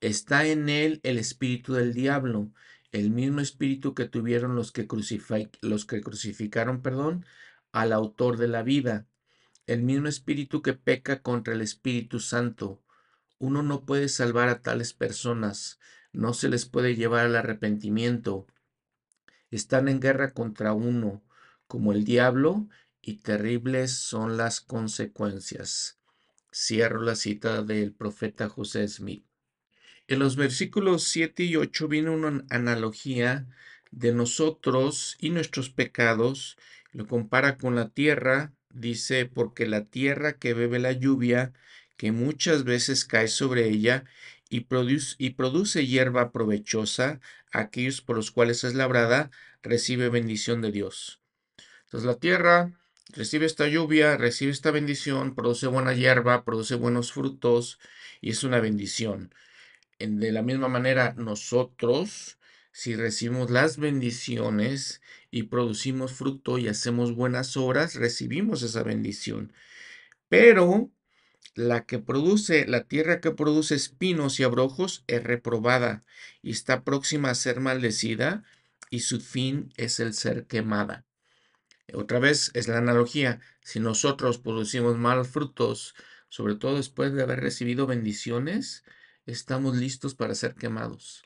Está 0.00 0.44
en 0.46 0.68
él 0.68 1.00
el 1.04 1.18
espíritu 1.18 1.74
del 1.74 1.94
diablo, 1.94 2.52
el 2.92 3.10
mismo 3.10 3.40
espíritu 3.40 3.94
que 3.94 4.06
tuvieron 4.06 4.54
los 4.54 4.70
que, 4.72 4.86
los 5.62 5.86
que 5.86 6.00
crucificaron, 6.02 6.82
perdón, 6.82 7.24
al 7.72 7.92
autor 7.92 8.36
de 8.36 8.48
la 8.48 8.62
vida. 8.62 9.06
el 9.66 9.82
mismo 9.82 10.08
espíritu 10.08 10.60
que 10.60 10.74
peca 10.74 11.22
contra 11.22 11.54
el 11.54 11.62
Espíritu 11.62 12.20
Santo. 12.20 12.82
Uno 13.38 13.62
no 13.62 13.84
puede 13.86 14.08
salvar 14.08 14.48
a 14.48 14.60
tales 14.60 14.92
personas, 14.92 15.78
no 16.12 16.34
se 16.34 16.48
les 16.48 16.66
puede 16.66 16.96
llevar 16.96 17.26
al 17.26 17.36
arrepentimiento. 17.36 18.46
Están 19.50 19.88
en 19.88 20.00
guerra 20.00 20.32
contra 20.34 20.72
uno, 20.74 21.22
como 21.68 21.92
el 21.92 22.04
diablo, 22.04 22.68
y 23.00 23.18
terribles 23.18 23.92
son 23.92 24.36
las 24.36 24.60
consecuencias. 24.60 25.98
Cierro 26.52 27.00
la 27.02 27.14
cita 27.14 27.62
del 27.62 27.92
profeta 27.92 28.48
José 28.48 28.86
Smith. 28.88 29.24
En 30.08 30.18
los 30.18 30.36
versículos 30.36 31.04
7 31.04 31.44
y 31.44 31.56
8 31.56 31.88
viene 31.88 32.10
una 32.10 32.44
analogía 32.50 33.46
de 33.92 34.12
nosotros 34.12 35.16
y 35.20 35.30
nuestros 35.30 35.70
pecados. 35.70 36.56
Lo 36.92 37.06
compara 37.06 37.56
con 37.56 37.76
la 37.76 37.88
tierra. 37.88 38.52
Dice, 38.70 39.26
porque 39.26 39.66
la 39.66 39.84
tierra 39.84 40.38
que 40.38 40.54
bebe 40.54 40.78
la 40.78 40.92
lluvia, 40.92 41.52
que 41.96 42.10
muchas 42.10 42.64
veces 42.64 43.04
cae 43.04 43.28
sobre 43.28 43.68
ella 43.68 44.04
y 44.48 44.60
produce, 44.60 45.14
y 45.18 45.30
produce 45.30 45.86
hierba 45.86 46.32
provechosa, 46.32 47.20
aquellos 47.52 48.00
por 48.00 48.16
los 48.16 48.30
cuales 48.30 48.64
es 48.64 48.74
labrada, 48.74 49.30
recibe 49.62 50.08
bendición 50.08 50.62
de 50.62 50.72
Dios. 50.72 51.20
Entonces 51.84 52.06
la 52.06 52.16
tierra 52.16 52.72
recibe 53.10 53.46
esta 53.46 53.68
lluvia, 53.68 54.16
recibe 54.16 54.52
esta 54.52 54.70
bendición, 54.70 55.34
produce 55.34 55.66
buena 55.66 55.92
hierba, 55.92 56.44
produce 56.44 56.74
buenos 56.74 57.12
frutos 57.12 57.78
y 58.20 58.30
es 58.30 58.42
una 58.42 58.60
bendición. 58.60 59.34
De 60.06 60.32
la 60.32 60.42
misma 60.42 60.68
manera, 60.68 61.14
nosotros, 61.16 62.38
si 62.72 62.96
recibimos 62.96 63.50
las 63.50 63.76
bendiciones 63.76 65.00
y 65.30 65.44
producimos 65.44 66.12
fruto 66.12 66.58
y 66.58 66.66
hacemos 66.66 67.14
buenas 67.14 67.56
obras, 67.56 67.94
recibimos 67.94 68.62
esa 68.62 68.82
bendición. 68.82 69.52
Pero 70.28 70.90
la 71.54 71.86
que 71.86 72.00
produce, 72.00 72.66
la 72.66 72.84
tierra 72.84 73.20
que 73.20 73.30
produce 73.30 73.76
espinos 73.76 74.40
y 74.40 74.42
abrojos 74.42 75.04
es 75.06 75.22
reprobada 75.22 76.04
y 76.42 76.50
está 76.50 76.82
próxima 76.82 77.30
a 77.30 77.34
ser 77.36 77.60
maldecida 77.60 78.42
y 78.90 79.00
su 79.00 79.20
fin 79.20 79.72
es 79.76 80.00
el 80.00 80.14
ser 80.14 80.46
quemada. 80.46 81.04
Otra 81.94 82.18
vez 82.18 82.50
es 82.54 82.66
la 82.68 82.78
analogía, 82.78 83.40
si 83.60 83.78
nosotros 83.78 84.38
producimos 84.38 84.96
malos 84.98 85.28
frutos, 85.28 85.94
sobre 86.28 86.54
todo 86.54 86.76
después 86.76 87.12
de 87.12 87.22
haber 87.22 87.40
recibido 87.40 87.86
bendiciones, 87.86 88.84
estamos 89.26 89.76
listos 89.76 90.14
para 90.14 90.34
ser 90.34 90.54
quemados. 90.54 91.22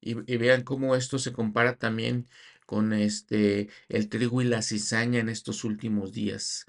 Y, 0.00 0.14
vean 0.36 0.62
cómo 0.62 0.96
esto 0.96 1.18
se 1.18 1.32
compara 1.32 1.76
también 1.76 2.28
con 2.66 2.92
este 2.92 3.68
el 3.88 4.08
trigo 4.08 4.42
y 4.42 4.44
la 4.44 4.62
cizaña 4.62 5.20
en 5.20 5.28
estos 5.28 5.64
últimos 5.64 6.12
días. 6.12 6.66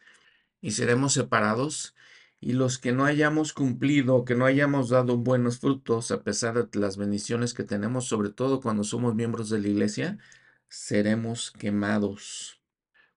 Y 0.62 0.72
seremos 0.72 1.14
separados 1.14 1.96
y 2.40 2.54
los 2.54 2.78
que 2.78 2.92
no 2.94 3.06
hayamos 3.06 3.54
cumplido, 3.54 4.26
que 4.26 4.36
no 4.36 4.46
hayamos 4.46 4.90
dado 4.90 5.18
buenos 5.18 5.60
frutos 5.60 6.12
a 6.12 6.24
pesar 6.24 6.70
de 6.70 6.80
las 6.80 6.98
bendiciones 6.98 7.54
que 7.54 7.64
tenemos, 7.64 8.06
sobre 8.08 8.30
todo 8.30 8.62
cuando 8.62 8.84
somos 8.84 9.16
miembros 9.16 9.50
de 9.50 9.60
la 9.60 9.68
iglesia, 9.68 10.18
seremos 10.70 11.52
quemados. 11.52 12.62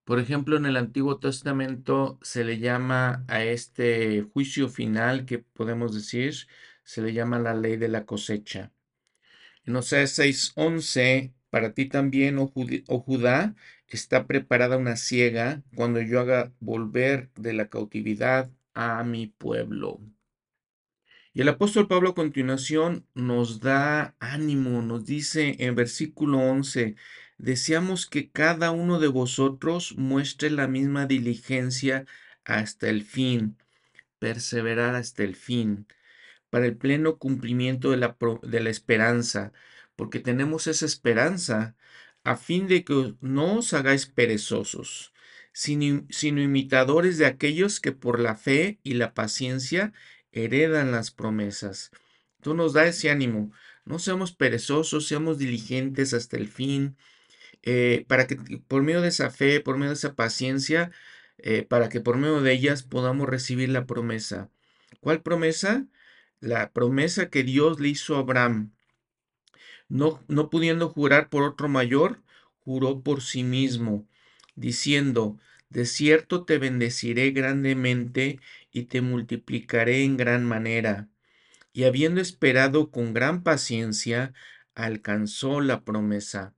Por 0.04 0.20
ejemplo, 0.20 0.56
en 0.56 0.66
el 0.66 0.78
Antiguo 0.78 1.18
Testamento 1.18 2.18
se 2.22 2.42
le 2.44 2.58
llama 2.58 3.24
a 3.28 3.44
este 3.44 4.22
juicio 4.32 4.68
final 4.70 5.26
que 5.26 5.38
podemos 5.40 5.94
decir, 5.94 6.34
se 6.88 7.02
le 7.02 7.12
llama 7.12 7.38
la 7.38 7.52
ley 7.52 7.76
de 7.76 7.88
la 7.88 8.06
cosecha. 8.06 8.72
En 9.66 9.76
Oseas 9.76 10.18
6:11, 10.18 11.34
para 11.50 11.74
ti 11.74 11.84
también, 11.84 12.38
oh, 12.38 12.50
oh 12.86 13.00
Judá, 13.00 13.54
está 13.88 14.26
preparada 14.26 14.78
una 14.78 14.96
ciega 14.96 15.62
cuando 15.76 16.00
yo 16.00 16.18
haga 16.18 16.50
volver 16.60 17.28
de 17.34 17.52
la 17.52 17.68
cautividad 17.68 18.50
a 18.72 19.04
mi 19.04 19.26
pueblo. 19.26 20.00
Y 21.34 21.42
el 21.42 21.50
apóstol 21.50 21.88
Pablo 21.88 22.10
a 22.10 22.14
continuación 22.14 23.06
nos 23.12 23.60
da 23.60 24.16
ánimo, 24.18 24.80
nos 24.80 25.04
dice 25.04 25.56
en 25.58 25.74
versículo 25.74 26.38
11, 26.38 26.96
deseamos 27.36 28.06
que 28.06 28.30
cada 28.30 28.70
uno 28.70 28.98
de 28.98 29.08
vosotros 29.08 29.94
muestre 29.98 30.48
la 30.48 30.66
misma 30.68 31.04
diligencia 31.04 32.06
hasta 32.44 32.88
el 32.88 33.02
fin, 33.02 33.58
perseverar 34.18 34.94
hasta 34.94 35.22
el 35.22 35.36
fin, 35.36 35.86
para 36.50 36.66
el 36.66 36.76
pleno 36.76 37.18
cumplimiento 37.18 37.90
de 37.90 37.98
la, 37.98 38.16
de 38.42 38.60
la 38.60 38.70
esperanza, 38.70 39.52
porque 39.96 40.20
tenemos 40.20 40.66
esa 40.66 40.86
esperanza 40.86 41.76
a 42.24 42.36
fin 42.36 42.66
de 42.68 42.84
que 42.84 43.14
no 43.20 43.58
os 43.58 43.72
hagáis 43.74 44.06
perezosos, 44.06 45.12
sino, 45.52 46.06
sino 46.10 46.42
imitadores 46.42 47.18
de 47.18 47.26
aquellos 47.26 47.80
que 47.80 47.92
por 47.92 48.20
la 48.20 48.36
fe 48.36 48.78
y 48.82 48.94
la 48.94 49.14
paciencia 49.14 49.92
heredan 50.32 50.92
las 50.92 51.10
promesas. 51.10 51.90
Tú 52.40 52.54
nos 52.54 52.72
da 52.72 52.86
ese 52.86 53.10
ánimo. 53.10 53.52
No 53.84 53.98
seamos 53.98 54.32
perezosos, 54.32 55.08
seamos 55.08 55.38
diligentes 55.38 56.12
hasta 56.14 56.36
el 56.36 56.48
fin, 56.48 56.96
eh, 57.62 58.04
para 58.08 58.26
que 58.26 58.36
por 58.68 58.82
medio 58.82 59.00
de 59.00 59.08
esa 59.08 59.30
fe, 59.30 59.60
por 59.60 59.76
medio 59.76 59.90
de 59.90 59.94
esa 59.96 60.14
paciencia, 60.14 60.90
eh, 61.38 61.62
para 61.62 61.88
que 61.88 62.00
por 62.00 62.16
medio 62.16 62.40
de 62.42 62.52
ellas 62.52 62.82
podamos 62.82 63.28
recibir 63.28 63.68
la 63.70 63.86
promesa. 63.86 64.50
¿Cuál 65.00 65.22
promesa? 65.22 65.86
La 66.40 66.72
promesa 66.72 67.30
que 67.30 67.42
Dios 67.42 67.80
le 67.80 67.88
hizo 67.88 68.16
a 68.16 68.20
Abraham. 68.20 68.72
No, 69.88 70.22
no 70.28 70.50
pudiendo 70.50 70.88
jurar 70.88 71.30
por 71.30 71.42
otro 71.42 71.68
mayor, 71.68 72.22
juró 72.60 73.02
por 73.02 73.22
sí 73.22 73.42
mismo, 73.42 74.06
diciendo, 74.54 75.38
de 75.68 75.84
cierto 75.84 76.44
te 76.44 76.58
bendeciré 76.58 77.32
grandemente 77.32 78.40
y 78.70 78.84
te 78.84 79.00
multiplicaré 79.00 80.04
en 80.04 80.16
gran 80.16 80.44
manera. 80.44 81.08
Y 81.72 81.84
habiendo 81.84 82.20
esperado 82.20 82.90
con 82.90 83.14
gran 83.14 83.42
paciencia, 83.42 84.32
alcanzó 84.74 85.60
la 85.60 85.84
promesa. 85.84 86.54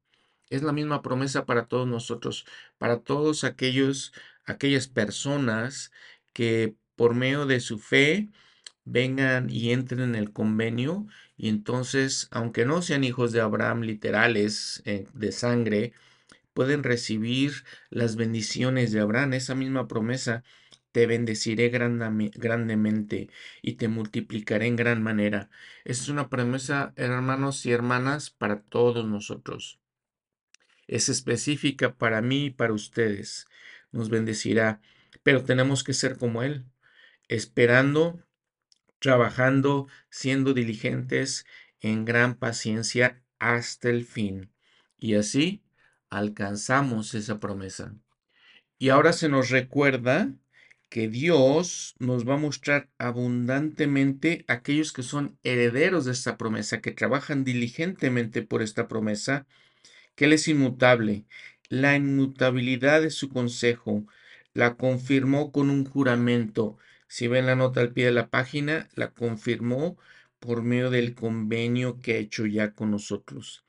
Es 0.51 0.63
la 0.63 0.73
misma 0.73 1.01
promesa 1.01 1.47
para 1.47 1.67
todos 1.67 1.89
nosotros, 1.89 2.45
para 2.77 3.01
todos 3.01 3.45
aquellos, 3.45 4.13
aquellas 4.45 4.89
personas 4.89 5.91
que 6.33 6.75
por 6.97 7.15
medio 7.15 7.47
de 7.47 7.61
su 7.61 7.79
fe 7.79 8.29
vengan 8.85 9.51
y 9.51 9.73
entren 9.73 10.01
en 10.01 10.15
el 10.15 10.33
convenio 10.33 11.07
y 11.37 11.49
entonces, 11.49 12.29
aunque 12.31 12.67
no 12.67 12.83
sean 12.83 13.05
hijos 13.05 13.33
de 13.33 13.41
Abraham 13.41 13.83
literales 13.83 14.83
eh, 14.85 15.07
de 15.15 15.33
sangre, 15.33 15.93
pueden 16.53 16.83
recibir 16.83 17.65
las 17.91 18.17
bendiciones 18.17 18.93
de 18.93 19.01
Abraham, 19.01 19.35
esa 19.35 19.55
misma 19.55 19.89
promesa, 19.89 20.45
te 20.93 21.07
bendeciré 21.07 21.69
grandemente 21.69 23.31
y 23.63 23.75
te 23.75 23.89
multiplicaré 23.89 24.67
en 24.67 24.77
gran 24.77 25.03
manera. 25.03 25.49
Es 25.85 26.09
una 26.09 26.29
promesa, 26.29 26.93
hermanos 26.97 27.65
y 27.65 27.73
hermanas, 27.73 28.31
para 28.31 28.61
todos 28.63 29.07
nosotros. 29.07 29.79
Es 30.89 31.09
específica 31.09 31.95
para 31.95 32.21
mí 32.21 32.47
y 32.47 32.51
para 32.51 32.73
ustedes. 32.73 33.47
Nos 33.93 34.11
bendecirá, 34.11 34.81
pero 35.23 35.45
tenemos 35.45 35.85
que 35.85 35.93
ser 35.95 36.19
como 36.19 36.43
Él, 36.43 36.67
esperando, 37.29 38.21
trabajando, 39.01 39.89
siendo 40.09 40.55
diligentes 40.55 41.47
en 41.81 42.05
gran 42.05 42.37
paciencia 42.37 43.23
hasta 43.39 43.91
el 43.91 44.05
fin. 44.05 44.53
Y 44.99 45.15
así 45.15 45.63
alcanzamos 46.11 47.15
esa 47.15 47.41
promesa. 47.41 47.95
Y 48.79 48.91
ahora 48.91 49.13
se 49.13 49.29
nos 49.29 49.51
recuerda 49.51 50.33
que 50.89 51.09
Dios 51.09 51.95
nos 51.99 52.29
va 52.29 52.35
a 52.35 52.39
mostrar 52.39 52.91
abundantemente 52.99 54.45
aquellos 54.49 54.93
que 54.93 55.03
son 55.03 55.39
herederos 55.45 56.05
de 56.05 56.13
esta 56.13 56.37
promesa, 56.37 56.81
que 56.81 56.91
trabajan 56.91 57.45
diligentemente 57.45 58.43
por 58.43 58.61
esta 58.61 58.89
promesa, 58.89 59.47
que 60.17 60.25
Él 60.25 60.33
es 60.33 60.49
inmutable. 60.49 61.27
La 61.69 61.95
inmutabilidad 61.95 63.03
de 63.03 63.11
su 63.11 63.29
consejo 63.29 64.05
la 64.53 64.77
confirmó 64.77 65.53
con 65.53 65.71
un 65.71 65.85
juramento. 65.85 66.77
Si 67.11 67.29
ven 67.29 67.45
la 67.45 67.57
nota 67.57 67.83
al 67.83 67.93
pie 67.93 68.07
de 68.07 68.13
la 68.13 68.31
página, 68.31 68.89
la 68.95 69.13
confirmó 69.13 69.99
por 70.39 70.63
medio 70.63 70.89
del 70.89 71.15
convenio 71.15 72.01
que 72.01 72.15
ha 72.15 72.17
hecho 72.17 72.47
ya 72.47 72.73
con 72.75 72.91
nosotros 72.91 73.65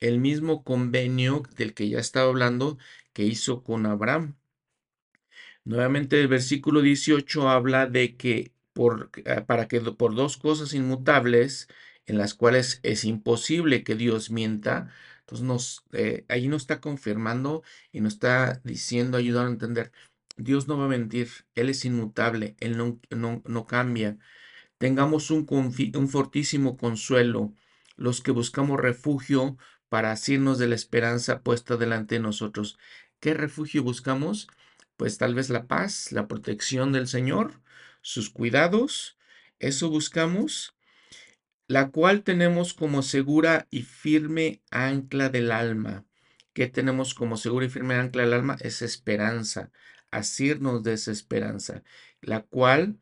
el 0.00 0.20
mismo 0.20 0.62
convenio 0.64 1.42
del 1.56 1.74
que 1.74 1.88
ya 1.88 1.98
estaba 1.98 2.28
hablando 2.28 2.78
que 3.12 3.24
hizo 3.24 3.62
con 3.62 3.86
Abraham. 3.86 4.36
Nuevamente 5.64 6.20
el 6.20 6.28
versículo 6.28 6.80
18 6.82 7.48
habla 7.48 7.86
de 7.86 8.16
que 8.16 8.52
por, 8.72 9.10
ah, 9.26 9.46
para 9.46 9.68
que 9.68 9.80
por 9.80 10.14
dos 10.14 10.36
cosas 10.36 10.74
inmutables 10.74 11.68
en 12.06 12.18
las 12.18 12.34
cuales 12.34 12.80
es 12.82 13.04
imposible 13.04 13.82
que 13.82 13.96
Dios 13.96 14.30
mienta, 14.30 14.90
entonces 15.20 15.44
nos, 15.44 15.84
eh, 15.92 16.24
ahí 16.28 16.46
nos 16.48 16.62
está 16.62 16.80
confirmando 16.80 17.62
y 17.90 18.00
nos 18.00 18.14
está 18.14 18.60
diciendo, 18.64 19.16
ayudando 19.18 19.48
a 19.50 19.52
entender, 19.54 19.92
Dios 20.36 20.68
no 20.68 20.78
va 20.78 20.86
a 20.86 20.88
mentir, 20.88 21.28
Él 21.54 21.68
es 21.70 21.84
inmutable, 21.84 22.56
Él 22.60 22.76
no, 22.76 23.00
no, 23.10 23.42
no 23.46 23.66
cambia. 23.66 24.18
Tengamos 24.78 25.30
un, 25.30 25.46
un 25.48 26.08
fortísimo 26.08 26.76
consuelo, 26.76 27.54
los 27.96 28.20
que 28.20 28.30
buscamos 28.30 28.80
refugio 28.80 29.56
para 29.88 30.12
asirnos 30.12 30.58
de 30.58 30.68
la 30.68 30.74
esperanza 30.74 31.42
puesta 31.42 31.76
delante 31.76 32.16
de 32.16 32.20
nosotros. 32.20 32.78
¿Qué 33.20 33.34
refugio 33.34 33.82
buscamos? 33.82 34.48
pues 34.96 35.18
tal 35.18 35.34
vez 35.34 35.50
la 35.50 35.66
paz, 35.66 36.12
la 36.12 36.26
protección 36.26 36.92
del 36.92 37.06
Señor, 37.06 37.60
sus 38.00 38.30
cuidados, 38.30 39.18
eso 39.58 39.90
buscamos, 39.90 40.74
la 41.68 41.90
cual 41.90 42.22
tenemos 42.22 42.74
como 42.74 43.02
segura 43.02 43.66
y 43.70 43.82
firme 43.82 44.62
ancla 44.70 45.28
del 45.28 45.52
alma. 45.52 46.04
¿Qué 46.52 46.68
tenemos 46.68 47.14
como 47.14 47.36
segura 47.36 47.66
y 47.66 47.68
firme 47.68 47.96
ancla 47.96 48.22
del 48.22 48.32
alma? 48.32 48.56
Es 48.60 48.82
esperanza, 48.82 49.70
asirnos 50.18 50.82
de 50.82 50.94
esa 50.94 51.12
esperanza, 51.12 51.82
la 52.20 52.42
cual 52.42 52.98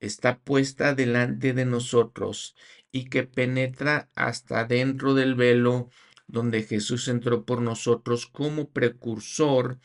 está 0.00 0.38
puesta 0.38 0.94
delante 0.94 1.52
de 1.52 1.64
nosotros 1.64 2.54
y 2.92 3.06
que 3.06 3.24
penetra 3.24 4.10
hasta 4.14 4.64
dentro 4.64 5.14
del 5.14 5.34
velo 5.34 5.90
donde 6.26 6.62
Jesús 6.62 7.08
entró 7.08 7.44
por 7.44 7.62
nosotros 7.62 8.26
como 8.26 8.70
precursor, 8.70 9.78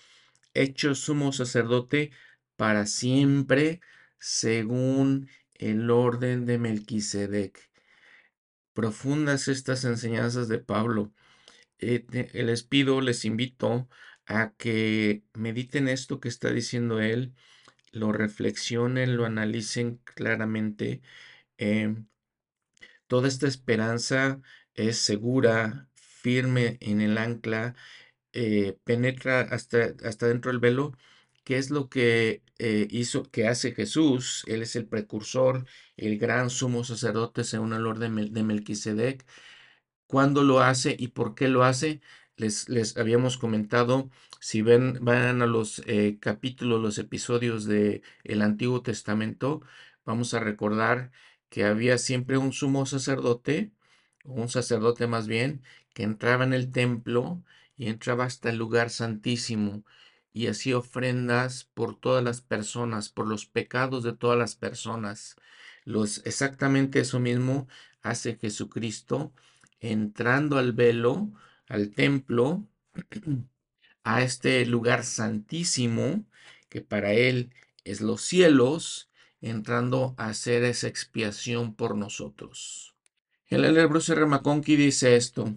hecho 0.54 0.96
sumo 0.96 1.32
sacerdote 1.32 2.12
para 2.56 2.86
siempre, 2.86 3.82
según 4.20 5.30
el 5.56 5.90
orden 5.90 6.46
de 6.46 6.58
Melquisedec. 6.58 7.70
Profundas 8.74 9.48
estas 9.48 9.86
enseñanzas 9.86 10.48
de 10.48 10.60
Pablo. 10.60 11.14
Eh, 11.80 12.06
les 12.34 12.64
pido, 12.64 13.02
les 13.02 13.26
invito 13.26 13.88
a 14.26 14.54
que 14.58 15.24
mediten 15.34 15.88
esto 15.88 16.20
que 16.20 16.30
está 16.30 16.52
diciendo 16.52 17.00
él, 17.02 17.34
lo 17.92 18.12
reflexionen, 18.14 19.18
lo 19.18 19.26
analicen 19.26 19.98
claramente. 20.06 21.02
Em, 21.58 22.08
toda 23.08 23.28
esta 23.28 23.48
esperanza 23.48 24.42
es 24.74 24.98
segura, 24.98 25.90
firme 25.96 26.78
en 26.82 27.02
el 27.02 27.18
ancla, 27.18 27.76
eh, 28.34 28.78
penetra 28.84 29.42
hasta, 29.42 29.96
hasta 30.06 30.28
dentro 30.28 30.52
del 30.52 30.60
velo, 30.60 30.94
¿Qué 31.44 31.58
es 31.58 31.72
lo 31.72 31.90
que 31.90 32.44
eh, 32.60 32.88
hizo, 32.92 33.24
que 33.32 33.48
hace 33.48 33.74
Jesús? 33.74 34.44
Él 34.48 34.62
es 34.62 34.76
el 34.76 34.88
precursor, 34.88 35.66
el 35.98 36.18
gran 36.20 36.50
sumo 36.52 36.84
sacerdote 36.84 37.44
según 37.44 37.74
el 37.74 37.88
orden 37.88 38.34
de 38.34 38.44
Melquisedec. 38.44 39.26
¿Cuándo 40.08 40.44
lo 40.44 40.60
hace 40.62 40.96
y 41.00 41.10
por 41.10 41.36
qué 41.36 41.48
lo 41.48 41.64
hace? 41.64 42.02
Les, 42.38 42.70
les 42.70 42.98
habíamos 42.98 43.38
comentado, 43.38 44.10
si 44.40 44.62
ven, 44.62 44.98
van 45.02 45.42
a 45.42 45.46
los 45.46 45.84
eh, 45.86 46.18
capítulos, 46.20 46.82
los 46.82 46.98
episodios 46.98 47.66
del 47.66 48.04
el 48.24 48.42
Antiguo 48.42 48.82
Testamento, 48.82 49.62
vamos 50.06 50.34
a 50.34 50.40
recordar 50.40 51.12
que 51.50 51.66
había 51.66 51.98
siempre 51.98 52.38
un 52.38 52.54
sumo 52.54 52.86
sacerdote, 52.86 53.72
un 54.26 54.50
sacerdote 54.50 55.08
más 55.08 55.28
bien, 55.28 55.62
que 55.94 56.04
entraba 56.04 56.44
en 56.44 56.54
el 56.54 56.72
templo 56.72 57.44
y 57.78 57.88
entraba 57.88 58.26
hasta 58.26 58.50
el 58.50 58.58
lugar 58.58 58.90
santísimo 58.90 59.84
y 60.34 60.48
así 60.48 60.74
ofrendas 60.74 61.66
por 61.74 62.00
todas 62.00 62.24
las 62.24 62.42
personas, 62.42 63.10
por 63.10 63.28
los 63.28 63.46
pecados 63.46 64.04
de 64.04 64.14
todas 64.14 64.38
las 64.38 64.56
personas. 64.56 65.36
Los, 65.84 66.26
exactamente 66.26 67.00
eso 67.02 67.20
mismo 67.20 67.68
hace 68.02 68.36
Jesucristo 68.38 69.34
entrando 69.80 70.58
al 70.58 70.74
velo, 70.74 71.32
al 71.72 71.92
templo, 71.92 72.68
a 74.04 74.24
este 74.24 74.66
lugar 74.66 75.06
santísimo, 75.06 76.26
que 76.68 76.82
para 76.82 77.14
Él 77.14 77.54
es 77.86 78.02
los 78.02 78.22
cielos, 78.22 79.10
entrando 79.40 80.14
a 80.18 80.28
hacer 80.28 80.66
esa 80.66 80.88
expiación 80.88 81.74
por 81.74 81.96
nosotros. 81.96 82.94
El 83.48 83.64
Elder 83.64 83.88
Bruce 83.88 84.14
dice 84.66 85.16
esto, 85.16 85.56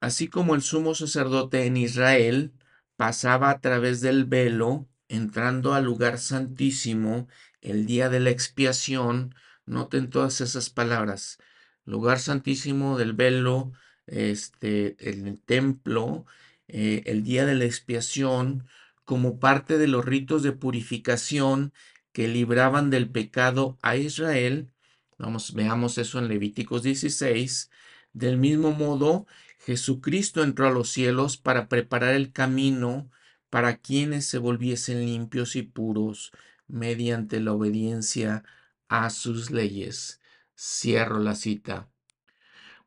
así 0.00 0.28
como 0.28 0.54
el 0.54 0.60
sumo 0.60 0.94
sacerdote 0.94 1.64
en 1.64 1.78
Israel 1.78 2.52
pasaba 2.96 3.48
a 3.48 3.60
través 3.60 4.02
del 4.02 4.26
velo, 4.26 4.86
entrando 5.08 5.72
al 5.72 5.84
lugar 5.84 6.18
santísimo 6.18 7.26
el 7.62 7.86
día 7.86 8.10
de 8.10 8.20
la 8.20 8.30
expiación. 8.30 9.34
Noten 9.64 10.10
todas 10.10 10.42
esas 10.42 10.68
palabras. 10.68 11.38
Lugar 11.86 12.18
santísimo 12.18 12.98
del 12.98 13.14
velo, 13.14 13.72
este, 14.06 14.96
el 14.98 15.40
templo, 15.40 16.26
eh, 16.68 17.02
el 17.06 17.24
día 17.24 17.46
de 17.46 17.54
la 17.54 17.64
expiación, 17.64 18.66
como 19.04 19.38
parte 19.38 19.78
de 19.78 19.88
los 19.88 20.04
ritos 20.04 20.42
de 20.42 20.52
purificación 20.52 21.72
que 22.12 22.28
libraban 22.28 22.90
del 22.90 23.10
pecado 23.10 23.78
a 23.82 23.96
Israel. 23.96 24.70
Vamos, 25.18 25.54
veamos 25.54 25.98
eso 25.98 26.18
en 26.18 26.28
Levíticos 26.28 26.82
16. 26.82 27.70
Del 28.12 28.38
mismo 28.38 28.72
modo, 28.72 29.26
Jesucristo 29.58 30.42
entró 30.42 30.68
a 30.68 30.70
los 30.70 30.90
cielos 30.90 31.36
para 31.36 31.68
preparar 31.68 32.14
el 32.14 32.32
camino 32.32 33.10
para 33.50 33.76
quienes 33.78 34.26
se 34.26 34.38
volviesen 34.38 35.06
limpios 35.06 35.56
y 35.56 35.62
puros 35.62 36.32
mediante 36.66 37.40
la 37.40 37.52
obediencia 37.52 38.44
a 38.88 39.10
sus 39.10 39.50
leyes. 39.50 40.20
Cierro 40.56 41.18
la 41.20 41.34
cita. 41.34 41.88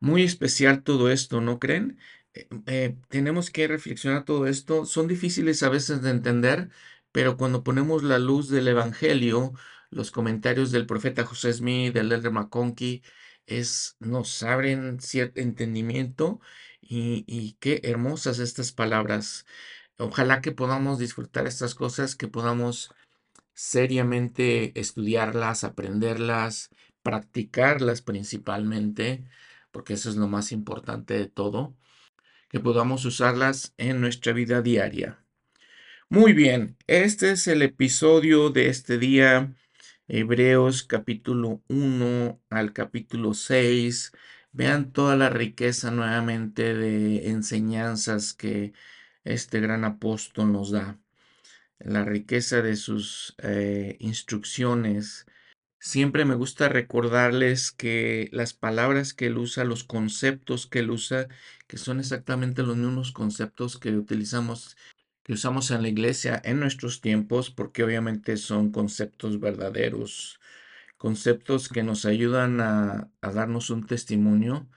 Muy 0.00 0.22
especial 0.24 0.82
todo 0.82 1.10
esto, 1.10 1.40
¿no 1.40 1.58
creen? 1.58 1.98
Eh, 2.34 2.48
eh, 2.66 2.96
tenemos 3.08 3.50
que 3.50 3.66
reflexionar 3.68 4.24
todo 4.24 4.46
esto. 4.46 4.84
Son 4.86 5.08
difíciles 5.08 5.62
a 5.62 5.68
veces 5.70 6.02
de 6.02 6.10
entender, 6.10 6.70
pero 7.12 7.36
cuando 7.36 7.64
ponemos 7.64 8.02
la 8.02 8.18
luz 8.18 8.48
del 8.48 8.68
Evangelio, 8.68 9.52
los 9.90 10.10
comentarios 10.10 10.70
del 10.70 10.86
profeta 10.86 11.24
José 11.24 11.52
Smith, 11.52 11.94
del 11.94 12.12
elder 12.12 12.32
McConkie, 12.32 13.02
es, 13.46 13.96
nos 14.00 14.42
abren 14.42 15.00
cierto 15.00 15.40
entendimiento 15.40 16.40
y, 16.80 17.56
qué 17.60 17.80
hermosas 17.84 18.38
estas 18.38 18.72
palabras. 18.72 19.46
Ojalá 19.98 20.40
que 20.40 20.52
podamos 20.52 20.98
disfrutar 20.98 21.46
estas 21.46 21.74
cosas, 21.74 22.16
que 22.16 22.28
podamos 22.28 22.94
seriamente 23.54 24.78
estudiarlas, 24.80 25.64
aprenderlas, 25.64 26.70
practicarlas 27.02 28.02
principalmente, 28.02 29.24
porque 29.70 29.94
eso 29.94 30.10
es 30.10 30.16
lo 30.16 30.28
más 30.28 30.52
importante 30.52 31.14
de 31.14 31.26
todo, 31.26 31.76
que 32.48 32.60
podamos 32.60 33.04
usarlas 33.04 33.74
en 33.78 34.00
nuestra 34.00 34.32
vida 34.32 34.62
diaria. 34.62 35.24
Muy 36.10 36.32
bien, 36.32 36.76
este 36.86 37.32
es 37.32 37.46
el 37.48 37.62
episodio 37.62 38.50
de 38.50 38.68
este 38.68 38.98
día, 38.98 39.54
Hebreos 40.08 40.84
capítulo 40.84 41.62
1 41.68 42.40
al 42.48 42.72
capítulo 42.72 43.34
6. 43.34 44.12
Vean 44.52 44.92
toda 44.92 45.16
la 45.16 45.28
riqueza 45.28 45.90
nuevamente 45.90 46.74
de 46.74 47.28
enseñanzas 47.28 48.32
que 48.32 48.72
este 49.24 49.60
gran 49.60 49.84
apóstol 49.84 50.52
nos 50.52 50.70
da. 50.70 50.98
La 51.78 52.04
riqueza 52.04 52.62
de 52.62 52.76
sus 52.76 53.34
eh, 53.42 53.96
instrucciones. 54.00 55.26
Siempre 55.80 56.24
me 56.24 56.34
gusta 56.34 56.68
recordarles 56.68 57.70
que 57.72 58.28
las 58.32 58.52
palabras 58.54 59.14
que 59.14 59.26
él 59.26 59.38
usa, 59.38 59.64
los 59.64 59.84
conceptos 59.84 60.66
que 60.66 60.80
él 60.80 60.90
usa, 60.90 61.28
que 61.68 61.76
son 61.78 62.00
exactamente 62.00 62.62
los 62.62 62.76
mismos 62.76 63.12
conceptos 63.12 63.78
que 63.78 63.90
utilizamos 63.96 64.76
que 65.28 65.34
usamos 65.34 65.70
en 65.70 65.82
la 65.82 65.88
iglesia 65.88 66.40
en 66.42 66.58
nuestros 66.58 67.02
tiempos, 67.02 67.50
porque 67.50 67.84
obviamente 67.84 68.38
son 68.38 68.72
conceptos 68.72 69.40
verdaderos, 69.40 70.40
conceptos 70.96 71.68
que 71.68 71.82
nos 71.82 72.06
ayudan 72.06 72.60
a, 72.62 73.10
darnos 73.20 73.70
un 73.70 73.86
testimonio 73.86 74.68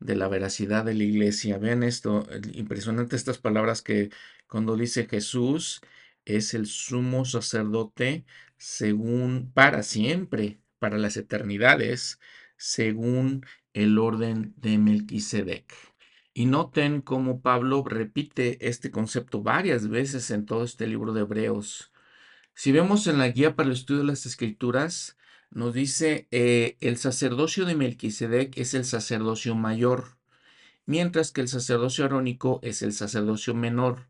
de 0.00 0.16
la 0.16 0.28
veracidad 0.28 0.84
de 0.84 0.94
la 0.94 1.04
iglesia. 1.04 1.58
Vean 1.58 1.82
esto, 1.82 2.26
impresionante 2.52 3.16
estas 3.16 3.38
palabras 3.38 3.82
que 3.82 4.10
cuando 4.48 4.76
dice 4.76 5.06
Jesús 5.08 5.80
es 6.24 6.54
el 6.54 6.66
sumo 6.66 7.24
sacerdote 7.24 8.24
según 8.56 9.50
para 9.52 9.82
siempre, 9.82 10.60
para 10.78 10.98
las 10.98 11.16
eternidades, 11.16 12.20
según 12.56 13.44
el 13.72 13.98
orden 13.98 14.54
de 14.56 14.78
Melquisedec. 14.78 15.72
Y 16.32 16.46
noten 16.46 17.00
cómo 17.00 17.40
Pablo 17.40 17.82
repite 17.84 18.68
este 18.68 18.90
concepto 18.90 19.42
varias 19.42 19.88
veces 19.88 20.30
en 20.30 20.46
todo 20.46 20.64
este 20.64 20.86
libro 20.86 21.12
de 21.12 21.22
Hebreos. 21.22 21.92
Si 22.54 22.72
vemos 22.72 23.06
en 23.06 23.18
la 23.18 23.28
guía 23.28 23.56
para 23.56 23.68
el 23.68 23.74
estudio 23.74 24.00
de 24.00 24.06
las 24.08 24.26
escrituras, 24.26 25.16
nos 25.50 25.74
dice, 25.74 26.28
eh, 26.30 26.76
el 26.80 26.96
sacerdocio 26.96 27.64
de 27.64 27.74
Melquisedec 27.74 28.56
es 28.58 28.74
el 28.74 28.84
sacerdocio 28.84 29.54
mayor, 29.54 30.18
mientras 30.84 31.32
que 31.32 31.40
el 31.40 31.48
sacerdocio 31.48 32.04
arónico 32.04 32.60
es 32.62 32.82
el 32.82 32.92
sacerdocio 32.92 33.54
menor. 33.54 34.08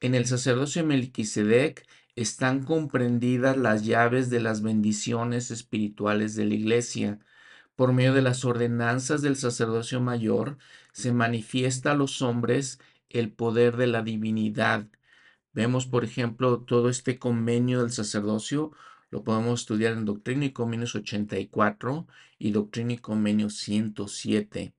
En 0.00 0.14
el 0.14 0.26
sacerdocio 0.26 0.82
de 0.82 0.88
Melquisedec 0.88 1.86
están 2.16 2.64
comprendidas 2.64 3.56
las 3.56 3.84
llaves 3.84 4.30
de 4.30 4.40
las 4.40 4.62
bendiciones 4.62 5.50
espirituales 5.50 6.34
de 6.34 6.44
la 6.46 6.54
iglesia. 6.54 7.18
Por 7.76 7.92
medio 7.92 8.12
de 8.14 8.22
las 8.22 8.44
ordenanzas 8.44 9.22
del 9.22 9.36
sacerdocio 9.36 10.00
mayor 10.00 10.58
se 10.92 11.12
manifiesta 11.12 11.92
a 11.92 11.96
los 11.96 12.22
hombres 12.22 12.80
el 13.08 13.32
poder 13.32 13.76
de 13.76 13.86
la 13.86 14.02
divinidad. 14.02 14.86
Vemos, 15.52 15.86
por 15.86 16.04
ejemplo, 16.04 16.60
todo 16.60 16.88
este 16.88 17.18
convenio 17.18 17.80
del 17.80 17.90
sacerdocio 17.90 18.72
lo 19.10 19.24
podemos 19.24 19.60
estudiar 19.60 19.94
en 19.94 20.04
Doctrina 20.04 20.44
y 20.44 20.52
Convenios 20.52 20.94
84 20.94 22.06
y 22.38 22.52
Doctrina 22.52 22.92
y 22.92 22.98
Convenios 22.98 23.56
107. 23.56 24.72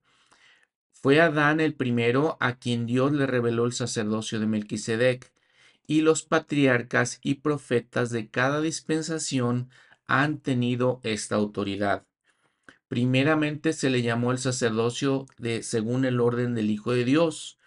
Fue 0.90 1.20
Adán 1.20 1.60
el 1.60 1.74
primero 1.74 2.38
a 2.40 2.54
quien 2.54 2.86
Dios 2.86 3.12
le 3.12 3.26
reveló 3.26 3.66
el 3.66 3.72
sacerdocio 3.72 4.40
de 4.40 4.46
Melquisedec, 4.46 5.32
y 5.92 6.00
los 6.00 6.22
patriarcas 6.22 7.18
y 7.22 7.34
profetas 7.34 8.08
de 8.08 8.30
cada 8.30 8.62
dispensación 8.62 9.68
han 10.06 10.38
tenido 10.38 11.00
esta 11.02 11.34
autoridad. 11.34 12.06
Primeramente 12.88 13.74
se 13.74 13.90
le 13.90 14.00
llamó 14.00 14.32
el 14.32 14.38
sacerdocio 14.38 15.26
de 15.36 15.62
según 15.62 16.06
el 16.06 16.18
orden 16.18 16.54
del 16.54 16.70
Hijo 16.70 16.92
de 16.92 17.04
Dios, 17.04 17.58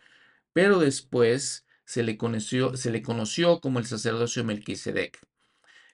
pero 0.54 0.80
después 0.80 1.68
se 1.86 2.02
le 2.02 2.18
conoció, 2.18 2.76
se 2.78 2.90
le 2.90 3.04
conoció 3.04 3.62
como 3.62 3.78
el 3.78 3.86
sacerdocio 3.86 4.42
de 4.42 4.48
Melquisedec. 4.48 5.20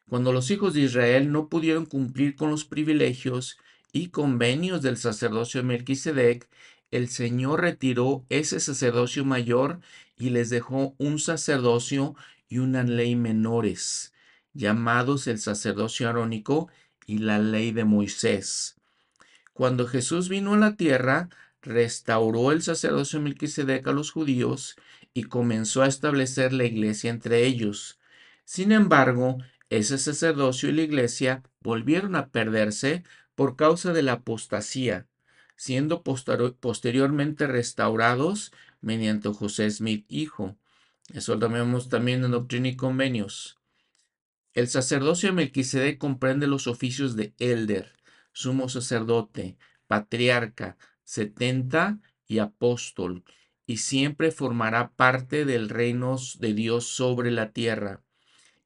Cuando 0.08 0.32
los 0.32 0.52
hijos 0.52 0.74
de 0.74 0.84
Israel 0.84 1.34
no 1.34 1.50
pudieron 1.50 1.86
cumplir 1.86 2.38
con 2.38 2.50
los 2.50 2.64
privilegios 2.64 3.58
y 3.92 4.08
convenios 4.08 4.82
del 4.82 4.96
sacerdocio 4.96 5.60
de 5.60 5.68
Melquisedec, 5.68 6.48
el 6.92 7.10
Señor 7.10 7.60
retiró 7.60 8.26
ese 8.30 8.62
sacerdocio 8.62 9.26
mayor 9.26 9.82
y 10.22 10.30
les 10.30 10.52
dejó 10.52 10.94
un 11.00 11.18
sacerdocio 11.18 12.16
y 12.48 12.60
una 12.60 12.84
ley 12.84 13.16
menores, 13.16 14.14
llamados 14.54 15.26
el 15.26 15.40
sacerdocio 15.40 16.08
arónico 16.08 16.70
y 17.08 17.18
la 17.18 17.40
ley 17.40 17.72
de 17.72 17.86
Moisés. 17.86 18.76
Cuando 19.52 19.88
Jesús 19.88 20.30
vino 20.30 20.54
a 20.54 20.58
la 20.58 20.76
tierra, 20.76 21.30
restauró 21.64 22.52
el 22.52 22.62
sacerdocio 22.62 23.18
de 23.18 23.24
Melquisedec 23.24 23.88
a 23.88 23.94
los 23.94 24.12
judíos 24.12 24.76
y 25.16 25.24
comenzó 25.24 25.82
a 25.82 25.88
establecer 25.88 26.54
la 26.54 26.66
iglesia 26.66 27.10
entre 27.10 27.44
ellos. 27.48 28.00
Sin 28.46 28.72
embargo, 28.72 29.40
ese 29.72 29.98
sacerdocio 29.98 30.70
y 30.70 30.74
la 30.74 30.84
iglesia 30.84 31.42
volvieron 31.62 32.16
a 32.16 32.28
perderse 32.28 33.04
por 33.34 33.56
causa 33.56 33.92
de 33.92 34.04
la 34.04 34.14
apostasía, 34.14 35.08
siendo 35.56 36.04
posteriormente 36.04 37.48
restaurados 37.48 38.52
mediante 38.82 39.30
José 39.30 39.70
Smith, 39.72 40.06
hijo. 40.10 40.58
Eso 41.14 41.36
lo 41.36 41.50
vemos 41.50 41.90
también 41.90 42.24
en 42.24 42.32
Doctrina 42.32 42.68
y 42.68 42.76
Convenios. 42.76 43.58
El 44.54 44.68
sacerdocio 44.68 45.30
de 45.30 45.36
Melquisedec 45.36 45.98
comprende 45.98 46.48
los 46.48 46.68
oficios 46.68 47.16
de 47.16 47.34
elder, 47.40 47.94
sumo 48.34 48.68
sacerdote, 48.68 49.58
patriarca, 49.88 50.78
setenta 51.04 52.00
y 52.28 52.40
apóstol, 52.40 53.24
y 53.66 53.78
siempre 53.78 54.32
formará 54.32 54.92
parte 54.92 55.46
del 55.46 55.70
reino 55.70 56.18
de 56.40 56.54
Dios 56.54 56.88
sobre 56.88 57.32
la 57.32 57.52
tierra. 57.52 58.04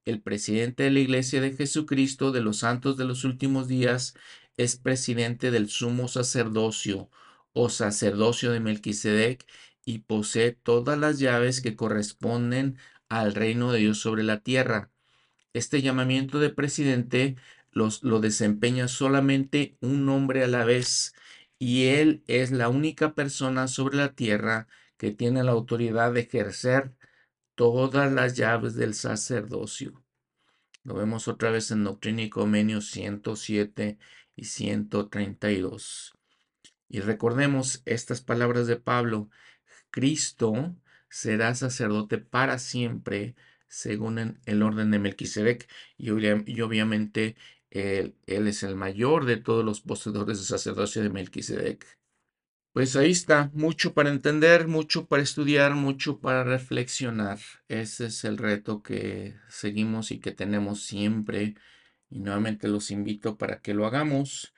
El 0.06 0.22
presidente 0.22 0.84
de 0.84 0.92
la 0.92 1.00
Iglesia 1.00 1.42
de 1.42 1.54
Jesucristo 1.54 2.32
de 2.32 2.42
los 2.42 2.58
Santos 2.58 2.98
de 2.98 3.06
los 3.06 3.24
Últimos 3.24 3.68
Días 3.68 4.16
es 4.58 4.78
presidente 4.78 5.52
del 5.52 5.70
sumo 5.70 6.08
sacerdocio 6.08 7.10
o 7.54 7.70
sacerdocio 7.70 8.52
de 8.52 8.60
Melquisedec 8.60 9.46
y 9.86 10.00
posee 10.00 10.52
todas 10.52 10.98
las 10.98 11.20
llaves 11.20 11.62
que 11.62 11.76
corresponden 11.76 12.78
al 13.08 13.36
reino 13.36 13.72
de 13.72 13.80
Dios 13.80 14.00
sobre 14.00 14.24
la 14.24 14.42
tierra. 14.42 14.90
Este 15.54 15.82
llamamiento 15.82 16.40
de 16.40 16.50
presidente 16.50 17.36
los, 17.72 18.04
lo 18.04 18.20
desempeña 18.20 18.88
solamente 18.88 19.78
un 19.82 20.10
hombre 20.10 20.44
a 20.44 20.48
la 20.48 20.66
vez 20.66 21.14
y 21.60 21.86
él 21.86 22.24
es 22.28 22.52
la 22.52 22.70
única 22.70 23.14
persona 23.14 23.68
sobre 23.68 23.98
la 23.98 24.14
tierra 24.14 24.68
que 24.98 25.12
tiene 25.12 25.44
la 25.44 25.52
autoridad 25.52 26.14
de 26.14 26.22
ejercer 26.22 26.96
todas 27.56 28.12
las 28.12 28.36
llaves 28.36 28.76
del 28.76 28.94
sacerdocio. 28.94 30.04
Lo 30.84 30.94
vemos 30.94 31.28
otra 31.28 31.50
vez 31.50 31.72
en 31.72 31.84
Doctrina 31.84 32.22
y 32.22 32.30
Comenio 32.30 32.82
107 32.82 33.98
y 34.36 34.46
132. 34.46 36.14
Y 36.90 37.00
recordemos 37.00 37.82
estas 37.86 38.22
palabras 38.22 38.68
de 38.68 38.76
Pablo. 38.76 39.30
Cristo 39.96 40.76
será 41.08 41.56
sacerdote 41.56 42.18
para 42.18 42.60
siempre 42.60 43.34
según 43.70 44.38
el 44.46 44.62
orden 44.62 44.92
de 44.92 45.00
Melquisedec 45.00 45.70
y, 45.98 46.10
obviamente 46.10 47.38
él, 47.70 48.14
es 48.26 48.64
el 48.64 48.76
mayor 48.76 49.24
de 49.24 49.38
todos 49.38 49.64
los 49.64 49.80
poseedores 49.80 50.38
de 50.40 50.44
sacerdocio 50.44 51.02
de 51.02 51.10
Melquisedec. 51.10 51.86
Pues 52.74 52.98
ahí 52.98 53.12
está, 53.12 53.52
mucho 53.54 53.94
para 53.94 54.10
entender, 54.10 54.68
mucho 54.68 55.06
para 55.08 55.24
estudiar, 55.24 55.76
mucho 55.76 56.20
para 56.20 56.44
reflexionar. 56.44 57.40
Ese 57.70 58.08
es 58.08 58.26
el 58.26 58.38
reto 58.38 58.84
que 58.84 59.36
seguimos 59.48 60.12
y 60.12 60.20
que 60.20 60.32
tenemos 60.34 60.84
siempre. 60.84 61.56
Y 62.10 62.20
nuevamente 62.20 62.68
los 62.68 62.92
invito 62.92 63.38
para 63.38 63.62
que 63.62 63.74
lo 63.74 63.86
hagamos. 63.86 64.54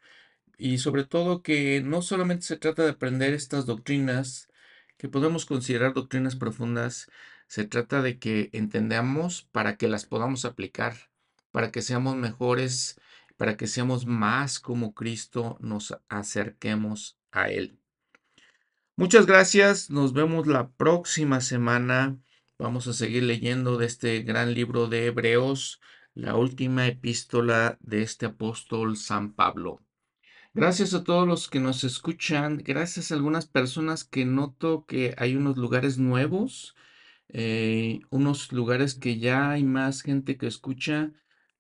Y 0.58 0.80
sobre 0.80 1.04
todo 1.06 1.44
que 1.44 1.82
no 1.84 2.02
solamente 2.02 2.44
se 2.48 2.58
trata 2.58 2.84
de 2.84 2.90
aprender 2.90 3.36
estas 3.36 3.68
doctrinas, 3.68 4.50
que 4.98 5.10
podemos 5.10 5.46
considerar 5.46 5.94
doctrinas 5.94 6.36
profundas, 6.36 7.10
se 7.48 7.66
trata 7.66 8.02
de 8.02 8.20
que 8.20 8.50
entendamos 8.54 9.44
para 9.52 9.78
que 9.78 9.88
las 9.88 10.06
podamos 10.06 10.46
aplicar, 10.46 10.96
para 11.52 11.72
que 11.72 11.82
seamos 11.82 12.16
mejores, 12.16 13.00
para 13.38 13.56
que 13.56 13.68
seamos 13.68 14.06
más 14.06 14.60
como 14.60 14.94
Cristo, 14.94 15.58
nos 15.62 15.98
acerquemos 16.10 17.18
a 17.32 17.50
Él. 17.50 17.80
Muchas 18.96 19.28
gracias, 19.28 19.92
nos 19.92 20.14
vemos 20.14 20.48
la 20.48 20.70
próxima 20.72 21.40
semana. 21.40 22.18
Vamos 22.58 22.88
a 22.88 22.94
seguir 22.94 23.24
leyendo 23.24 23.78
de 23.78 23.86
este 23.86 24.22
gran 24.24 24.56
libro 24.56 24.88
de 24.88 25.06
Hebreos, 25.06 25.80
la 26.16 26.36
última 26.36 26.88
epístola 26.88 27.78
de 27.80 28.02
este 28.02 28.26
apóstol 28.26 28.98
San 28.98 29.34
Pablo. 29.34 29.87
Gracias 30.58 30.96
a 30.96 31.04
todos 31.04 31.28
los 31.28 31.50
que 31.50 31.60
nos 31.60 31.84
escuchan, 31.84 32.58
gracias 32.58 33.12
a 33.12 33.16
algunas 33.16 33.46
personas 33.46 34.04
que 34.04 34.26
noto 34.26 34.88
que 34.88 35.14
hay 35.20 35.36
unos 35.36 35.56
lugares 35.56 36.00
nuevos, 36.00 36.76
eh, 37.30 38.00
unos 38.10 38.52
lugares 38.52 38.96
que 38.96 39.20
ya 39.20 39.52
hay 39.52 39.64
más 39.64 40.02
gente 40.02 40.36
que 40.36 40.48
escucha, 40.48 41.12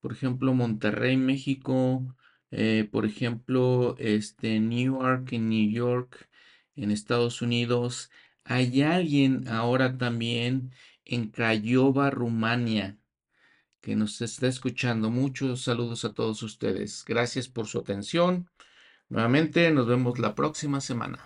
por 0.01 0.13
ejemplo, 0.13 0.51
Monterrey, 0.55 1.15
México, 1.15 2.15
eh, 2.49 2.89
por 2.91 3.05
ejemplo, 3.05 3.95
este, 3.99 4.59
Newark 4.59 5.31
en 5.31 5.49
New 5.49 5.69
York, 5.69 6.27
en 6.75 6.89
Estados 6.89 7.43
Unidos. 7.43 8.09
Hay 8.45 8.81
alguien 8.81 9.47
ahora 9.47 9.95
también 9.95 10.71
en 11.05 11.29
Craiova, 11.29 12.09
Rumania, 12.09 12.97
que 13.79 13.95
nos 13.95 14.21
está 14.21 14.47
escuchando. 14.47 15.11
Muchos 15.11 15.61
saludos 15.61 16.03
a 16.03 16.13
todos 16.15 16.41
ustedes. 16.41 17.05
Gracias 17.05 17.47
por 17.47 17.67
su 17.67 17.77
atención. 17.77 18.49
Nuevamente 19.09 19.71
nos 19.71 19.87
vemos 19.87 20.19
la 20.19 20.35
próxima 20.35 20.81
semana. 20.81 21.19